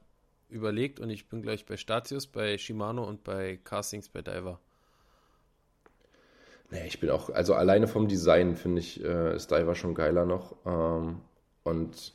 überlegt 0.50 1.00
und 1.00 1.10
ich 1.10 1.30
bin 1.30 1.42
gleich 1.42 1.66
bei 1.66 1.78
Statius, 1.78 2.28
bei 2.28 2.58
Shimano 2.58 3.04
und 3.04 3.24
bei 3.24 3.60
Castings 3.64 4.10
bei 4.10 4.22
Diver. 4.22 4.60
Nee, 6.72 6.88
ich 6.88 7.00
bin 7.00 7.10
auch, 7.10 7.30
also 7.30 7.56
alleine 7.56 7.88
vom 7.88 8.08
Design 8.08 8.56
finde 8.56 8.82
ich, 8.82 9.04
äh, 9.04 9.36
ist 9.36 9.50
Diver 9.50 9.76
schon 9.76 9.96
geiler 9.96 10.26
noch. 10.26 10.56
Ähm, 10.66 11.22
und 11.64 12.14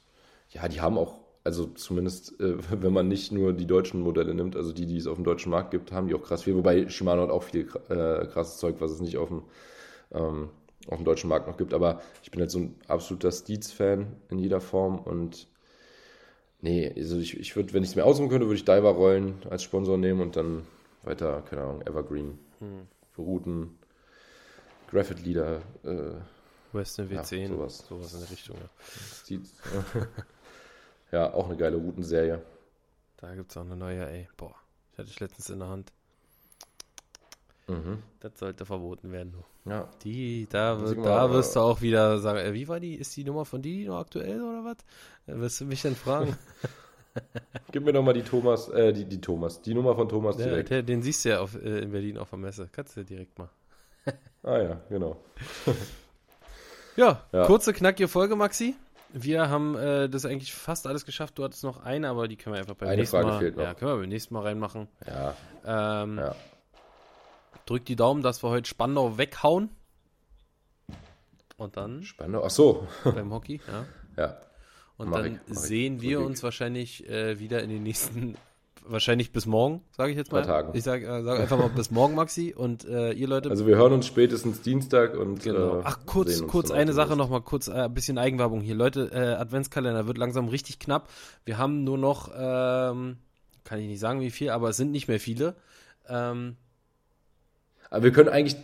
ja, 0.50 0.68
die 0.68 0.80
haben 0.80 0.96
auch, 0.96 1.18
also 1.42 1.66
zumindest, 1.66 2.40
äh, 2.40 2.56
wenn 2.82 2.92
man 2.92 3.08
nicht 3.08 3.32
nur 3.32 3.52
die 3.52 3.66
deutschen 3.66 4.00
Modelle 4.00 4.34
nimmt, 4.34 4.56
also 4.56 4.72
die, 4.72 4.86
die 4.86 4.96
es 4.96 5.06
auf 5.06 5.16
dem 5.16 5.24
deutschen 5.24 5.50
Markt 5.50 5.72
gibt, 5.72 5.92
haben 5.92 6.06
die 6.06 6.14
auch 6.14 6.22
krass 6.22 6.44
viel. 6.44 6.54
Wobei 6.54 6.88
Shimano 6.88 7.22
hat 7.22 7.30
auch 7.30 7.42
viel 7.42 7.68
äh, 7.88 8.26
krasses 8.26 8.58
Zeug, 8.58 8.76
was 8.78 8.92
es 8.92 9.00
nicht 9.00 9.16
auf 9.16 9.28
dem 9.28 9.42
ähm, 10.12 10.50
auf 10.88 10.98
dem 10.98 11.04
deutschen 11.04 11.28
Markt 11.30 11.46
noch 11.46 11.56
gibt. 11.56 11.74
Aber 11.74 12.00
ich 12.22 12.30
bin 12.30 12.40
jetzt 12.40 12.52
so 12.52 12.60
ein 12.60 12.76
absoluter 12.88 13.32
Steeds-Fan 13.32 14.06
in 14.30 14.38
jeder 14.38 14.60
Form 14.60 14.98
und 14.98 15.48
nee, 16.64 16.92
also 16.96 17.18
ich, 17.18 17.38
ich 17.38 17.54
würde, 17.54 17.72
wenn 17.74 17.82
ich 17.82 17.90
es 17.90 17.96
mir 17.96 18.04
aussuchen 18.04 18.28
könnte, 18.28 18.46
würde 18.46 18.56
ich 18.56 18.64
Diver 18.64 18.90
rollen 18.90 19.34
als 19.50 19.62
Sponsor 19.62 19.98
nehmen 19.98 20.20
und 20.20 20.34
dann 20.34 20.66
weiter, 21.02 21.42
keine 21.42 21.62
Ahnung, 21.62 21.82
Evergreen 21.82 22.38
hm. 22.58 22.88
für 23.12 23.22
Routen, 23.22 23.78
Graphit 24.90 25.24
Leader, 25.24 25.60
äh, 25.84 26.14
Western 26.72 27.08
W10, 27.08 27.36
ja, 27.36 27.48
sowas. 27.48 27.78
sowas 27.86 28.14
in 28.14 28.20
der 28.20 28.30
Richtung. 28.30 28.56
Ja. 28.56 28.68
Steeds, 29.14 29.60
ja, 31.12 31.32
auch 31.32 31.46
eine 31.46 31.56
geile 31.56 31.76
Routenserie. 31.76 32.42
Da 33.18 33.34
gibt 33.34 33.50
es 33.50 33.56
auch 33.56 33.64
eine 33.64 33.76
neue, 33.76 34.08
ey, 34.08 34.28
boah, 34.36 34.54
ich 34.92 34.98
hatte 34.98 35.10
ich 35.10 35.20
letztens 35.20 35.50
in 35.50 35.60
der 35.60 35.68
Hand. 35.68 35.92
Mhm. 37.66 38.02
Das 38.20 38.38
sollte 38.38 38.66
verboten 38.66 39.10
werden. 39.12 39.34
Ja. 39.64 39.88
Die, 40.02 40.46
da, 40.50 40.80
wird, 40.80 41.04
da 41.04 41.30
wirst 41.30 41.56
du 41.56 41.60
auch 41.60 41.80
wieder 41.80 42.18
sagen, 42.18 42.38
äh, 42.38 42.52
wie 42.52 42.68
war 42.68 42.80
die, 42.80 42.94
ist 42.94 43.16
die 43.16 43.24
Nummer 43.24 43.44
von 43.44 43.62
die 43.62 43.86
noch 43.86 43.98
aktuell 43.98 44.42
oder 44.42 44.64
was? 44.64 44.76
Äh, 45.26 45.40
wirst 45.40 45.60
du 45.60 45.64
mich 45.64 45.82
denn 45.82 45.96
fragen? 45.96 46.36
Gib 47.72 47.84
mir 47.84 47.92
doch 47.92 48.02
mal 48.02 48.12
die 48.12 48.22
Thomas, 48.22 48.68
äh, 48.68 48.92
die, 48.92 49.04
die 49.04 49.20
Thomas, 49.20 49.62
die 49.62 49.74
Nummer 49.74 49.94
von 49.94 50.08
Thomas 50.08 50.38
ja, 50.38 50.46
direkt. 50.46 50.70
Der, 50.70 50.82
den 50.82 51.02
siehst 51.02 51.24
du 51.24 51.30
ja 51.30 51.40
auf, 51.40 51.54
äh, 51.54 51.80
in 51.80 51.92
Berlin 51.92 52.18
auf 52.18 52.30
der 52.30 52.38
Messe. 52.38 52.68
Kannst 52.70 52.96
du 52.96 53.04
direkt 53.04 53.38
mal. 53.38 53.48
ah 54.42 54.58
ja, 54.58 54.80
genau. 54.88 55.16
ja, 56.96 57.22
ja, 57.32 57.46
kurze, 57.46 57.72
knackige 57.72 58.08
Folge, 58.08 58.36
Maxi. 58.36 58.74
Wir 59.12 59.48
haben 59.48 59.76
äh, 59.76 60.08
das 60.08 60.26
eigentlich 60.26 60.52
fast 60.52 60.88
alles 60.88 61.06
geschafft. 61.06 61.38
Du 61.38 61.44
hattest 61.44 61.62
noch 61.62 61.84
eine, 61.84 62.08
aber 62.08 62.26
die 62.26 62.36
können 62.36 62.54
wir 62.54 62.60
einfach 62.60 62.74
beim 62.74 62.88
eine 62.88 62.96
nächsten 62.96 63.16
Frage 63.16 63.28
Mal. 63.28 63.38
Fehlt 63.38 63.56
noch. 63.56 63.62
Ja, 63.62 63.74
können 63.74 63.92
wir 63.92 63.98
beim 63.98 64.08
nächsten 64.08 64.34
Mal 64.34 64.42
reinmachen. 64.42 64.88
Ja. 65.06 65.36
Ähm, 66.02 66.18
ja. 66.18 66.34
Drückt 67.66 67.88
die 67.88 67.96
Daumen, 67.96 68.22
dass 68.22 68.42
wir 68.42 68.50
heute 68.50 68.68
Spandau 68.68 69.16
weghauen. 69.18 69.70
Und 71.56 71.76
dann. 71.76 72.02
Spandau, 72.02 72.44
ach 72.44 72.50
so. 72.50 72.86
Beim 73.04 73.32
Hockey, 73.32 73.60
ja. 73.66 73.86
Ja. 74.16 74.38
Und 74.96 75.10
mach 75.10 75.22
dann 75.22 75.40
ich, 75.48 75.58
sehen 75.58 75.96
ich. 75.96 76.02
wir 76.02 76.20
uns 76.20 76.42
wahrscheinlich 76.42 77.08
äh, 77.08 77.38
wieder 77.38 77.62
in 77.62 77.70
den 77.70 77.82
nächsten, 77.82 78.36
wahrscheinlich 78.86 79.32
bis 79.32 79.46
morgen, 79.46 79.82
sage 79.90 80.12
ich 80.12 80.16
jetzt 80.16 80.30
mal. 80.30 80.44
Tagen. 80.44 80.76
Ich 80.76 80.84
sage 80.84 81.06
äh, 81.06 81.22
sag 81.22 81.40
einfach 81.40 81.58
mal 81.58 81.68
bis 81.68 81.90
morgen, 81.90 82.14
Maxi. 82.14 82.54
Und 82.56 82.84
äh, 82.84 83.12
ihr 83.12 83.26
Leute. 83.26 83.50
Also 83.50 83.66
wir 83.66 83.76
hören 83.76 83.92
uns 83.92 84.06
spätestens 84.06 84.62
Dienstag 84.62 85.16
und. 85.16 85.42
Genau. 85.42 85.78
Äh, 85.78 85.82
Ach, 85.84 86.00
kurz, 86.06 86.46
kurz 86.46 86.70
eine 86.70 86.92
Sache 86.92 87.16
nochmal, 87.16 87.40
kurz 87.40 87.68
äh, 87.68 87.72
ein 87.72 87.94
bisschen 87.94 88.18
Eigenwerbung 88.18 88.60
hier. 88.60 88.74
Leute, 88.74 89.10
äh, 89.12 89.34
Adventskalender 89.34 90.06
wird 90.06 90.18
langsam 90.18 90.48
richtig 90.48 90.78
knapp. 90.78 91.08
Wir 91.44 91.58
haben 91.58 91.82
nur 91.82 91.98
noch, 91.98 92.30
ähm, 92.36 93.16
kann 93.64 93.80
ich 93.80 93.88
nicht 93.88 94.00
sagen 94.00 94.20
wie 94.20 94.30
viel, 94.30 94.50
aber 94.50 94.68
es 94.68 94.76
sind 94.76 94.92
nicht 94.92 95.08
mehr 95.08 95.20
viele. 95.20 95.56
Ähm, 96.08 96.56
aber 97.94 98.02
wir 98.02 98.12
können 98.12 98.28
eigentlich, 98.28 98.56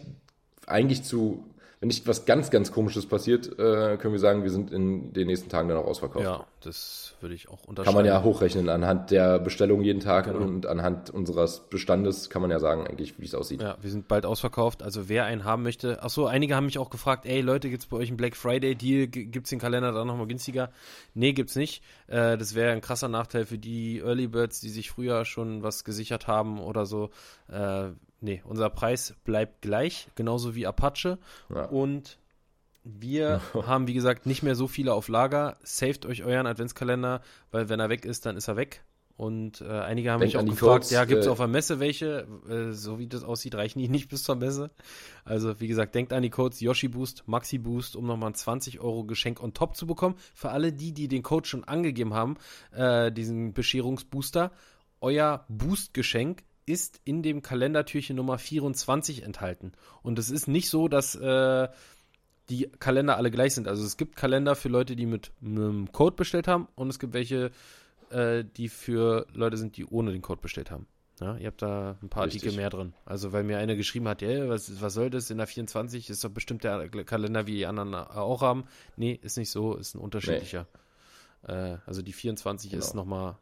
eigentlich 0.66 1.05
zu, 1.05 1.45
wenn 1.78 1.87
nicht 1.87 2.07
was 2.09 2.26
ganz, 2.26 2.51
ganz 2.51 2.72
Komisches 2.72 3.07
passiert, 3.07 3.47
äh, 3.59 3.97
können 3.97 4.12
wir 4.12 4.18
sagen, 4.18 4.43
wir 4.43 4.51
sind 4.51 4.72
in 4.72 5.12
den 5.12 5.28
nächsten 5.28 5.49
Tagen 5.49 5.68
dann 5.68 5.78
auch 5.78 5.87
ausverkauft. 5.87 6.24
Ja, 6.24 6.45
das 6.62 7.14
würde 7.20 7.37
ich 7.37 7.49
auch 7.49 7.64
unterschreiben. 7.64 7.95
Kann 7.95 7.95
man 7.95 8.05
ja 8.07 8.24
hochrechnen 8.24 8.68
anhand 8.68 9.12
der 9.12 9.39
Bestellung 9.39 9.83
jeden 9.83 10.01
Tag 10.01 10.24
genau. 10.24 10.39
und 10.39 10.66
anhand 10.66 11.11
unseres 11.11 11.61
Bestandes 11.70 12.28
kann 12.28 12.43
man 12.43 12.51
ja 12.51 12.59
sagen, 12.59 12.89
eigentlich, 12.89 13.20
wie 13.20 13.24
es 13.24 13.37
aussieht. 13.37 13.62
Ja, 13.62 13.76
wir 13.81 13.91
sind 13.91 14.09
bald 14.09 14.26
ausverkauft. 14.26 14.83
Also 14.83 15.09
wer 15.09 15.26
einen 15.26 15.45
haben 15.45 15.62
möchte. 15.62 16.03
Achso, 16.03 16.26
einige 16.26 16.57
haben 16.57 16.66
mich 16.66 16.78
auch 16.78 16.91
gefragt, 16.91 17.24
ey 17.24 17.41
Leute, 17.41 17.70
gibt 17.70 17.83
es 17.85 17.89
bei 17.89 17.99
euch 17.99 18.09
einen 18.09 18.16
Black 18.16 18.35
Friday 18.35 18.74
Deal? 18.74 19.07
Gibt 19.07 19.47
es 19.47 19.51
den 19.51 19.61
Kalender 19.61 19.93
dann 19.93 20.09
nochmal 20.09 20.26
günstiger? 20.26 20.70
Nee, 21.14 21.35
gibt's 21.35 21.55
nicht. 21.55 21.85
Äh, 22.09 22.37
das 22.37 22.57
wäre 22.57 22.72
ein 22.72 22.81
krasser 22.81 23.09
Nachteil 23.09 23.47
für 23.47 23.59
die 23.59 24.01
Early 24.01 24.26
Birds, 24.26 24.61
die 24.61 24.70
sich 24.70 24.91
früher 24.91 25.24
schon 25.24 25.62
was 25.62 25.85
gesichert 25.85 26.26
haben 26.26 26.61
oder 26.61 26.85
so. 26.85 27.11
Äh, 27.49 27.91
nee, 28.21 28.43
unser 28.45 28.71
Preis 28.71 29.14
bleibt 29.25 29.62
gleich, 29.62 30.09
genauso 30.14 30.55
wie 30.55 30.66
Apache. 30.66 31.18
Ja. 31.49 31.64
Und 31.66 32.18
wir 32.85 33.41
haben, 33.66 33.87
wie 33.87 33.95
gesagt, 33.95 34.27
nicht 34.27 34.43
mehr 34.43 34.55
so 34.55 34.68
viele 34.68 34.95
auf 34.95 35.09
Lager. 35.09 35.57
Saved 35.62 36.07
euch 36.07 36.25
euren 36.25 36.47
Adventskalender, 36.47 37.23
weil 37.51 37.68
wenn 37.68 37.81
er 37.81 37.89
weg 37.89 38.05
ist, 38.05 38.27
dann 38.27 38.37
ist 38.37 38.49
er 38.49 38.57
weg. 38.57 38.85
Und 39.21 39.61
äh, 39.61 39.66
einige 39.66 40.12
haben 40.12 40.21
Denk 40.21 40.33
mich 40.33 40.39
auch 40.39 40.47
gefragt, 40.47 40.85
Codes, 40.85 40.91
ja, 40.93 41.05
gibt 41.05 41.21
es 41.21 41.27
äh, 41.27 41.29
auf 41.29 41.37
der 41.37 41.47
Messe 41.47 41.79
welche? 41.79 42.27
Äh, 42.49 42.73
so 42.73 42.99
wie 42.99 43.07
das 43.07 43.23
aussieht, 43.23 43.55
reichen 43.55 43.79
die 43.79 43.89
nicht 43.91 44.09
bis 44.09 44.23
zur 44.23 44.37
Messe. 44.37 44.71
Also, 45.27 45.61
wie 45.61 45.68
gesagt, 45.68 45.95
denkt 45.95 46.14
an 46.14 46.23
die 46.23 46.31
Codes 46.31 46.61
Yoshi 46.61 46.89
Boost, 46.89 47.25
Maxi 47.27 47.59
Boost, 47.59 47.97
um 47.97 48.07
nochmal 48.07 48.31
ein 48.31 48.35
20 48.35 48.81
Euro 48.81 49.05
Geschenk 49.05 49.43
on 49.43 49.53
top 49.53 49.77
zu 49.77 49.87
bekommen. 49.87 50.14
Für 50.33 50.53
alle 50.53 50.73
die, 50.73 50.95
die 50.95 51.07
den 51.07 51.23
Code 51.23 51.47
schon 51.47 51.64
angegeben 51.64 52.14
haben, 52.14 52.39
äh, 52.73 53.12
diesen 53.12 53.53
Bescherungsbooster. 53.53 54.53
Euer 55.03 55.45
Boost-Geschenk 55.49 56.43
ist 56.67 57.01
in 57.05 57.23
dem 57.23 57.43
Kalendertürchen 57.43 58.17
Nummer 58.17 58.39
24 58.39 59.23
enthalten. 59.23 59.73
Und 60.03 60.19
es 60.19 60.31
ist 60.31 60.49
nicht 60.49 60.69
so, 60.69 60.89
dass 60.89 61.15
äh, 61.15 61.69
die 62.49 62.69
Kalender 62.79 63.17
alle 63.17 63.31
gleich 63.31 63.55
sind. 63.55 63.69
Also 63.69 63.85
es 63.85 63.97
gibt 63.97 64.17
Kalender 64.17 64.57
für 64.57 64.69
Leute, 64.69 64.97
die 64.97 65.07
mit 65.07 65.33
einem 65.43 65.93
Code 65.93 66.17
bestellt 66.17 66.49
haben 66.49 66.69
und 66.75 66.89
es 66.89 66.99
gibt 66.99 67.13
welche, 67.13 67.51
äh, 68.11 68.45
die 68.45 68.69
für 68.69 69.27
Leute 69.33 69.57
sind, 69.57 69.77
die 69.77 69.87
ohne 69.87 70.13
den 70.13 70.23
Code 70.23 70.41
bestellt 70.41 70.71
haben. 70.71 70.87
Ja, 71.21 71.37
ihr 71.37 71.49
habt 71.49 71.61
da 71.61 71.99
ein 72.03 72.09
paar 72.09 72.25
Richtig. 72.25 72.43
Artikel 72.43 72.57
mehr 72.57 72.71
drin. 72.71 72.95
Also 73.05 73.33
weil 73.33 73.45
mir 73.45 73.59
eine 73.59 73.77
geschrieben 73.77 74.09
hat, 74.09 74.23
ja, 74.23 74.49
was, 74.49 74.81
was 74.81 74.95
soll 74.95 75.11
das 75.11 75.31
in 75.31 75.37
der 75.37 75.47
24? 75.47 76.09
Ist 76.09 76.25
doch 76.25 76.31
bestimmt 76.31 76.65
der 76.65 76.89
Kalender, 76.89 77.47
wie 77.47 77.57
die 77.57 77.67
anderen 77.67 77.95
auch 77.95 78.41
haben. 78.41 78.65
Nee, 78.97 79.19
ist 79.21 79.37
nicht 79.37 79.51
so, 79.51 79.75
ist 79.75 79.95
ein 79.95 80.01
unterschiedlicher. 80.01 80.67
Nee. 81.47 81.53
Äh, 81.53 81.79
also 81.87 82.01
die 82.03 82.15
24 82.15 82.71
genau. 82.71 82.83
ist 82.83 82.95
nochmal 82.95 83.37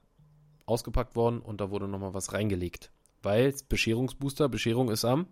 ausgepackt 0.67 1.17
worden 1.17 1.41
und 1.41 1.61
da 1.61 1.71
wurde 1.71 1.89
nochmal 1.89 2.15
was 2.15 2.33
reingelegt. 2.33 2.91
Weil 3.23 3.55
Bescherungsbooster, 3.69 4.49
Bescherung 4.49 4.91
ist 4.91 5.05
am 5.05 5.27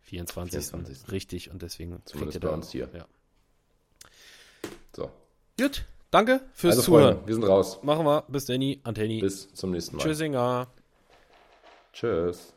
24. 0.00 0.52
24. 0.52 1.12
Richtig, 1.12 1.50
und 1.50 1.62
deswegen 1.62 2.02
Zumindest 2.04 2.40
bei 2.40 2.48
uns 2.48 2.70
hier. 2.70 2.88
Ja. 2.94 3.06
So. 4.94 5.10
Gut, 5.58 5.84
danke 6.10 6.40
fürs 6.54 6.76
also, 6.76 6.82
Zuhören. 6.86 7.14
Freunde, 7.14 7.28
wir 7.28 7.34
sind 7.34 7.44
raus. 7.44 7.82
Machen 7.82 8.06
wir. 8.06 8.24
Bis 8.28 8.46
Danny, 8.46 8.80
Antenni. 8.84 9.20
Bis 9.20 9.52
zum 9.52 9.70
nächsten 9.70 9.96
Mal. 9.96 10.02
Tschüssinger. 10.02 10.68
Tschüss. 11.92 12.54